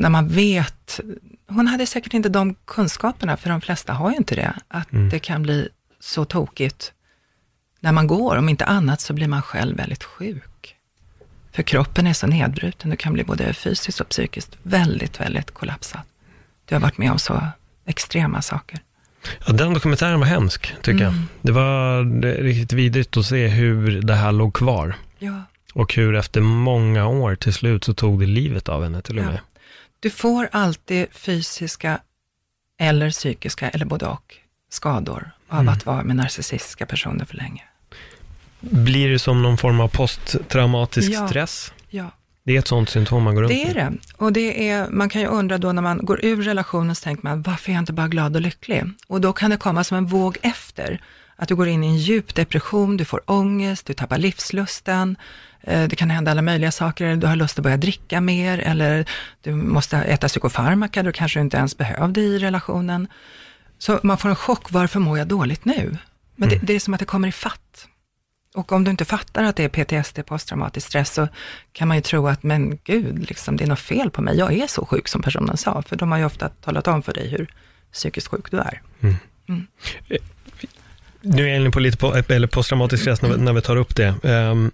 när 0.00 0.08
man 0.10 0.28
vet, 0.28 1.00
hon 1.48 1.66
hade 1.66 1.86
säkert 1.86 2.14
inte 2.14 2.28
de 2.28 2.54
kunskaperna, 2.54 3.36
för 3.36 3.50
de 3.50 3.60
flesta 3.60 3.92
har 3.92 4.10
ju 4.10 4.16
inte 4.16 4.34
det, 4.34 4.54
att 4.68 4.92
Mm. 4.92 5.08
det 5.08 5.18
kan 5.18 5.42
bli 5.42 5.68
så 6.00 6.24
tokigt 6.24 6.92
när 7.80 7.92
man 7.92 8.06
går. 8.06 8.36
Om 8.36 8.48
inte 8.48 8.64
annat 8.64 9.00
så 9.00 9.12
blir 9.12 9.28
man 9.28 9.42
själv 9.42 9.76
väldigt 9.76 10.04
sjuk. 10.04 10.76
För 11.52 11.62
kroppen 11.62 12.06
är 12.06 12.12
så 12.12 12.26
nedbruten, 12.26 12.90
du 12.90 12.96
kan 12.96 13.12
bli 13.12 13.24
både 13.24 13.54
fysiskt 13.54 14.00
och 14.00 14.08
psykiskt 14.08 14.56
väldigt, 14.62 15.20
väldigt 15.20 15.50
kollapsad. 15.50 16.00
Du 16.64 16.74
har 16.74 16.80
varit 16.80 16.98
med 16.98 17.12
om 17.12 17.18
så 17.18 17.42
extrema 17.86 18.42
saker. 18.42 18.78
Ja, 19.46 19.52
den 19.52 19.74
dokumentären 19.74 20.20
var 20.20 20.26
hemsk, 20.26 20.74
tycker 20.82 21.04
jag. 21.04 21.12
Mm. 21.12 21.24
Det 21.42 21.52
var 21.52 22.04
det 22.20 22.34
är 22.34 22.42
riktigt 22.42 22.72
vidrigt 22.72 23.16
att 23.16 23.26
se 23.26 23.48
hur 23.48 24.02
det 24.02 24.14
här 24.14 24.32
låg 24.32 24.54
kvar. 24.54 24.94
Ja. 25.18 25.42
Och 25.74 25.94
hur 25.94 26.14
efter 26.14 26.40
många 26.40 27.06
år 27.06 27.34
till 27.34 27.52
slut 27.54 27.84
så 27.84 27.94
tog 27.94 28.20
det 28.20 28.26
livet 28.26 28.68
av 28.68 28.82
henne 28.82 29.02
till 29.02 29.18
och 29.18 29.24
Ja. 29.24 29.38
Du 30.00 30.10
får 30.10 30.48
alltid 30.52 31.06
fysiska 31.12 32.00
eller 32.78 33.10
psykiska, 33.10 33.68
eller 33.70 33.84
både 33.86 34.06
och, 34.06 34.36
skador 34.70 35.30
av 35.48 35.60
Mm. 35.60 35.74
att 35.74 35.86
vara 35.86 36.02
med 36.02 36.16
narcissistiska 36.16 36.86
personer 36.86 37.24
för 37.24 37.36
länge. 37.36 37.62
Blir 38.60 39.08
det 39.08 39.18
som 39.18 39.42
någon 39.42 39.58
form 39.58 39.80
av 39.80 39.88
posttraumatisk 39.88 41.10
Ja. 41.12 41.28
stress? 41.28 41.72
Ja, 41.88 42.10
Det 42.42 42.54
är 42.54 42.58
ett 42.58 42.68
sånt 42.68 42.90
symptom 42.90 43.22
man 43.22 43.34
går 43.34 43.42
runt 43.42 43.52
det 43.52 43.64
är 43.70 43.74
det. 43.74 43.92
Och 44.16 44.32
det 44.32 44.68
är, 44.68 44.88
man 44.90 45.08
kan 45.08 45.20
ju 45.20 45.26
undra 45.26 45.58
då 45.58 45.72
när 45.72 45.82
man 45.82 45.98
går 46.04 46.24
ur 46.24 46.42
relationen 46.42 46.94
så 46.94 47.02
tänker 47.04 47.22
man, 47.24 47.42
varför 47.42 47.70
är 47.70 47.74
jag 47.74 47.82
inte 47.82 47.92
bara 47.92 48.08
glad 48.08 48.36
och 48.36 48.42
lycklig? 48.42 48.84
Och 49.06 49.20
då 49.20 49.32
kan 49.32 49.50
det 49.50 49.56
komma 49.56 49.84
som 49.84 49.96
en 49.96 50.06
våg 50.06 50.38
efter. 50.42 51.00
Att 51.36 51.48
du 51.48 51.56
går 51.56 51.68
in 51.68 51.84
i 51.84 51.86
en 51.86 51.96
djup 51.98 52.34
depression, 52.34 52.96
du 52.96 53.04
får 53.04 53.20
ångest, 53.30 53.86
du 53.86 53.92
tappar 53.94 54.18
livslusten. 54.18 55.16
Eh, 55.62 55.88
Det 55.88 55.96
kan 55.96 56.10
hända 56.10 56.30
alla 56.30 56.42
möjliga 56.42 56.72
saker, 56.72 57.16
du 57.16 57.26
har 57.26 57.36
lust 57.36 57.58
att 57.58 57.62
börja 57.62 57.76
dricka 57.76 58.20
mer 58.20 58.58
eller 58.58 59.04
du 59.40 59.54
måste 59.54 59.96
äta 59.96 60.28
psykofarmaka 60.28 61.02
du 61.02 61.12
kanske 61.12 61.40
inte 61.40 61.56
ens 61.56 61.78
behövde 61.78 62.20
i 62.20 62.38
relationen. 62.38 63.08
Så 63.78 64.00
man 64.02 64.18
får 64.18 64.28
en 64.28 64.36
chock, 64.36 64.70
varför 64.72 65.00
mår 65.00 65.18
jag 65.18 65.26
dåligt 65.26 65.64
nu? 65.64 65.96
Men 66.36 66.48
det, 66.48 66.58
det 66.62 66.72
är 66.74 66.80
som 66.80 66.94
att 66.94 67.00
det 67.00 67.06
kommer 67.06 67.28
i 67.28 67.32
fatt. 67.32 67.86
Och 68.54 68.72
om 68.72 68.84
du 68.84 68.90
inte 68.90 69.04
fattar 69.04 69.44
att 69.44 69.56
det 69.56 69.64
är 69.64 69.68
PTSD, 70.02 70.26
posttraumatisk 70.26 70.86
stress, 70.86 71.14
så 71.14 71.28
kan 71.72 71.88
man 71.88 71.96
ju 71.96 72.00
tro 72.02 72.28
att, 72.28 72.42
men 72.42 72.78
gud, 72.84 73.28
liksom, 73.28 73.56
det 73.56 73.64
är 73.64 73.68
något 73.68 73.80
fel 73.80 74.10
på 74.10 74.22
mig. 74.22 74.36
Jag 74.38 74.52
är 74.52 74.66
så 74.66 74.86
sjuk 74.86 75.08
som 75.08 75.22
personen 75.22 75.56
sa, 75.56 75.82
för 75.82 75.96
de 75.96 76.10
har 76.12 76.18
ju 76.18 76.24
ofta 76.24 76.48
talat 76.48 76.88
om 76.88 77.02
för 77.02 77.12
dig 77.12 77.28
hur 77.28 77.52
psykiskt 77.92 78.28
sjuk 78.28 78.50
du 78.50 78.58
är. 78.58 78.82
Nu 81.22 81.44
är 81.44 81.48
jag 81.48 81.56
inne 81.56 81.70
på 81.70 81.80
lite 81.80 81.96
på, 81.98 82.14
eller 82.28 82.46
posttraumatisk 82.46 83.02
stress 83.02 83.22
när 83.22 83.52
vi, 83.52 83.60
tar 83.60 83.76
upp 83.76 83.96
det. 83.96 84.14
Ehm, 84.22 84.70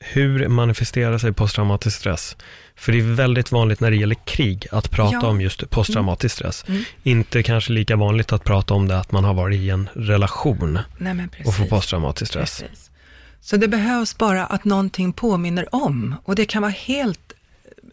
hur 0.00 0.48
manifesterar 0.48 1.18
sig 1.18 1.32
posttraumatisk 1.32 1.96
stress? 1.98 2.36
För 2.76 2.92
det 2.92 2.98
är 2.98 3.02
väldigt 3.02 3.52
vanligt 3.52 3.80
när 3.80 3.90
det 3.90 3.96
gäller 3.96 4.16
krig 4.24 4.66
att 4.72 4.90
prata 4.90 5.18
Ja. 5.22 5.26
om 5.26 5.40
just 5.40 5.70
posttraumatisk 5.70 6.34
stress. 6.34 6.64
Mm. 6.68 6.84
Inte 7.02 7.42
kanske 7.42 7.72
lika 7.72 7.96
vanligt 7.96 8.32
att 8.32 8.44
prata 8.44 8.74
om 8.74 8.88
det 8.88 8.98
att 8.98 9.12
man 9.12 9.24
har 9.24 9.34
varit 9.34 9.56
i 9.60 9.70
en 9.70 9.88
relation 9.94 10.78
Nej, 10.98 11.28
och 11.46 11.54
får 11.54 11.64
posttraumatisk 11.64 12.30
stress. 12.30 12.60
Precis. 12.60 12.90
Så 13.40 13.56
det 13.56 13.68
behövs 13.68 14.18
bara 14.18 14.46
att 14.46 14.64
någonting 14.64 15.12
påminner 15.12 15.74
om, 15.74 16.14
och 16.24 16.34
det 16.34 16.44
kan 16.44 16.62
vara 16.62 16.72
helt 16.72 17.32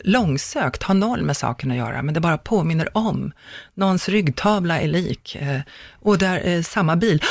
långsökt, 0.04 0.84
ha 0.84 0.94
noll 0.94 1.22
med 1.22 1.38
saken 1.38 1.72
att 1.72 1.78
göra, 1.78 2.02
men 2.02 2.14
det 2.14 2.20
bara 2.20 2.38
påminner 2.38 2.98
om. 2.98 3.32
Någons 3.74 4.10
ryggtavla 4.10 4.82
är 4.82 4.88
lik, 4.88 5.36
eh, 5.36 5.60
och 5.92 6.18
där 6.18 6.48
eh, 6.48 6.62
samma 6.62 6.96
bil, 6.96 7.22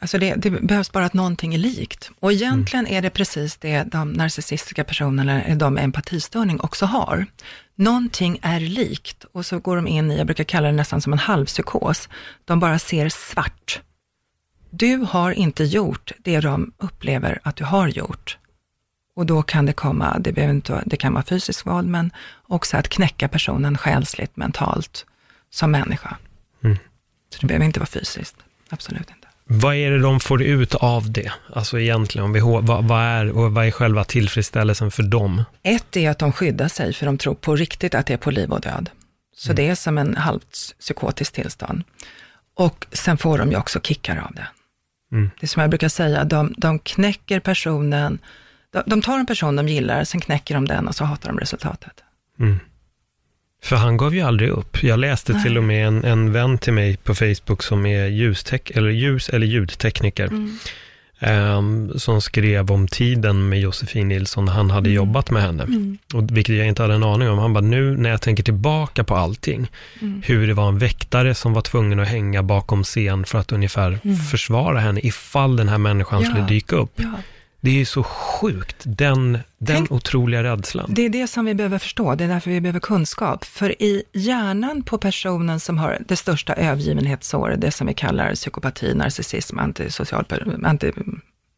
Alltså 0.00 0.18
det, 0.18 0.34
det 0.34 0.50
behövs 0.50 0.92
bara 0.92 1.04
att 1.04 1.14
någonting 1.14 1.54
är 1.54 1.58
likt. 1.58 2.10
Och 2.20 2.32
egentligen 2.32 2.86
är 2.86 3.02
det 3.02 3.10
precis 3.10 3.56
det 3.56 3.82
de 3.82 4.12
narcissistiska 4.12 4.84
personerna, 4.84 5.42
eller 5.42 5.56
de 5.56 5.74
med 5.74 5.84
empatistörning 5.84 6.60
också 6.60 6.86
har. 6.86 7.26
Någonting 7.74 8.38
är 8.42 8.60
likt 8.60 9.24
och 9.32 9.46
så 9.46 9.58
går 9.58 9.76
de 9.76 9.86
in 9.86 10.10
i, 10.10 10.16
jag 10.16 10.26
brukar 10.26 10.44
kalla 10.44 10.66
det 10.66 10.72
nästan 10.72 11.00
som 11.00 11.12
en 11.12 11.18
halvpsykos. 11.18 12.08
De 12.44 12.60
bara 12.60 12.78
ser 12.78 13.08
svart. 13.08 13.80
Du 14.70 14.96
har 14.96 15.32
inte 15.32 15.64
gjort 15.64 16.12
det 16.18 16.40
de 16.40 16.72
upplever 16.78 17.40
att 17.42 17.56
du 17.56 17.64
har 17.64 17.88
gjort. 17.88 18.38
Och 19.16 19.26
då 19.26 19.42
kan 19.42 19.66
det 19.66 19.72
komma, 19.72 20.18
det, 20.18 20.32
behöver 20.32 20.54
inte, 20.54 20.82
det 20.86 20.96
kan 20.96 21.12
vara 21.12 21.24
fysiskt 21.24 21.66
våld, 21.66 21.88
men 21.88 22.10
också 22.46 22.76
att 22.76 22.88
knäcka 22.88 23.28
personen 23.28 23.78
själsligt, 23.78 24.36
mentalt, 24.36 25.06
som 25.50 25.70
människa. 25.70 26.16
Mm. 26.64 26.76
Så 27.30 27.40
det 27.40 27.46
behöver 27.46 27.66
inte 27.66 27.80
vara 27.80 27.86
fysiskt, 27.86 28.36
absolut 28.68 29.10
inte. 29.10 29.23
Vad 29.46 29.74
är 29.74 29.90
det 29.90 29.98
de 29.98 30.20
får 30.20 30.42
ut 30.42 30.74
av 30.74 31.12
det? 31.12 31.32
Alltså 31.52 31.80
egentligen, 31.80 32.24
om 32.24 32.32
vi, 32.32 32.40
vad, 32.40 32.84
vad, 32.84 33.02
är, 33.02 33.30
och 33.30 33.52
vad 33.52 33.66
är 33.66 33.70
själva 33.70 34.04
tillfredsställelsen 34.04 34.90
för 34.90 35.02
dem? 35.02 35.44
Ett 35.62 35.96
är 35.96 36.10
att 36.10 36.18
de 36.18 36.32
skyddar 36.32 36.68
sig, 36.68 36.92
för 36.92 37.06
de 37.06 37.18
tror 37.18 37.34
på 37.34 37.56
riktigt 37.56 37.94
att 37.94 38.06
det 38.06 38.12
är 38.12 38.18
på 38.18 38.30
liv 38.30 38.52
och 38.52 38.60
död. 38.60 38.90
Så 39.36 39.48
mm. 39.48 39.56
det 39.56 39.70
är 39.70 39.74
som 39.74 39.98
en 39.98 40.16
halvt 40.16 40.74
psykotisk 40.80 41.32
tillstånd. 41.32 41.84
Och 42.54 42.86
sen 42.92 43.18
får 43.18 43.38
de 43.38 43.50
ju 43.50 43.56
också 43.56 43.80
kickar 43.80 44.16
av 44.16 44.34
det. 44.34 44.46
Mm. 45.12 45.30
Det 45.40 45.44
är 45.44 45.48
som 45.48 45.60
jag 45.60 45.70
brukar 45.70 45.88
säga, 45.88 46.24
de, 46.24 46.54
de 46.56 46.78
knäcker 46.78 47.40
personen, 47.40 48.18
de, 48.72 48.82
de, 48.86 49.02
tar 49.02 49.18
en 49.18 49.26
person 49.26 49.56
de 49.56 49.68
gillar, 49.68 50.04
sen 50.04 50.20
knäcker 50.20 50.54
de 50.54 50.68
den 50.68 50.88
och 50.88 50.94
så 50.94 51.04
hatar 51.04 51.28
de 51.28 51.38
resultatet. 51.38 51.92
Mm. 52.40 52.60
För 53.64 53.76
han 53.76 53.96
gav 53.96 54.14
ju 54.14 54.20
aldrig 54.20 54.50
upp. 54.50 54.82
Jag 54.82 54.98
läste 54.98 55.32
Nej. 55.32 55.42
till 55.42 55.58
och 55.58 55.64
med 55.64 55.86
en, 55.86 56.04
en 56.04 56.32
vän 56.32 56.58
till 56.58 56.72
mig 56.72 56.96
på 56.96 57.14
Facebook 57.14 57.62
som 57.62 57.86
är 57.86 58.06
ljustek 58.06 58.70
eller 58.70 58.90
ljus 58.90 59.28
eller 59.28 59.46
ljudtekniker. 59.46 60.26
Mm. 60.26 60.58
Um, 61.20 61.98
som 61.98 62.20
skrev 62.20 62.70
om 62.70 62.88
tiden 62.88 63.48
med 63.48 63.60
Josefin 63.60 64.08
Nilsson 64.08 64.48
han 64.48 64.70
hade 64.70 64.90
mm. 64.90 64.96
jobbat 64.96 65.30
med 65.30 65.42
henne. 65.42 65.62
Mm. 65.62 65.98
Och, 66.14 66.36
vilket 66.36 66.56
jag 66.56 66.66
inte 66.66 66.82
hade 66.82 66.94
en 66.94 67.02
aning 67.02 67.28
om. 67.28 67.38
Han 67.38 67.52
bara, 67.52 67.60
nu 67.60 67.96
när 67.96 68.10
jag 68.10 68.20
tänker 68.20 68.42
tillbaka 68.42 69.04
på 69.04 69.16
allting, 69.16 69.70
mm. 70.00 70.22
hur 70.26 70.46
det 70.46 70.54
var 70.54 70.68
en 70.68 70.78
väktare 70.78 71.34
som 71.34 71.52
var 71.52 71.62
tvungen 71.62 72.00
att 72.00 72.08
hänga 72.08 72.42
bakom 72.42 72.84
scen 72.84 73.24
för 73.24 73.38
att 73.38 73.52
ungefär 73.52 73.98
mm. 74.04 74.16
försvara 74.16 74.80
henne 74.80 75.00
ifall 75.00 75.56
den 75.56 75.68
här 75.68 75.78
människan 75.78 76.22
ja. 76.22 76.30
skulle 76.30 76.46
dyka 76.46 76.76
upp. 76.76 76.92
Ja. 76.96 77.12
Det 77.64 77.70
är 77.70 77.74
ju 77.74 77.84
så 77.84 78.02
sjukt, 78.02 78.76
den, 78.84 79.32
den 79.32 79.76
Tänk, 79.76 79.92
otroliga 79.92 80.42
rädslan. 80.42 80.86
Det 80.88 81.02
är 81.02 81.08
det 81.08 81.26
som 81.26 81.44
vi 81.44 81.54
behöver 81.54 81.78
förstå, 81.78 82.14
det 82.14 82.24
är 82.24 82.28
därför 82.28 82.50
vi 82.50 82.60
behöver 82.60 82.80
kunskap. 82.80 83.44
För 83.44 83.82
i 83.82 84.02
hjärnan 84.12 84.82
på 84.82 84.98
personen 84.98 85.60
som 85.60 85.78
har 85.78 85.98
det 86.08 86.16
största 86.16 86.54
övergivenhetsåret, 86.54 87.60
det 87.60 87.70
som 87.70 87.86
vi 87.86 87.94
kallar 87.94 88.34
psykopati, 88.34 88.94
narcissism, 88.94 89.58
antisocial, 89.58 90.24
anti, 90.64 90.92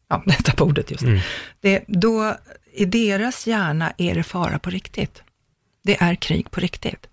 ja, 0.09 0.23
detta 0.45 0.63
ordet 0.63 0.91
just. 0.91 1.03
Mm. 1.03 1.19
Det, 1.61 1.83
då, 1.87 2.35
I 2.73 2.85
deras 2.85 3.47
hjärna 3.47 3.93
är 3.97 4.15
det 4.15 4.23
fara 4.23 4.59
på 4.59 4.69
riktigt. 4.69 5.23
Det 5.83 6.01
är 6.01 6.15
krig 6.15 6.51
på 6.51 6.59
riktigt. 6.59 7.07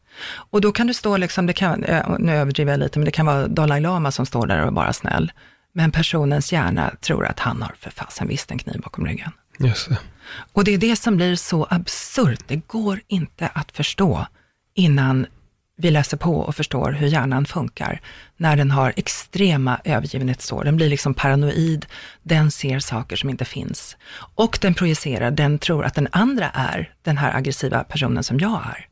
Och 0.50 0.60
då 0.60 0.72
kan 0.72 0.86
det 0.86 0.94
stå, 0.94 1.16
liksom, 1.16 1.46
det 1.46 1.52
kan, 1.52 1.84
nu 2.18 2.32
överdriver 2.32 2.72
jag 2.72 2.80
lite, 2.80 2.98
men 2.98 3.06
det 3.06 3.12
kan 3.12 3.26
vara 3.26 3.48
Dalai 3.48 3.80
Lama 3.80 4.10
som 4.12 4.26
står 4.26 4.46
där 4.46 4.60
och 4.60 4.66
är 4.66 4.70
bara 4.70 4.92
snäll. 4.92 5.32
Men 5.74 5.92
personens 5.92 6.52
hjärna 6.52 6.94
tror 7.00 7.26
att 7.26 7.40
han 7.40 7.62
har 7.62 7.74
för 7.78 7.90
fasen 7.90 8.28
visst 8.28 8.50
en 8.50 8.58
kniv 8.58 8.80
bakom 8.80 9.06
ryggen. 9.06 9.30
Just 9.58 9.88
det. 9.88 9.98
Och 10.52 10.64
det 10.64 10.74
är 10.74 10.78
det 10.78 10.96
som 10.96 11.16
blir 11.16 11.36
så 11.36 11.66
absurt. 11.70 12.44
Det 12.46 12.56
går 12.56 13.00
inte 13.08 13.48
att 13.54 13.72
förstå 13.72 14.26
innan 14.74 15.26
vi 15.76 15.90
läser 15.90 16.16
på 16.16 16.36
och 16.36 16.56
förstår 16.56 16.92
hur 16.92 17.06
hjärnan 17.06 17.46
funkar. 17.46 18.00
När 18.36 18.56
den 18.56 18.70
har 18.70 18.92
extrema 18.96 19.80
övergivenhetssår. 19.84 20.64
Den 20.64 20.76
blir 20.76 20.88
liksom 20.88 21.14
paranoid, 21.14 21.86
den 22.22 22.50
ser 22.50 22.78
saker 22.78 23.16
som 23.16 23.30
inte 23.30 23.44
finns. 23.44 23.96
Och 24.34 24.58
den 24.60 24.74
projicerar, 24.74 25.30
den 25.30 25.58
tror 25.58 25.84
att 25.84 25.94
den 25.94 26.08
andra 26.12 26.50
är 26.50 26.92
den 27.02 27.18
här 27.18 27.36
aggressiva 27.36 27.84
personen 27.84 28.24
som 28.24 28.40
jag 28.40 28.62
är. 28.66 28.88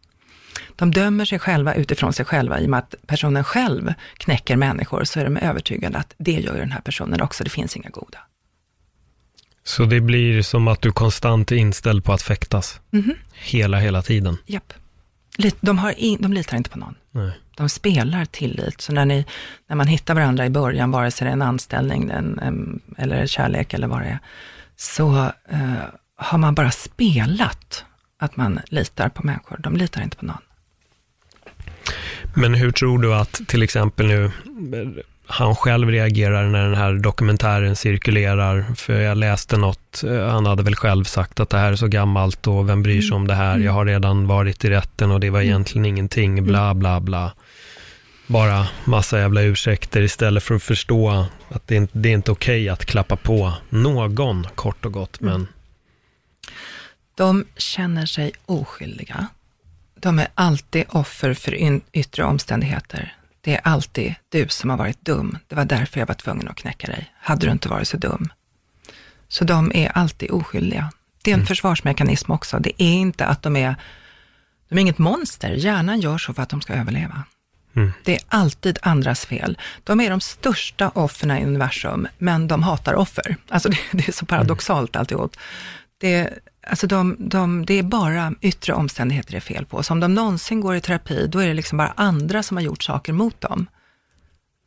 De 0.77 0.91
dömer 0.91 1.25
sig 1.25 1.39
själva 1.39 1.75
utifrån 1.75 2.13
sig 2.13 2.25
själva. 2.25 2.61
I 2.61 2.67
och 2.67 2.71
med 2.71 2.79
att 2.79 2.95
personen 3.07 3.45
själv 3.45 3.95
knäcker 4.17 4.57
människor 4.57 5.05
så 5.05 5.21
är 5.21 5.25
de 5.25 5.37
övertygade 5.37 5.99
att 5.99 6.15
det 6.19 6.33
gör 6.33 6.57
den 6.57 6.73
här 6.73 6.81
personen 6.81 7.21
också. 7.21 7.45
Det 7.45 7.51
finns 7.51 7.77
inga 7.77 7.91
goda. 7.91 8.19
Så 9.65 9.85
det 9.85 10.01
blir 10.01 10.43
som 10.43 10.69
att 10.69 10.83
du 10.83 10.93
konstant 10.93 11.53
är 11.53 11.57
inställd 11.57 12.05
på 12.05 12.13
att 12.13 12.23
fäktas? 12.23 12.81
Mm 12.93 13.05
-hmm. 13.05 13.17
Hela, 13.33 13.79
hela 13.79 14.03
tiden? 14.03 14.37
Japp. 14.47 14.73
De, 15.61 15.79
har 15.79 15.99
in, 15.99 16.19
de 16.21 16.33
litar 16.33 16.57
inte 16.57 16.71
på 16.71 16.79
någon. 16.79 16.95
Nej. 17.11 17.33
De 17.57 17.69
spelar 17.69 18.25
tillit. 18.25 18.81
Så 18.81 18.93
när, 18.93 19.05
ni, 19.05 19.25
när 19.69 19.77
man 19.77 19.87
hittar 19.87 20.15
varandra 20.15 20.47
i 20.47 20.51
början, 20.51 20.91
vare 20.91 21.11
sig 21.11 21.25
det 21.25 21.31
är 21.31 21.33
en 21.33 21.43
anställning 21.43 22.11
en, 22.11 22.39
en, 22.39 22.81
eller 22.99 23.27
kärlek 23.27 23.75
eller 23.75 23.87
vad 23.87 24.01
det 24.01 24.07
är, 24.07 24.19
så 24.77 25.11
uh, 25.53 25.75
har 26.17 26.39
man 26.39 26.55
bara 26.55 26.71
spelat 26.71 27.85
att 28.19 28.37
man 28.37 28.61
litar 28.67 29.09
på 29.09 29.27
människor. 29.27 29.59
De 29.59 29.77
litar 29.77 30.03
inte 30.03 30.17
på 30.17 30.25
någon. 30.25 30.43
Men 32.35 32.55
hur 32.55 32.71
tror 32.71 32.99
du 32.99 33.15
att 33.15 33.41
till 33.47 33.63
exempel 33.63 34.07
nu 34.07 34.31
han 35.27 35.57
själv 35.57 35.89
reagerar 35.89 36.47
när 36.49 36.65
den 36.65 36.75
här 36.75 36.93
dokumentären 36.93 37.77
cirkulerar? 37.77 38.75
För 38.77 39.01
jag 39.01 39.17
läste 39.19 39.57
något, 39.57 40.05
eh, 40.05 40.29
han 40.29 40.47
hade 40.47 40.63
väl 40.63 40.77
själv 40.77 41.05
sagt 41.05 41.41
att 41.41 41.51
det 41.51 41.59
här 41.59 41.73
är 41.73 41.77
så 41.77 41.87
gammalt 41.87 42.47
och 42.47 42.69
vem 42.69 42.83
bryr 42.83 43.03
sig 43.03 43.15
om 43.15 43.27
det 43.27 43.35
här? 43.35 43.59
Jag 43.59 43.73
har 43.73 43.85
redan 43.87 44.27
varit 44.27 44.65
i 44.65 44.71
rätten 44.71 45.11
och 45.11 45.21
det 45.21 45.31
var 45.31 45.41
egentligen 45.41 45.87
ingenting, 45.87 46.45
bla 46.45 46.75
bla 46.75 47.01
bla. 47.01 47.33
Bara 48.27 48.67
massa 48.85 49.19
jävla 49.19 49.43
ursäkter 49.43 50.03
istället 50.03 50.43
för 50.43 50.55
att 50.55 50.63
förstå 50.63 51.27
att 51.49 51.67
det, 51.67 51.77
inte, 51.77 51.99
det 51.99 52.09
är 52.09 52.13
inte 52.13 52.33
okej 52.33 52.69
att 52.69 52.85
klappa 52.85 53.17
på 53.17 53.53
någon, 53.69 54.47
kort 54.55 54.85
och 54.85 54.93
gott, 54.93 55.21
men... 55.21 55.47
De 57.15 57.45
känner 57.57 58.07
sig 58.07 58.33
oskyldiga. 58.47 59.27
De 60.03 60.19
är 60.19 60.29
alltid 60.35 60.85
offer 60.89 61.35
för 61.35 61.81
yttre 61.93 62.25
omständigheter. 62.25 63.17
Det 63.41 63.55
är 63.55 63.61
alltid 63.65 64.15
du 64.29 64.49
som 64.49 64.71
har 64.71 64.77
varit 64.77 65.05
dum. 65.05 65.39
Det 65.49 65.55
var 65.55 65.65
därför 65.65 66.01
jag 66.01 66.07
var 66.07 66.15
tvungen 66.15 66.49
att 66.49 66.57
knäcka 66.57 66.87
dig. 66.87 67.13
Hade 67.21 67.47
du 67.47 67.53
inte 67.53 67.69
varit 67.69 67.89
så 67.89 67.97
dum. 67.97 68.33
Så 69.29 69.45
de 69.45 69.73
är 69.75 69.89
alltid 69.89 70.31
oskyldiga. 70.31 70.93
Det 71.23 71.31
är 71.31 71.35
en 71.35 71.41
mm. 71.41 71.47
försvarsmekanism 71.47 72.33
också. 72.33 72.59
Det 72.59 72.83
är 72.83 72.93
inte 72.93 73.27
att 73.27 73.43
de 73.43 73.57
är, 73.57 73.77
de 74.69 74.75
är 74.75 74.81
inget 74.81 74.99
monster. 74.99 75.51
Hjärnan 75.51 76.01
gör 76.01 76.19
så 76.19 76.35
för 76.35 76.43
att 76.43 76.49
de 76.49 76.61
ska 76.61 76.73
överleva. 76.73 77.25
Mm. 77.77 77.93
Det 78.05 78.15
är 78.15 78.21
alltid 78.29 78.79
andras 78.83 79.27
fel. 79.27 79.59
De 79.85 80.01
är 80.01 80.11
de 80.11 80.21
största 80.21 80.89
offren 80.89 81.39
i 81.39 81.45
universum, 81.45 82.09
men 82.19 82.49
de 82.49 82.63
hatar 82.63 82.95
offer. 82.95 83.37
Alltså 83.49 83.69
det, 83.69 83.79
det 83.93 84.09
är 84.09 84.13
så 84.13 84.27
paradoxalt 84.27 84.97
mm. 84.97 85.01
alltihop. 85.01 85.37
Det, 85.99 86.39
Alltså 86.67 86.87
de, 86.87 87.17
de, 87.19 87.67
det 87.67 87.75
är 87.75 87.83
bara 87.83 88.35
yttre 88.41 88.73
omständigheter 88.73 89.31
det 89.31 89.37
är 89.37 89.41
fel 89.41 89.67
på. 89.67 89.83
Så 89.83 89.93
om 89.93 90.01
de 90.01 90.15
någonsin 90.15 90.61
går 90.61 90.77
i 90.77 90.81
terapi, 90.81 91.27
då 91.27 91.39
är 91.39 91.47
det 91.49 91.55
liksom 91.55 91.79
bara 91.79 91.93
andra 91.97 92.43
som 92.43 92.57
har 92.57 92.65
gjort 92.65 92.83
saker 92.83 93.13
mot 93.13 93.41
dem. 93.41 93.67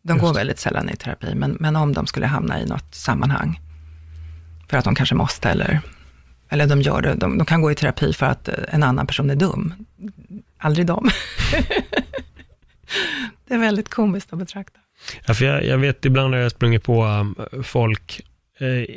De 0.02 0.14
Just. 0.14 0.26
går 0.26 0.34
väldigt 0.34 0.60
sällan 0.60 0.90
i 0.90 0.96
terapi, 0.96 1.36
men, 1.36 1.58
men 1.60 1.76
om 1.76 1.94
de 1.94 2.08
skulle 2.08 2.26
hamna 2.26 2.62
i 2.62 2.66
något 2.66 2.96
sammanhang, 2.96 3.60
för 4.70 4.78
att 4.78 4.86
de 4.86 4.96
kanske 4.96 5.16
måste, 5.16 5.50
eller, 5.50 5.82
eller 6.50 6.68
de 6.68 6.82
gör 6.82 7.02
det, 7.02 7.14
de, 7.14 7.38
de 7.38 7.46
kan 7.46 7.62
gå 7.62 7.72
i 7.72 7.76
terapi 7.76 8.14
för 8.14 8.26
att 8.26 8.48
en 8.48 8.84
annan 8.84 9.08
person 9.08 9.30
är 9.30 9.36
dum. 9.36 9.74
Aldrig 10.58 10.86
de. 10.86 11.10
det 13.48 13.54
är 13.54 13.58
väldigt 13.58 13.90
komiskt 13.90 14.34
att 14.34 14.40
betrakta. 14.40 14.80
Ja, 15.26 15.34
för 15.34 15.46
jag, 15.46 15.66
jag 15.66 15.78
vet, 15.78 16.06
ibland 16.06 16.34
har 16.34 16.42
jag 16.42 16.52
sprungit 16.52 16.84
på 16.84 17.06
um, 17.06 17.36
folk 17.64 18.22
eh, 18.60 18.96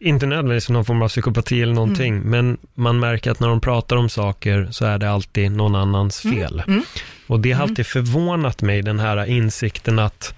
inte 0.00 0.26
nödvändigtvis 0.26 0.68
någon 0.68 0.84
form 0.84 1.02
av 1.02 1.08
psykopati 1.08 1.62
eller 1.62 1.74
någonting, 1.74 2.16
mm. 2.16 2.30
men 2.30 2.58
man 2.74 2.98
märker 2.98 3.30
att 3.30 3.40
när 3.40 3.48
de 3.48 3.60
pratar 3.60 3.96
om 3.96 4.08
saker 4.08 4.68
så 4.70 4.84
är 4.84 4.98
det 4.98 5.10
alltid 5.10 5.52
någon 5.52 5.74
annans 5.74 6.24
mm. 6.24 6.36
fel. 6.36 6.62
Mm. 6.66 6.82
Och 7.26 7.40
det 7.40 7.52
har 7.52 7.62
mm. 7.62 7.70
alltid 7.70 7.86
förvånat 7.86 8.62
mig, 8.62 8.82
den 8.82 9.00
här 9.00 9.26
insikten 9.26 9.98
att 9.98 10.34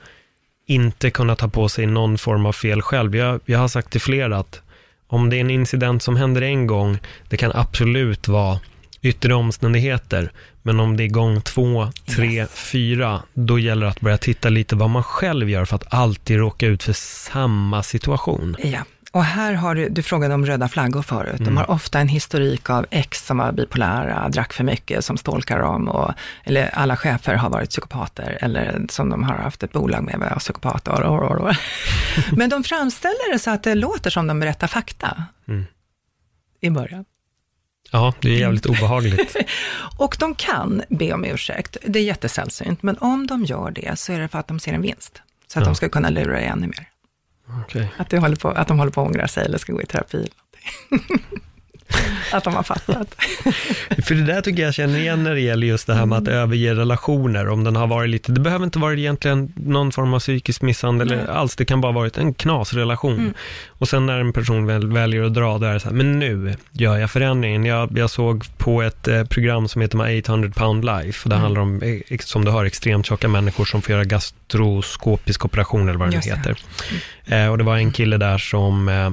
inte 0.67 1.11
kunna 1.11 1.37
ta 1.37 1.49
på 1.49 1.69
sig 1.69 1.87
någon 1.87 2.19
form 2.19 2.47
av 2.47 2.53
fel 2.53 2.83
själv. 2.83 3.17
Jag, 3.17 3.41
jag 3.45 3.59
har 3.59 3.69
sagt 3.69 3.91
till 3.91 4.01
flera 4.01 4.39
att 4.39 4.63
om 5.07 5.31
det 5.31 5.37
är 5.37 5.41
en 5.41 5.51
incident 5.51 6.03
som 6.03 6.17
händer 6.17 6.43
en 6.43 6.67
gång, 6.67 6.99
det 7.29 7.37
kan 7.37 7.53
absolut 7.55 8.29
vara 8.29 8.61
yttre 9.03 9.35
omständigheter. 9.35 10.33
Men 10.63 10.81
om 10.81 10.97
det 10.97 11.05
är 11.05 11.09
gång 11.09 11.41
två, 11.41 11.93
tre, 12.07 12.33
yes. 12.33 12.51
fyra, 12.51 13.23
då 13.35 13.59
gäller 13.59 13.87
det 13.87 13.91
att 13.93 14.01
börja 14.01 14.19
titta 14.19 14.49
lite 14.49 14.77
vad 14.77 14.91
man 14.91 15.03
själv 15.03 15.51
gör 15.51 15.65
för 15.65 15.77
att 15.77 15.95
alltid 15.95 16.37
råka 16.37 16.67
ut 16.67 16.83
för 16.83 16.93
samma 16.93 17.83
situation. 17.83 18.57
Ja, 18.65 18.81
och 19.13 19.25
här 19.25 19.55
har 19.55 19.75
du, 19.75 19.89
du 19.89 20.03
frågade 20.03 20.35
om 20.35 20.47
röda 20.47 20.69
flaggor 20.69 21.03
förut. 21.03 21.41
Mm. 21.41 21.45
De 21.45 21.57
har 21.57 21.71
ofta 21.71 22.01
en 22.01 22.09
historik 22.09 22.71
av 22.71 22.87
ex 22.91 23.27
som 23.27 23.39
var 23.39 23.53
bipolära, 23.53 24.29
drack 24.29 24.53
för 24.53 24.65
mycket, 24.65 25.05
som 25.05 25.17
stalkar 25.17 25.59
dem. 25.59 25.89
Och, 25.89 26.13
eller 26.45 26.69
alla 26.75 26.97
chefer 26.97 27.35
har 27.35 27.51
varit 27.51 27.71
psykopater, 27.71 28.39
eller 28.41 28.87
som 28.89 29.11
de 29.11 29.25
har 29.25 29.35
haft 29.35 29.63
ett 29.63 29.73
bolag 29.73 30.05
med 30.05 30.19
var 30.19 30.39
psykopater. 30.39 31.57
Men 32.37 32.51
de 32.51 32.65
framställer 32.65 33.33
det 33.33 33.39
så 33.39 33.51
att 33.51 33.63
det 33.63 33.75
låter 33.75 34.11
som 34.11 34.27
de 34.27 34.41
berättar 34.41 34.67
fakta 34.67 35.25
mm. 35.49 35.65
i 36.61 36.71
början. 36.71 37.05
Ja, 37.91 38.15
det 38.21 38.29
är 38.29 38.39
jävligt 38.39 38.67
obehagligt. 38.67 39.37
och 39.99 40.17
de 40.19 40.35
kan 40.35 40.83
be 40.89 41.13
om 41.13 41.25
ursäkt. 41.25 41.77
Det 41.87 41.99
är 41.99 42.03
jättesällsynt, 42.03 42.83
men 42.83 42.99
om 42.99 43.27
de 43.27 43.45
gör 43.45 43.71
det 43.71 43.99
så 43.99 44.13
är 44.13 44.21
det 44.21 44.29
för 44.29 44.39
att 44.39 44.49
de 44.49 44.61
ser 44.61 44.73
en 44.73 44.83
vinst. 44.83 45.23
Så 45.47 45.59
att 45.59 45.63
ja. 45.63 45.69
de 45.69 45.75
ska 45.75 45.89
kunna 45.89 46.11
lura 46.11 46.33
dig 46.33 46.45
ännu 46.45 46.67
mer. 46.67 46.89
Okay. 47.65 47.87
Att, 47.97 48.11
det 48.11 48.19
håller 48.19 48.37
på, 48.37 48.49
att 48.49 48.69
de 48.69 48.79
håller 48.79 48.93
på 48.93 49.01
att 49.01 49.09
ångra 49.09 49.29
sig 49.29 49.45
eller 49.45 49.59
ska 49.59 49.73
gå 49.73 49.83
i 49.83 49.87
terapi. 49.87 50.17
eller 50.17 50.31
någonting. 50.91 51.39
att 52.33 52.45
de 52.45 52.55
har 52.55 52.63
fattat. 52.63 53.15
För 54.05 54.15
det 54.15 54.23
där 54.25 54.41
tycker 54.41 54.63
jag 54.63 54.75
känner 54.75 54.99
igen 54.99 55.25
när 55.25 55.35
det 55.35 55.41
gäller 55.41 55.67
just 55.67 55.87
det 55.87 55.95
här 55.95 56.07
med 56.07 56.19
att 56.19 56.29
överge 56.29 56.75
relationer, 56.75 57.49
om 57.49 57.65
den 57.65 57.77
har 57.77 57.87
varit 57.87 58.11
lite, 58.11 58.33
det 58.33 58.41
behöver 58.41 58.65
inte 58.65 58.79
vara 58.79 58.95
egentligen 58.95 59.53
någon 59.57 59.93
form 59.93 60.15
av 60.15 60.19
psykisk 60.19 60.63
misshandel 60.63 61.13
eller 61.13 61.27
alls, 61.27 61.57
det 61.57 61.65
kan 61.65 61.81
bara 61.81 61.93
varit 61.93 62.19
en 62.19 62.35
knasrelation. 62.35 63.35
Och 63.69 63.89
sen 63.89 64.07
när 64.07 64.19
en 64.21 64.33
person 64.33 64.67
väl, 64.67 64.93
väljer 64.93 65.23
att 65.23 65.35
dra, 65.35 65.59
då 65.59 65.67
är 65.67 65.75
det 65.75 65.81
så 65.81 65.89
här, 65.89 65.95
men 65.97 66.19
nu 66.19 66.55
gör 66.73 66.97
jag 66.99 67.11
förändringen. 67.11 67.65
Jag, 67.65 67.99
jag 67.99 68.11
såg 68.11 68.45
på 68.59 68.83
ett 68.83 69.09
eh, 69.09 69.25
program 69.25 69.69
som 69.69 69.83
heter 69.83 69.99
My 69.99 70.21
800 70.21 70.51
pound 70.57 70.85
life, 70.85 71.21
och 71.25 71.31
det 71.31 71.37
handlar 71.37 71.61
om, 71.61 71.83
ex- 72.09 72.27
som 72.29 72.45
du 72.45 72.51
hör, 72.51 72.65
extremt 72.65 73.07
tjocka 73.07 73.29
människor 73.29 73.65
som 73.65 73.83
får 73.83 73.93
göra 73.93 74.05
gastroskopisk 74.05 75.45
operation 75.45 75.89
eller 75.89 75.99
vad 75.99 76.09
det 76.09 76.11
nu 76.11 76.17
Just 76.17 76.29
det. 76.29 76.37
heter. 76.37 76.59
Eh, 77.45 77.51
och 77.51 77.59
det 77.59 77.65
var 77.65 77.77
en 77.77 77.93
kille 77.93 78.17
där 78.17 78.39
som 78.39 78.89
eh, 78.89 79.11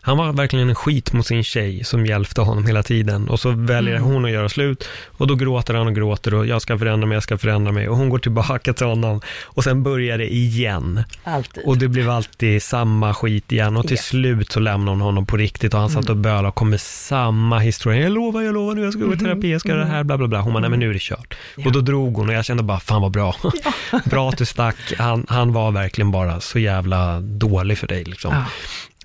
han 0.00 0.16
var 0.16 0.32
verkligen 0.32 0.68
en 0.68 0.74
skit 0.74 1.12
mot 1.12 1.26
sin 1.26 1.44
tjej 1.44 1.84
som 1.84 2.06
hjälpte 2.06 2.40
honom 2.40 2.66
hela 2.66 2.82
tiden. 2.82 3.28
Och 3.28 3.40
så 3.40 3.50
väljer 3.50 3.96
Mm. 3.96 4.08
hon 4.10 4.24
att 4.24 4.30
göra 4.30 4.48
slut 4.48 4.88
och 5.06 5.26
då 5.26 5.34
gråter 5.34 5.74
han 5.74 5.86
och 5.86 5.94
gråter 5.94 6.34
och 6.34 6.46
jag 6.46 6.62
ska 6.62 6.78
förändra 6.78 7.06
mig, 7.06 7.16
jag 7.16 7.22
ska 7.22 7.38
förändra 7.38 7.72
mig. 7.72 7.88
Och 7.88 7.96
hon 7.96 8.08
går 8.08 8.18
tillbaka 8.18 8.72
till 8.72 8.86
honom 8.86 9.20
och 9.44 9.64
sen 9.64 9.82
börjar 9.82 10.18
det 10.18 10.34
igen. 10.34 11.04
Alltid. 11.24 11.64
Och 11.66 11.78
det 11.78 11.88
blev 11.88 12.10
alltid 12.10 12.62
samma 12.62 13.14
skit 13.14 13.52
igen 13.52 13.76
och 13.76 13.82
till 13.86 13.92
Yes. 13.92 14.06
slut 14.06 14.52
så 14.52 14.60
lämnade 14.60 14.90
hon 14.90 15.00
honom 15.00 15.26
på 15.26 15.36
riktigt 15.36 15.74
och 15.74 15.80
han 15.80 15.90
satt 15.90 16.08
och 16.10 16.16
bölade 16.16 16.48
och 16.48 16.54
kom 16.54 16.70
med 16.70 16.80
samma 16.80 17.58
historia. 17.58 18.02
Jag 18.02 18.12
lovar, 18.12 18.42
jag 18.42 18.54
lovar 18.54 18.74
nu, 18.74 18.82
jag 18.84 18.92
ska 18.92 19.02
gå 19.04 19.14
i 19.14 19.18
terapi, 19.18 19.52
jag 19.52 19.60
ska 19.60 19.68
göra 19.68 19.80
det 19.80 19.86
här, 19.90 20.04
bla 20.04 20.18
bla 20.18 20.26
bla. 20.28 20.40
Hon 20.40 20.52
bara, 20.52 20.60
nej 20.60 20.70
men 20.70 20.78
nu 20.78 20.88
är 20.90 20.92
det 20.92 21.02
kört. 21.02 21.34
Och 21.64 21.72
då 21.72 21.80
drog 21.80 22.14
hon 22.16 22.28
och 22.28 22.34
jag 22.34 22.44
kände 22.44 22.62
bara, 22.62 22.80
fan 22.80 23.02
vad 23.02 23.10
bra. 23.12 23.36
bra 24.04 24.28
att 24.28 24.38
du 24.38 24.44
stack. 24.46 24.76
Han, 24.98 25.26
han 25.28 25.52
var 25.52 25.70
verkligen 25.70 26.10
bara 26.10 26.40
så 26.40 26.58
jävla 26.58 27.20
dålig 27.20 27.78
för 27.78 27.86
dig 27.86 28.04
liksom. 28.04 28.44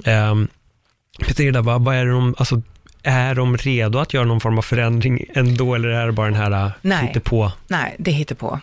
Ja. 0.04 0.32
Um, 0.32 0.48
Petrida, 1.20 1.62
vad, 1.62 1.84
vad 1.86 1.96
är 1.96 2.06
det 2.06 2.12
de, 2.12 2.36
alltså, 2.38 2.62
är 3.04 3.36
de 3.36 3.58
redo 3.58 4.00
att 4.00 4.14
göra 4.14 4.26
någon 4.26 4.40
form 4.42 4.58
av 4.58 4.62
förändring 4.62 5.26
ändå, 5.34 5.76
eller 5.76 5.90
är 5.90 6.06
det 6.06 6.12
bara 6.12 6.28
den 6.28 6.36
här 6.36 6.72
Nej. 6.82 7.12
Nej. 7.14 7.20
på? 7.24 7.52
Nej, 7.68 7.96
det 8.00 8.12
hittar 8.12 8.36
på. 8.36 8.60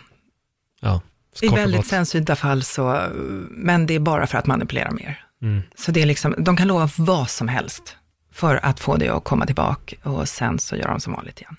Ja, 0.81 1.01
I 1.41 1.47
väldigt 1.47 1.87
sällsynta 1.87 2.35
fall 2.35 2.63
så, 2.63 3.01
men 3.49 3.85
det 3.85 3.95
är 3.95 3.99
bara 3.99 4.27
för 4.27 4.37
att 4.37 4.45
manipulera 4.45 4.91
mer. 4.91 5.19
Mm. 5.41 5.61
Så 5.75 5.91
det 5.91 6.01
är 6.01 6.05
liksom, 6.05 6.35
de 6.37 6.57
kan 6.57 6.67
lova 6.67 6.89
vad 6.97 7.29
som 7.29 7.47
helst 7.47 7.95
för 8.33 8.65
att 8.65 8.79
få 8.79 8.95
dig 8.95 9.07
att 9.07 9.23
komma 9.23 9.45
tillbaka 9.45 9.95
och 10.03 10.29
sen 10.29 10.59
så 10.59 10.75
gör 10.75 10.87
de 10.87 10.99
som 10.99 11.13
vanligt 11.13 11.41
igen. 11.41 11.55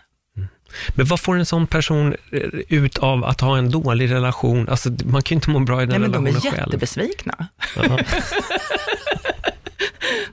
Men 0.89 1.07
vad 1.07 1.21
får 1.21 1.37
en 1.37 1.47
sån 1.47 1.67
person 1.67 2.15
eh, 2.33 2.41
ut 2.69 2.99
av 2.99 3.25
att 3.25 3.41
ha 3.41 3.59
en 3.59 3.71
dålig 3.71 4.11
relation? 4.11 4.69
Alltså, 4.69 4.91
man 5.05 5.23
kan 5.23 5.35
ju 5.35 5.37
inte 5.37 5.51
må 5.51 5.61
bra 5.61 5.83
i 5.83 5.87
den 5.87 5.89
Nej, 5.89 5.99
men 5.99 6.13
de 6.13 6.27
relationen 6.27 6.53
är 6.53 6.57
själv. 6.57 6.67
jättebesvikna. 6.67 7.49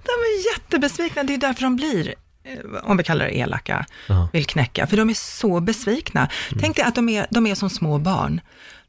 De 0.04 0.12
är 0.12 0.54
jättebesvikna, 0.54 1.24
det 1.24 1.34
är 1.34 1.38
därför 1.38 1.62
de 1.62 1.76
blir, 1.76 2.14
eh, 2.44 2.60
om 2.84 2.98
vi 2.98 3.04
kallar 3.04 3.26
det 3.26 3.38
elaka, 3.38 3.86
Ja. 4.08 4.30
vill 4.34 4.46
knäcka, 4.46 4.88
för 4.88 4.98
de 4.98 5.10
är 5.10 5.14
så 5.14 5.60
besvikna. 5.60 6.30
Tänk 6.60 6.76
dig 6.76 6.86
att 6.86 6.96
de 6.96 7.10
är, 7.10 7.28
de 7.30 7.48
är 7.48 7.56
som 7.56 7.70
små 7.70 7.98
barn. 7.98 8.42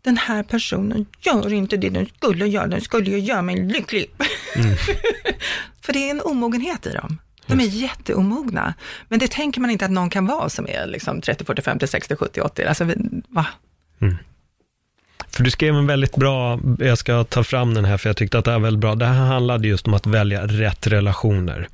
Den 0.03 0.17
här 0.17 0.43
personen 0.43 1.07
gör 1.21 1.53
inte 1.53 1.77
det 1.77 1.89
den 1.89 2.07
skulle 2.17 2.47
göra, 2.47 2.67
den 2.67 2.81
skulle 2.81 3.11
ju 3.11 3.19
göra 3.19 3.43
mig 3.43 3.57
lycklig. 3.57 4.11
för 5.83 5.93
det 5.93 6.07
är 6.07 6.11
en 6.11 6.21
omogenhet 6.21 6.87
i 6.87 6.91
dem. 6.93 7.19
De 7.47 7.61
är 7.61 7.65
jätteomogna. 7.65 8.75
Men 9.09 9.19
det 9.19 9.31
tänker 9.31 9.61
man 9.61 9.71
inte 9.71 9.85
att 9.85 9.91
någon 9.91 10.11
kan 10.11 10.27
vara 10.27 10.49
som 10.49 10.67
är 10.69 10.87
liksom 10.87 11.21
30, 11.21 11.45
40, 11.45 11.63
50, 11.63 11.87
60, 11.87 12.17
70, 12.17 12.41
80. 12.41 12.65
Alltså, 12.65 12.85
va? 13.29 13.47
För 15.33 15.45
du 15.45 15.51
skrev 15.51 15.75
en 15.75 15.87
väldigt 15.87 16.17
bra, 16.17 16.61
jag 16.79 16.99
ska 16.99 17.25
ta 17.25 17.45
fram 17.45 17.75
den 17.75 17.85
här 17.85 17.97
för 17.97 18.09
jag 18.09 18.17
tyckte 18.17 18.39
att 18.39 18.45
det 18.45 18.51
här 18.51 18.59
var 18.59 18.65
väldigt 18.65 18.81
bra. 18.81 18.95
Det 18.95 19.07
här 19.07 19.15
handlade 19.27 19.69
just 19.69 19.87
om 19.87 19.95
att 19.95 20.07
välja 20.07 20.47
rätt 20.47 20.87
relationer. 20.87 21.69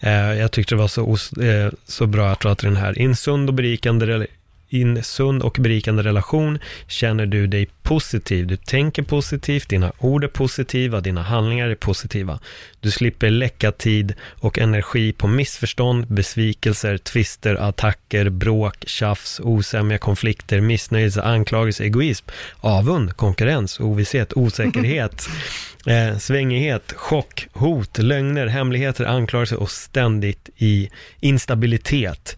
Eh, 0.00 0.12
jag 0.12 0.50
tyckte 0.52 0.74
det 0.74 0.78
var 0.78 0.88
så, 0.88 1.10
eh, 1.42 1.72
så 1.86 2.06
bra, 2.06 2.30
att 2.30 2.58
den 2.58 2.76
här, 2.76 2.98
i 2.98 3.02
en 3.04 3.16
sund 3.16 3.48
och 3.48 3.54
berikande 3.54 4.06
rela- 4.06 4.26
i 4.74 4.82
en 4.82 5.02
sund 5.02 5.42
och 5.42 5.56
berikande 5.60 6.02
relation 6.02 6.58
känner 6.86 7.26
du 7.26 7.46
dig 7.46 7.68
positiv. 7.82 8.46
Du 8.46 8.56
tänker 8.56 9.02
positivt, 9.02 9.68
dina 9.68 9.92
ord 9.98 10.24
är 10.24 10.28
positiva, 10.28 11.00
dina 11.00 11.22
handlingar 11.22 11.68
är 11.68 11.74
positiva. 11.74 12.40
Du 12.80 12.90
slipper 12.90 13.30
läcka 13.30 13.72
tid 13.72 14.14
och 14.40 14.58
energi 14.58 15.12
på 15.12 15.26
missförstånd, 15.26 16.06
besvikelser, 16.06 16.98
tvister, 16.98 17.54
attacker, 17.54 18.28
bråk, 18.28 18.84
tjafs, 18.86 19.40
osämja, 19.40 19.98
konflikter, 19.98 20.60
missnöjelse, 20.60 21.22
anklagelse, 21.22 21.84
egoism, 21.84 22.26
avund, 22.60 23.16
konkurrens, 23.16 23.80
ovisshet, 23.80 24.32
osäkerhet, 24.36 25.28
eh, 25.86 26.18
svängighet, 26.18 26.92
chock, 26.96 27.46
hot, 27.52 27.98
lögner, 27.98 28.46
hemligheter, 28.46 29.04
anklagelser 29.04 29.56
och 29.56 29.70
ständigt 29.70 30.48
i 30.56 30.90
instabilitet. 31.20 32.36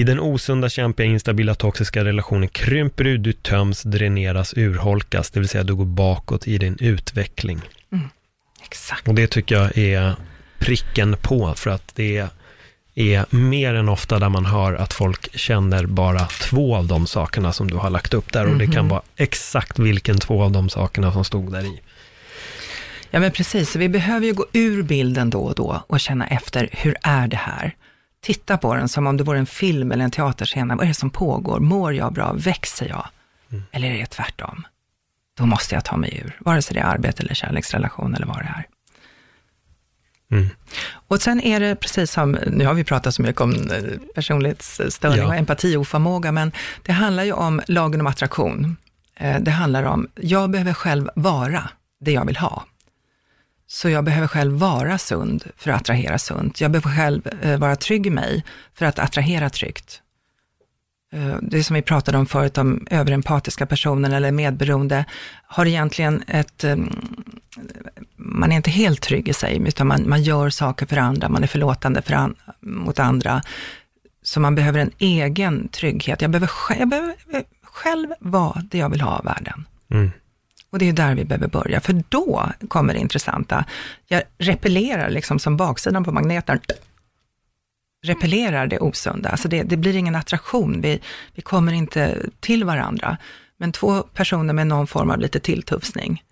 I 0.00 0.04
den 0.04 0.20
osunda, 0.20 0.68
kämpiga, 0.68 1.06
instabila, 1.06 1.54
toxiska 1.54 2.04
relationen 2.04 2.48
krymper 2.48 3.04
du, 3.04 3.18
du 3.18 3.32
töms, 3.32 3.82
dräneras, 3.82 4.54
urholkas, 4.56 5.30
det 5.30 5.40
vill 5.40 5.48
säga 5.48 5.64
du 5.64 5.74
går 5.74 5.84
bakåt 5.84 6.48
i 6.48 6.58
din 6.58 6.76
utveckling. 6.80 7.60
Exakt. 8.64 9.08
Och 9.08 9.14
det 9.14 9.26
tycker 9.26 9.54
jag 9.54 9.78
är 9.78 10.14
pricken 10.58 11.16
på, 11.20 11.54
för 11.54 11.70
att 11.70 11.92
det 11.94 12.28
är 12.94 13.36
mer 13.36 13.74
än 13.74 13.88
ofta 13.88 14.18
där 14.18 14.28
man 14.28 14.46
hör 14.46 14.74
att 14.74 14.92
folk 14.92 15.38
känner 15.38 15.86
bara 15.86 16.26
två 16.26 16.76
av 16.76 16.86
de 16.86 17.06
sakerna 17.06 17.52
som 17.52 17.70
du 17.70 17.76
har 17.76 17.90
lagt 17.90 18.14
upp 18.14 18.32
där, 18.32 18.46
och 18.46 18.58
det 18.58 18.66
kan 18.66 18.88
vara 18.88 19.02
exakt 19.16 19.78
vilken 19.78 20.18
två 20.18 20.42
av 20.42 20.52
de 20.52 20.68
sakerna 20.68 21.12
som 21.12 21.24
stod 21.24 21.52
där 21.52 21.64
i. 21.64 21.80
Ja, 23.10 23.20
men 23.20 23.32
precis. 23.32 23.70
Så 23.70 23.78
vi 23.78 23.88
behöver 23.88 24.26
ju 24.26 24.32
gå 24.32 24.46
ur 24.52 24.82
bilden 24.82 25.30
då 25.30 25.40
och 25.40 25.54
då 25.54 25.82
och 25.86 26.00
känna 26.00 26.26
efter, 26.26 26.68
hur 26.72 26.96
är 27.02 27.28
det 27.28 27.36
här? 27.36 27.74
Titta 28.22 28.58
på 28.58 28.74
den 28.74 28.88
som 28.88 29.06
om 29.06 29.16
det 29.16 29.24
vore 29.24 29.38
en 29.38 29.46
film 29.46 29.92
eller 29.92 30.04
en 30.04 30.10
teaterscen. 30.10 30.68
Vad 30.68 30.80
är 30.82 30.88
det 30.88 30.94
som 30.94 31.10
pågår? 31.10 31.60
Mår 31.60 31.94
jag 31.94 32.12
bra? 32.12 32.32
Växer 32.32 32.88
jag? 32.88 33.06
Eller 33.72 33.90
är 33.90 33.98
det 33.98 34.06
tvärtom? 34.06 34.66
Då 35.38 35.46
måste 35.46 35.74
jag 35.74 35.84
ta 35.84 35.96
mig 35.96 36.22
ur, 36.24 36.36
vare 36.40 36.62
sig 36.62 36.74
det 36.74 36.80
är 36.80 36.84
arbete 36.84 37.22
eller 37.22 37.34
kärleksrelation 37.34 38.14
eller 38.14 38.26
vad 38.26 38.36
det 38.38 38.54
är. 38.56 38.66
Mm. 40.32 40.48
Och 41.08 41.22
sen 41.22 41.40
är 41.40 41.60
det 41.60 41.76
precis 41.76 42.10
som, 42.12 42.32
nu 42.46 42.66
har 42.66 42.74
vi 42.74 42.84
pratat 42.84 43.14
så 43.14 43.22
mycket 43.22 43.40
om 43.40 43.52
eh, 43.52 43.82
personlighetsstörning 44.14 45.18
Ja. 45.18 45.26
och 45.26 45.34
empatioförmåga, 45.34 46.32
men 46.32 46.52
det 46.82 46.92
handlar 46.92 47.24
ju 47.24 47.32
om 47.32 47.60
lagen 47.66 48.00
om 48.00 48.06
attraktion. 48.06 48.76
Eh, 49.16 49.40
Det 49.40 49.50
handlar 49.50 49.82
om, 49.82 50.08
jag 50.14 50.50
behöver 50.50 50.72
själv 50.72 51.10
vara 51.14 51.68
det 52.00 52.12
jag 52.12 52.24
vill 52.24 52.36
ha. 52.36 52.64
Så 53.72 53.88
jag 53.88 54.04
behöver 54.04 54.26
själv 54.26 54.58
vara 54.58 54.98
sund 54.98 55.44
för 55.56 55.70
att 55.70 55.80
attrahera 55.80 56.18
sunt. 56.18 56.60
Jag 56.60 56.70
behöver 56.70 56.96
själv 56.96 57.28
eh, 57.42 57.58
vara 57.58 57.76
trygg 57.76 58.06
i 58.06 58.10
mig 58.10 58.44
för 58.74 58.86
att 58.86 58.98
attrahera 58.98 59.50
tryggt. 59.50 60.02
Eh, 61.12 61.36
Det 61.42 61.64
som 61.64 61.74
vi 61.74 61.82
pratade 61.82 62.18
om 62.18 62.26
förut 62.26 62.58
om 62.58 62.86
överempatiska 62.90 63.66
personer 63.66 64.16
eller 64.16 64.32
medberoende 64.32 65.04
har 65.46 65.66
egentligen 65.66 66.22
ett, 66.26 66.64
eh, 66.64 66.76
man 68.16 68.52
är 68.52 68.56
inte 68.56 68.70
helt 68.70 69.02
trygg 69.02 69.28
i 69.28 69.32
sig, 69.32 69.68
utan 69.68 69.86
man, 69.86 70.08
man 70.08 70.22
gör 70.22 70.50
saker 70.50 70.86
för 70.86 70.96
andra, 70.96 71.28
man 71.28 71.42
är 71.42 71.46
förlåtande 71.46 72.02
för 72.02 72.14
an, 72.14 72.34
mot 72.60 72.98
andra. 72.98 73.42
Så 74.22 74.40
man 74.40 74.54
behöver 74.54 74.78
en 74.78 74.92
egen 74.98 75.68
trygghet. 75.68 76.22
Jag 76.22 76.30
behöver, 76.30 76.50
jag 76.78 76.88
behöver 76.88 77.14
eh, 77.32 77.42
själv 77.62 78.08
vara 78.20 78.62
det 78.70 78.78
jag 78.78 78.88
vill 78.88 79.00
ha 79.00 79.18
av 79.18 79.24
världen. 79.24 79.66
Mm. 79.90 80.10
Och 80.70 80.78
det 80.78 80.88
är 80.88 80.92
där 80.92 81.14
vi 81.14 81.24
behöver 81.24 81.48
börja, 81.48 81.80
för 81.80 82.02
då 82.08 82.52
kommer 82.68 82.94
det 82.94 83.00
intressanta. 83.00 83.64
Jag 84.06 84.22
repellerar 84.38 85.10
liksom 85.10 85.38
som 85.38 85.56
baksidan 85.56 86.04
på 86.04 86.12
magneten, 86.12 86.60
repellerar 88.02 88.66
det 88.66 88.78
osunda. 88.78 89.28
Alltså 89.28 89.48
det, 89.48 89.62
det 89.62 89.76
blir 89.76 89.96
ingen 89.96 90.16
attraktion, 90.16 90.80
vi, 90.80 91.00
vi 91.34 91.42
kommer 91.42 91.72
inte 91.72 92.18
till 92.40 92.64
varandra. 92.64 93.16
Men 93.56 93.72
två 93.72 94.02
personer 94.02 94.54
med 94.54 94.66
någon 94.66 94.86
form 94.86 95.10
av 95.10 95.18
lite 95.18 95.40
tilltufsning 95.40 96.22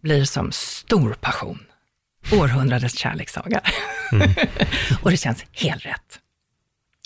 blir 0.00 0.24
som 0.24 0.52
stor 0.52 1.16
passion. 1.20 1.58
Århundradets 2.32 2.98
kärlekssaga. 2.98 3.60
Och 5.02 5.10
det 5.10 5.16
känns 5.16 5.44
helt 5.52 5.86
rätt. 5.86 6.20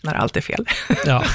När 0.03 0.15
allt 0.15 0.37
är 0.37 0.41
fel. 0.41 0.69
Ja. 1.07 1.25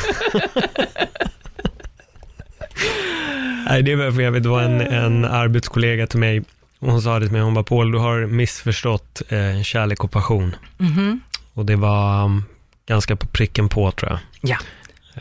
Nej, 3.65 3.83
det 3.83 3.95
var 3.95 4.11
för 4.11 4.21
jag 4.21 4.31
vet, 4.31 4.45
var 4.45 4.61
en, 4.61 4.81
en 4.81 5.25
arbetskollega 5.25 6.07
till 6.07 6.19
mig, 6.19 6.43
hon 6.79 7.01
sa 7.01 7.19
det 7.19 7.25
till 7.25 7.31
mig, 7.31 7.41
hon 7.41 7.53
bara, 7.53 7.63
Paul, 7.63 7.91
du 7.91 7.97
har 7.97 8.25
missförstått 8.25 9.21
eh, 9.29 9.61
kärlek 9.63 10.03
och 10.03 10.11
passion. 10.11 10.55
Mhm. 10.77 11.19
Och 11.53 11.65
det 11.65 11.75
var 11.75 12.23
um, 12.25 12.43
ganska 12.87 13.15
på 13.15 13.27
pricken 13.27 13.69
på, 13.69 13.91
tror 13.91 14.11
jag. 14.11 14.19
Ja. 14.41 14.57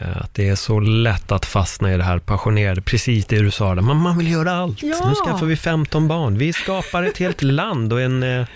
Eh, 0.01 0.17
Att 0.17 0.35
det 0.35 0.49
är 0.49 0.55
så 0.55 0.81
lätt 0.81 1.33
att 1.33 1.47
fastna 1.47 1.95
i 1.95 1.97
det 1.97 2.05
här 2.05 2.19
passionerade, 2.19 2.81
precis 2.81 3.27
det 3.27 3.39
du 3.39 3.51
sa, 3.51 3.75
där. 3.75 3.83
Man, 3.83 3.97
man 3.97 4.19
vill 4.19 4.31
göra 4.31 4.53
allt. 4.53 4.83
Ja. 4.83 5.09
Nu 5.09 5.15
skaffar 5.15 5.47
vi 5.47 5.57
15 5.57 6.09
barn. 6.09 6.39
Vi 6.39 6.53
skapar 6.53 7.03
ett 7.03 7.19
helt 7.19 7.43
land 7.43 7.93
och 7.93 8.01
en, 8.01 8.23
eh, 8.23 8.47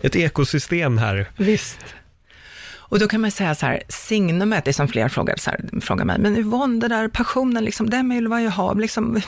ett 0.00 0.16
ekosystem 0.16 0.98
här. 0.98 1.26
Visst. 1.36 1.78
Och 2.88 2.98
då 2.98 3.08
kan 3.08 3.20
man 3.20 3.30
säga 3.30 3.54
så 3.54 3.66
här, 3.66 3.82
signumet, 3.88 4.64
det 4.64 4.70
är 4.70 4.72
som 4.72 4.88
fler 4.88 5.08
frågar, 5.08 5.36
så 5.36 5.50
här, 5.50 5.80
frågar 5.80 6.04
mig, 6.04 6.18
men 6.18 6.36
Yvonne, 6.36 6.80
det 6.80 6.88
där 6.88 7.08
passionen, 7.08 7.64
liksom, 7.64 7.90
den 7.90 8.08
vill 8.08 8.28
man 8.28 8.42
ju 8.42 8.48
ha, 8.48 8.72
liksom, 8.72 9.20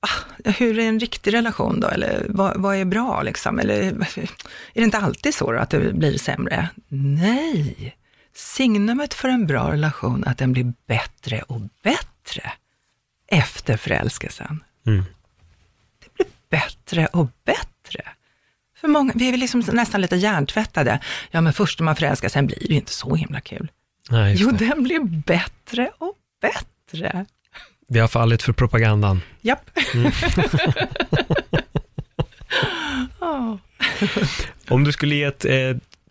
ah, 0.00 0.50
hur 0.50 0.78
är 0.78 0.88
en 0.88 1.00
riktig 1.00 1.34
relation 1.34 1.80
då? 1.80 1.88
Eller 1.88 2.26
vad, 2.28 2.60
vad 2.60 2.76
är 2.76 2.84
bra 2.84 3.22
liksom? 3.22 3.58
Eller 3.58 3.82
är 3.82 4.28
det 4.74 4.82
inte 4.82 4.98
alltid 4.98 5.34
så 5.34 5.52
då, 5.52 5.58
att 5.58 5.70
det 5.70 5.92
blir 5.92 6.18
sämre? 6.18 6.68
Nej! 6.88 7.96
Signumet 8.34 9.14
för 9.14 9.28
en 9.28 9.46
bra 9.46 9.72
relation 9.72 10.24
är 10.24 10.30
att 10.30 10.38
den 10.38 10.52
blir 10.52 10.72
bättre 10.86 11.42
och 11.42 11.60
bättre 11.82 12.52
efter 13.26 13.76
förälskelsen. 13.76 14.64
Mm. 14.86 15.04
Det 15.98 16.14
blir 16.14 16.26
bättre 16.50 17.06
och 17.06 17.28
bättre. 17.44 18.02
För 18.84 18.88
många, 18.88 19.12
vi 19.16 19.28
är 19.28 19.36
liksom 19.36 19.60
nästan 19.72 20.00
lite 20.00 20.16
hjärntvättade. 20.16 20.98
Ja, 21.30 21.40
men 21.40 21.52
först 21.52 21.78
när 21.80 21.84
man 21.84 21.96
förälskar, 21.96 22.28
sen 22.28 22.46
blir 22.46 22.58
det 22.68 22.74
inte 22.74 22.92
så 22.92 23.14
himla 23.14 23.40
kul. 23.40 23.70
Nej, 24.10 24.36
Jo, 24.38 24.50
det. 24.50 24.56
den 24.68 24.82
blir 24.82 25.00
bättre 25.26 25.90
och 25.98 26.14
bättre. 26.42 27.26
Vi 27.88 27.98
har 27.98 28.08
fallit 28.08 28.42
för 28.42 28.52
propagandan. 28.52 29.20
Japp. 29.40 29.70
Ja. 33.20 33.58
Om 34.68 34.84
du 34.84 34.92
skulle 34.92 35.14
ge 35.14 35.24
ett 35.24 35.44
eh, 35.44 35.52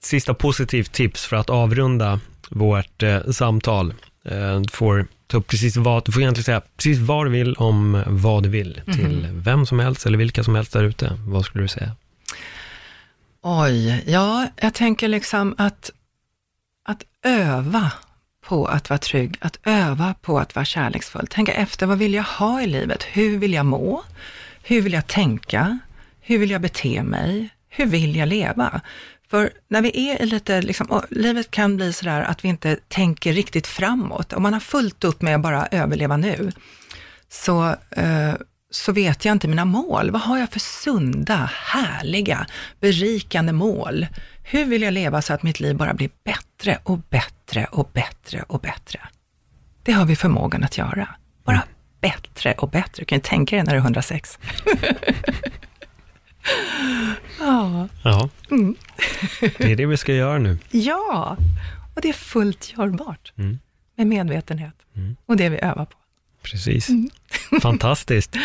sista 0.02 0.34
positivt 0.34 0.92
tips 0.92 1.26
för 1.26 1.36
att 1.36 1.50
avrunda 1.50 2.20
vårt 2.50 3.04
eh, 3.04 3.32
samtal. 3.32 3.94
Eh, 4.26 4.60
du 4.62 4.70
får 4.72 5.08
ta 5.28 5.38
upp 5.38 5.48
precis 5.48 5.78
vad, 5.78 6.06
du 6.06 6.12
får 6.12 6.22
egentligen 6.22 6.44
säga 6.46 6.62
precis 6.78 7.00
vad 7.00 7.26
du 7.26 7.30
vill 7.30 7.54
om 7.56 8.04
vad 8.08 8.44
du 8.44 8.50
vill 8.50 8.82
till 8.94 9.28
vem 9.32 9.66
som 9.66 9.80
helst 9.80 10.06
eller 10.06 10.18
vilka 10.18 10.44
som 10.44 10.56
helst 10.56 10.74
där 10.74 10.84
ute. 10.84 11.18
Vad 11.28 11.46
skulle 11.46 11.64
du 11.64 11.68
säga? 11.68 11.92
Oj, 13.46 14.04
ja, 14.08 14.48
jag 14.56 14.74
tänker 14.74 15.08
liksom 15.08 15.56
att, 15.58 15.92
att 16.86 17.04
öva 17.24 17.92
på 18.42 18.66
att 18.66 18.90
vara 18.90 18.98
trygg, 18.98 19.38
att 19.42 19.60
öva 19.64 20.14
på 20.22 20.40
att 20.40 20.56
vara 20.56 20.66
kärleksfull. 20.66 21.28
Tänka 21.28 21.54
efter, 21.54 21.86
vad 21.86 21.98
vill 21.98 22.14
jag 22.14 22.24
ha 22.24 22.62
i 22.62 22.68
livet? 22.68 23.04
Hur 23.04 23.38
vill 23.38 23.54
jag 23.54 23.66
må? 23.66 24.04
Hur 24.64 24.82
vill 24.82 24.94
jag 24.94 25.08
tänka? 25.08 25.80
Hur 26.22 26.38
vill 26.38 26.50
jag 26.50 26.62
bete 26.62 27.04
mig? 27.04 27.50
Hur 27.70 27.86
vill 27.86 28.16
jag 28.16 28.28
leva? 28.28 28.82
För 29.30 29.52
när 29.68 29.82
vi 29.82 30.10
är 30.10 30.22
i 30.22 30.26
lite, 30.26 30.62
liksom, 30.62 31.02
livet 31.10 31.52
kan 31.52 31.76
bli 31.76 31.94
sådär 31.94 32.22
att 32.22 32.46
vi 32.46 32.50
inte 32.50 32.76
tänker 32.88 33.34
riktigt 33.34 33.68
framåt. 33.68 34.34
Om 34.34 34.44
man 34.44 34.54
har 34.54 34.60
fullt 34.60 35.04
upp 35.04 35.22
med 35.22 35.36
att 35.36 35.42
bara 35.42 35.68
överleva 35.68 36.18
nu, 36.18 36.52
så, 37.30 37.76
eh, 37.92 38.34
så 38.74 38.92
vet 38.92 39.26
jag 39.26 39.32
inte 39.32 39.48
mina 39.48 39.66
mål. 39.66 40.12
Vad 40.12 40.22
har 40.22 40.38
jag 40.38 40.50
för 40.50 40.60
sunda, 40.60 41.50
härliga, 41.54 42.48
berikande 42.80 43.54
mål? 43.54 44.08
Hur 44.44 44.66
vill 44.66 44.82
jag 44.82 44.94
leva 44.94 45.22
så 45.22 45.34
att 45.34 45.44
mitt 45.44 45.60
liv 45.60 45.76
bara 45.76 45.94
blir 45.94 46.10
bättre 46.24 46.80
och 46.84 46.98
bättre 47.10 47.66
och 47.72 47.90
bättre 47.94 48.44
och 48.48 48.60
bättre? 48.60 49.00
Det 49.84 49.92
har 49.92 50.06
vi 50.06 50.16
förmågan 50.16 50.64
att 50.64 50.78
göra. 50.78 51.10
Bara 51.44 51.64
bättre 52.02 52.54
och 52.54 52.70
bättre. 52.70 53.02
Du 53.02 53.06
kan 53.06 53.18
ju 53.18 53.22
tänka 53.22 53.56
dig 53.56 53.66
när 53.66 53.72
du 53.72 53.78
är 53.78 53.82
106. 53.84 54.40
ja. 57.40 57.88
Ja, 58.04 58.30
det 59.58 59.72
är 59.72 59.76
det 59.76 59.86
vi 59.86 59.98
ska 59.98 60.14
göra 60.14 60.38
nu. 60.38 60.58
ja, 60.72 61.38
och 61.96 62.02
det 62.02 62.10
är 62.10 62.14
fullt 62.14 62.74
görbart 62.78 63.34
Mm. 63.38 63.60
med 63.96 64.08
medvetenhet. 64.08 64.76
Och 65.26 65.38
det 65.38 65.50
vi 65.50 65.58
övar 65.58 65.86
på. 65.86 65.98
Precis. 66.44 66.88
Fantastiskt. 67.62 68.36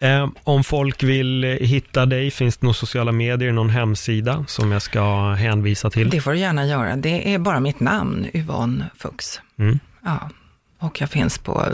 Eh, 0.00 0.28
om 0.44 0.64
folk 0.64 1.02
vill 1.02 1.44
eh, 1.44 1.50
hitta 1.50 2.06
dig, 2.06 2.30
finns 2.30 2.56
det 2.56 2.66
några 2.66 2.74
sociala 2.74 3.12
medier, 3.12 3.52
någon 3.52 3.70
hemsida 3.70 4.44
som 4.48 4.72
jag 4.72 4.82
ska 4.82 5.32
hänvisa 5.32 5.90
till? 5.90 6.10
Det 6.10 6.20
får 6.20 6.32
du 6.32 6.38
gärna 6.38 6.66
göra. 6.66 6.96
Det 6.96 7.34
är 7.34 7.38
bara 7.38 7.60
mitt 7.60 7.80
namn, 7.80 8.26
Yvonne 8.34 8.84
Fuchs. 8.96 9.40
Mm. 9.58 9.78
Ja, 10.04 10.30
och 10.78 11.00
jag 11.00 11.10
finns 11.10 11.38
på, 11.38 11.66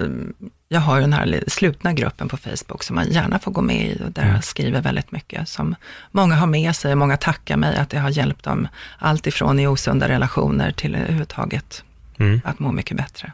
jag 0.69 0.81
har 0.81 1.01
den 1.01 1.13
här 1.13 1.45
slutna 1.47 1.93
gruppen 1.93 2.29
på 2.29 2.37
Facebook 2.37 2.83
som 2.83 2.97
man 2.97 3.11
gärna 3.11 3.39
får 3.39 3.51
gå 3.53 3.61
med 3.63 3.87
i 3.87 4.01
och 4.05 4.11
där 4.13 4.29
jag 4.29 4.45
skriver 4.45 4.81
väldigt 4.83 5.13
mycket 5.13 5.49
som 5.49 5.75
många 6.11 6.35
har 6.35 6.47
med 6.47 6.77
sig. 6.77 6.95
Många 6.95 7.17
tackar 7.17 7.57
mig 7.57 7.77
att 7.77 7.91
det 7.91 7.99
har 7.99 8.11
hjälpt 8.11 8.45
dem 8.45 8.69
allt 8.99 9.27
ifrån 9.27 9.61
i 9.61 9.67
osunda 9.67 10.09
relationer 10.09 10.73
till 10.73 10.95
överhuvudtaget 10.95 11.85
Mm. 12.19 12.41
att 12.45 12.59
må 12.59 12.73
mycket 12.73 12.97
bättre. 12.97 13.33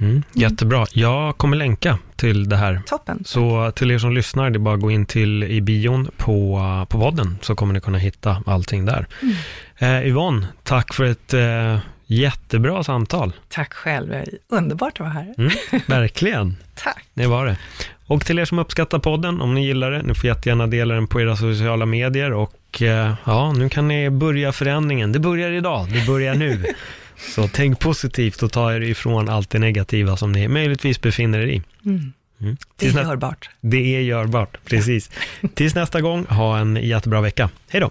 Mm. 0.00 0.22
Jättebra. 0.32 0.86
Jag 0.92 1.36
kommer 1.36 1.56
länka 1.56 1.98
till 2.16 2.48
det 2.48 2.56
här. 2.56 2.82
Toppen. 2.86 3.22
Så 3.24 3.72
till 3.74 3.90
er 3.90 3.98
som 3.98 4.12
lyssnar, 4.12 4.50
det 4.50 4.56
är 4.56 4.60
bara 4.60 4.74
att 4.74 4.80
gå 4.80 4.90
in 4.90 5.06
till 5.06 5.44
i 5.44 5.60
bion 5.60 6.10
på, 6.16 6.60
på 6.88 7.00
podden, 7.00 7.38
så 7.42 7.54
kommer 7.54 7.74
ni 7.74 7.80
kunna 7.80 7.98
hitta 7.98 8.42
allting 8.46 8.84
där. 8.84 9.06
Eh, 9.78 10.06
Yvonne, 10.06 10.46
tack 10.62 10.94
för 10.94 11.04
ett 11.04 11.34
eh, 11.34 11.78
jättebra 12.06 12.84
samtal. 12.84 13.32
Tack 13.48 13.72
själv, 13.72 14.14
underbart 14.48 14.92
att 14.92 15.00
vara 15.00 15.10
här. 15.10 15.34
Mm, 15.38 15.50
verkligen. 15.86 16.56
Tack. 16.74 17.04
Det 17.14 17.26
var 17.26 17.46
det. 17.46 17.56
Och 18.06 18.24
till 18.24 18.38
er 18.38 18.44
som 18.44 18.58
uppskattar 18.58 18.98
podden, 18.98 19.40
om 19.40 19.54
ni 19.54 19.66
gillar 19.66 19.90
det, 19.90 20.02
ni 20.02 20.14
får 20.14 20.26
jättegärna 20.26 20.66
dela 20.66 20.94
den 20.94 21.06
på 21.06 21.20
era 21.20 21.36
sociala 21.36 21.86
medier 21.86 22.32
och 22.32 22.82
eh, 22.82 23.14
ja, 23.24 23.52
nu 23.52 23.68
kan 23.68 23.88
ni 23.88 24.10
börja 24.10 24.52
förändringen. 24.52 25.12
Det 25.12 25.18
börjar 25.18 25.50
idag, 25.50 25.88
det 25.92 26.06
börjar 26.06 26.34
nu. 26.34 26.64
Så 27.18 27.48
tänk 27.48 27.78
positivt 27.80 28.42
och 28.42 28.52
ta 28.52 28.74
er 28.74 28.80
ifrån 28.80 29.28
allt 29.28 29.50
det 29.50 29.58
negativa 29.58 30.16
som 30.16 30.32
ni 30.32 30.48
möjligtvis 30.48 31.00
befinner 31.00 31.38
er 31.38 31.46
i. 31.46 31.62
Mm. 31.86 32.12
Mm. 32.40 32.56
Det 32.76 32.86
är 32.86 32.92
nä- 32.94 33.02
görbart. 33.02 33.50
det 33.60 33.96
är 33.96 34.00
görbart, 34.00 34.56
precis. 34.64 35.10
Tills 35.54 35.74
nästa 35.74 36.00
gång, 36.00 36.26
ha 36.26 36.58
en 36.58 36.76
jättebra 36.76 37.20
vecka. 37.20 37.50
Hej 37.70 37.80
då! 37.80 37.90